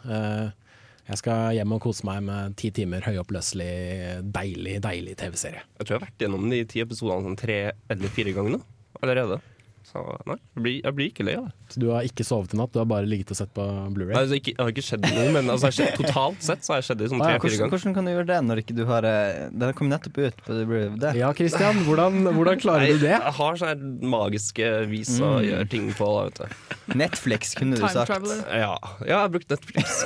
jeg 1.09 1.19
skal 1.19 1.53
hjem 1.55 1.73
og 1.73 1.81
kose 1.83 2.03
meg 2.05 2.23
med 2.23 2.57
ti 2.57 2.71
timer 2.71 3.01
høyoppløselig, 3.03 4.25
deilig, 4.33 4.81
deilig 4.81 5.17
TV-serie. 5.17 5.61
Jeg 5.79 5.87
tror 5.87 5.95
jeg 5.95 6.01
har 6.01 6.07
vært 6.09 6.19
gjennom 6.25 6.51
de 6.51 6.65
ti 6.65 6.81
episodene 6.83 7.23
sånn 7.29 7.37
tre 7.39 7.73
eller 7.91 8.09
fire 8.09 8.33
ganger 8.33 8.57
nå 8.57 8.63
allerede. 9.03 9.41
Så 9.87 10.01
nei, 10.27 10.35
jeg 10.57 10.63
blir, 10.65 10.77
jeg 10.83 10.95
blir 10.99 11.09
ikke 11.13 11.25
lei 11.29 11.35
av 11.39 11.45
det. 11.47 11.53
Så 11.71 11.79
du 11.83 11.85
har 11.95 12.03
ikke 12.07 12.25
sovet 12.27 12.55
i 12.55 12.59
natt, 12.59 12.73
du 12.75 12.81
har 12.81 12.89
bare 12.91 13.07
ligget 13.07 13.31
og 13.31 13.37
sett 13.39 13.53
på 13.55 13.63
Blu-ray? 13.95 14.11
Nei, 14.17 14.23
altså, 14.25 14.35
ikke, 14.41 14.53
jeg 14.57 14.59
har 14.65 14.73
ikke 14.73 14.83
skjedd 14.83 15.05
noe, 15.07 15.27
men 15.37 15.51
altså, 15.53 15.69
jeg 15.71 15.71
har 15.71 15.77
sett, 15.79 16.01
totalt 16.01 16.43
sett 16.43 16.67
så 16.67 16.73
har 16.75 16.81
jeg 16.81 16.87
skjedd 16.89 16.99
det 17.05 17.09
sånn 17.13 17.23
Ah, 17.23 17.29
ja, 17.31 17.39
tre-fire 17.39 17.47
hvordan, 17.47 17.61
ganger. 17.63 17.73
hvordan 17.77 17.95
kan 17.95 18.09
du 18.09 18.11
gjøre 18.13 18.27
det 18.33 18.39
når 18.49 18.63
ikke 18.65 18.75
du 18.77 18.83
har 18.91 19.07
eh, 19.07 19.39
Det 19.55 19.69
har 19.69 19.77
kommet 19.79 19.95
nettopp 19.95 20.19
ut 20.27 20.43
på 20.49 20.57
DVD? 20.59 21.05
Ja, 21.21 21.29
Christian, 21.39 21.79
hvordan, 21.87 22.19
hvordan 22.35 22.63
klarer 22.65 22.83
Nei, 22.83 22.97
du 22.99 23.05
det? 23.07 23.13
Jeg 23.15 23.35
har 23.39 23.61
sånne 23.63 23.73
her 23.77 24.11
magiske 24.17 24.73
vis 24.91 25.13
å 25.23 25.31
Mm. 25.37 25.47
gjøre 25.47 25.69
ting 25.77 25.87
på. 25.95 26.11
Da, 26.17 26.23
vet 26.27 26.39
du. 26.43 26.99
Netflix, 26.99 27.55
kunne 27.59 27.79
du 27.79 27.83
Time 27.85 27.95
sagt. 27.95 28.11
traveler. 28.11 28.43
Ja, 28.51 28.75
ja, 28.75 29.07
jeg 29.07 29.17
har 29.23 29.31
brukt 29.35 29.51
Netflix. 29.55 30.03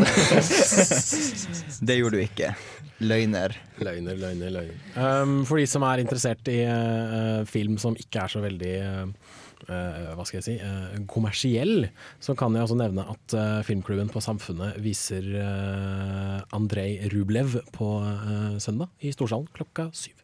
Det 1.80 1.96
gjorde 1.98 2.16
du 2.20 2.22
ikke. 2.24 2.52
Løgner. 3.00 3.54
Løgner, 3.80 4.16
løgner, 4.20 4.50
løgner. 4.52 4.80
Um, 5.00 5.38
for 5.48 5.56
de 5.60 5.64
som 5.70 5.84
er 5.88 6.02
interessert 6.02 6.48
i 6.52 6.58
eh, 6.68 7.44
film 7.48 7.78
som 7.80 7.96
ikke 7.96 8.26
er 8.26 8.32
så 8.34 8.42
veldig 8.44 8.72
eh, 8.76 9.06
hva 9.68 10.24
skal 10.26 10.38
jeg 10.38 10.46
si, 10.46 10.56
eh, 10.62 10.96
kommersiell, 11.10 11.88
så 12.22 12.36
kan 12.38 12.54
jeg 12.56 12.66
også 12.66 12.78
nevne 12.80 13.04
at 13.12 13.36
eh, 13.36 13.60
Filmklubben 13.66 14.12
på 14.12 14.22
Samfunnet 14.24 14.78
viser 14.82 15.26
Andrej 16.56 17.10
Rublev 17.12 17.58
på 17.76 17.92
eh, 18.06 18.56
søndag 18.62 18.90
i 19.04 19.12
Storsalen 19.14 19.50
klokka 19.56 19.90
syv. 19.96 20.20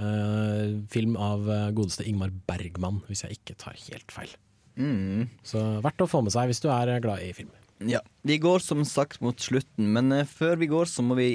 Eh, 0.00 0.80
film 0.88 1.16
av 1.20 1.48
eh, 1.50 1.70
godeste 1.76 2.06
Ingmar 2.08 2.32
Bergman, 2.48 3.02
hvis 3.08 3.24
jeg 3.26 3.40
ikke 3.40 3.56
tar 3.60 3.76
helt 3.88 4.14
feil. 4.14 4.32
Mm. 4.80 5.26
Så 5.44 5.60
verdt 5.84 6.00
å 6.00 6.08
få 6.08 6.22
med 6.24 6.32
seg 6.32 6.48
hvis 6.48 6.62
du 6.64 6.70
er 6.72 6.94
glad 7.04 7.24
i 7.24 7.34
film. 7.36 7.50
Ja. 7.88 8.00
Vi 8.28 8.36
går 8.40 8.62
som 8.64 8.84
sagt 8.88 9.20
mot 9.24 9.40
slutten, 9.40 9.90
men 9.96 10.12
eh, 10.16 10.28
før 10.28 10.60
vi 10.60 10.70
går, 10.70 10.88
så 10.88 11.04
må 11.04 11.18
vi 11.20 11.30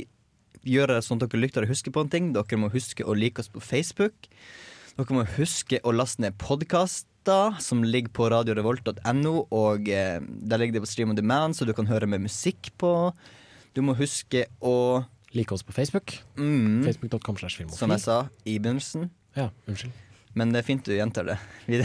gjøre 0.66 0.98
sånn 1.06 1.22
at 1.22 1.30
dere 1.30 1.44
lyttere 1.44 1.70
husker 1.70 1.94
på 1.94 2.06
en 2.06 2.12
ting. 2.12 2.32
Dere 2.34 2.62
må 2.62 2.72
huske 2.74 3.06
å 3.06 3.18
like 3.18 3.44
oss 3.44 3.52
på 3.54 3.62
Facebook. 3.62 4.32
Dere 4.96 5.12
må 5.18 5.26
huske 5.36 5.82
å 5.84 5.92
laste 5.92 6.24
ned 6.24 6.38
podkaster 6.40 7.58
som 7.60 7.82
ligger 7.84 8.14
på 8.16 8.30
radiorevolt.no, 8.32 9.34
og 9.52 9.90
eh, 9.92 10.22
der 10.24 10.62
ligger 10.62 10.78
det 10.78 10.86
på 10.86 10.92
Stream 10.92 11.12
on 11.12 11.18
Demand, 11.20 11.58
så 11.58 11.68
du 11.68 11.74
kan 11.76 11.90
høre 11.90 12.08
med 12.08 12.24
musikk 12.24 12.72
på. 12.80 12.94
Du 13.76 13.84
må 13.84 13.98
huske 14.00 14.48
å 14.64 15.04
Like 15.36 15.52
oss 15.52 15.66
på 15.68 15.74
Facebook. 15.76 16.14
mm, 16.38 16.86
Facebook.com 16.86 17.36
slash 17.36 17.58
filmofil. 17.60 17.78
Som 17.78 17.92
jeg 17.92 18.06
sa 18.06 18.22
i 18.48 18.56
begynnelsen. 18.56 19.10
Ja, 19.36 19.50
unnskyld. 19.68 19.92
Men 20.36 20.54
det 20.54 20.62
er 20.62 20.68
fint 20.68 20.88
du 20.88 20.94
gjentar 20.96 21.28
det. 21.28 21.36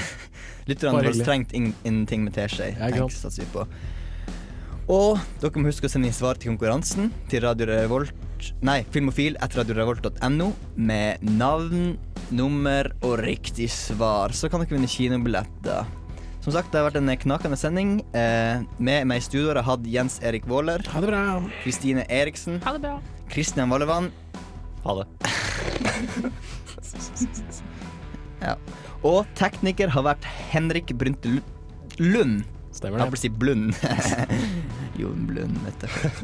Lytterne 0.71 1.01
våre 1.01 1.11
trengt 1.19 1.51
ingenting 1.51 2.23
med 2.29 2.37
teskje. 2.39 2.71
Satser 3.11 3.43
vi 3.43 3.49
på. 3.51 3.67
Og 4.91 5.19
dere 5.43 5.63
må 5.63 5.71
huske 5.71 5.87
å 5.87 5.91
sende 5.91 6.07
inn 6.11 6.15
svar 6.15 6.39
til 6.39 6.53
konkurransen 6.53 7.11
til 7.31 7.43
Radio 7.43 7.67
Revolt 7.71 8.15
Nei, 8.65 8.81
Filmofil 8.93 9.37
etter 9.43 9.61
radiorevolt.no 9.61 10.47
med 10.81 11.25
navn, 11.27 11.93
nummer 12.35 12.91
og 13.05 13.19
riktig 13.25 13.69
svar, 13.73 14.35
så 14.37 14.51
kan 14.51 14.63
dere 14.63 14.77
vinne 14.77 14.91
kinobilletter. 14.91 15.89
Som 16.41 16.55
sagt, 16.55 16.71
det 16.73 16.81
har 16.81 16.87
vært 16.89 17.01
en 17.03 17.13
knakende 17.21 17.59
sending. 17.61 17.99
Eh, 18.17 18.63
med 18.81 19.09
meg 19.11 19.21
i 19.21 19.25
studio 19.27 19.51
har 19.51 19.61
jeg 19.61 19.69
hatt 19.69 19.89
Jens 19.93 20.21
Erik 20.25 20.47
Våler. 20.49 20.81
Ha 20.89 21.03
det 21.03 21.11
bra. 21.11 21.25
Kristine 21.65 22.07
Eriksen. 22.09 22.63
Ha 22.65 22.73
det 22.79 22.85
bra. 22.87 22.95
Kristian 23.31 23.73
Vallevann. 23.73 24.09
Ha 24.87 25.03
det. 25.03 25.07
Ja. 28.41 28.55
Og 29.05 29.29
tekniker 29.37 29.91
har 29.93 30.07
vært 30.07 30.25
Henrik 30.49 30.95
Brynte 30.97 31.43
Lund. 32.01 32.47
Stemmer 32.81 32.97
det. 32.97 33.03
Jeg 33.03 33.05
holdt 33.05 33.13
på 33.13 33.19
å 33.19 33.25
si 33.27 33.29
Blund. 33.29 33.75
Jon 35.01 35.27
Blund, 35.29 35.59
vet 35.67 35.83
du. 35.85 36.23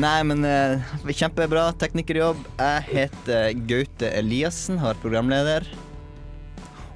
Nei, 0.00 0.20
men 0.24 0.44
uh, 0.44 1.10
kjempebra 1.12 1.66
teknikerjobb. 1.80 2.40
Jeg 2.56 2.86
heter 2.88 3.50
Gaute 3.68 4.08
Eliassen, 4.16 4.80
har 4.80 4.96
programleder. 5.02 5.66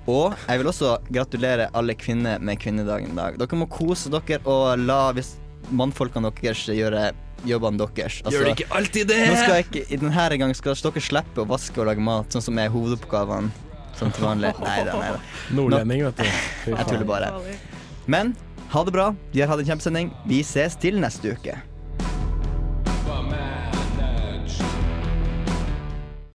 Og 0.09 0.33
jeg 0.49 0.63
vil 0.63 0.71
også 0.71 0.95
gratulere 1.13 1.69
alle 1.79 1.95
kvinner 1.95 2.41
med 2.43 2.59
kvinnedagen 2.63 3.13
i 3.13 3.19
dag. 3.19 3.37
Dere 3.39 3.59
må 3.61 3.69
kose 3.71 4.11
dere 4.13 4.41
og 4.49 4.81
la 4.81 5.03
hvis 5.15 5.35
mannfolkene 5.71 6.33
deres 6.41 6.65
gjøre 6.73 7.11
jobbene 7.47 7.89
deres. 7.95 8.23
Gjør 8.33 8.49
de 8.49 8.55
ikke 8.57 8.71
alltid 8.79 9.13
det? 9.13 9.19
Nå 9.29 9.37
skal 9.37 9.59
jeg 9.59 9.67
ikke, 9.69 9.85
i 9.93 9.99
denne 10.01 10.29
gangen 10.41 10.57
skal 10.57 10.79
dere 10.79 11.05
slippe 11.05 11.45
å 11.45 11.47
vaske 11.53 11.85
og 11.85 11.91
lage 11.91 12.03
mat, 12.03 12.33
sånn 12.33 12.45
som 12.49 12.59
er 12.63 12.73
hovedoppgavene. 12.73 13.53
Sånn 13.99 14.15
til 14.17 14.25
vanlig. 14.25 14.55
Nei 14.65 14.79
da, 14.89 14.97
nei 14.97 15.13
da. 15.15 15.21
Nordlending, 15.53 16.07
vet 16.09 16.23
du. 16.25 16.41
Fy 16.65 16.73
Jeg 16.73 16.89
tuller 16.89 17.07
bare. 17.07 17.29
Men 18.11 18.33
ha 18.73 18.85
det 18.85 18.95
bra. 18.95 19.11
Vi 19.33 19.41
har 19.43 19.53
hatt 19.53 19.61
en 19.61 19.69
kjempesending. 19.73 20.13
Vi 20.29 20.41
ses 20.47 20.77
til 20.81 21.01
neste 21.01 21.37
uke. 21.37 21.59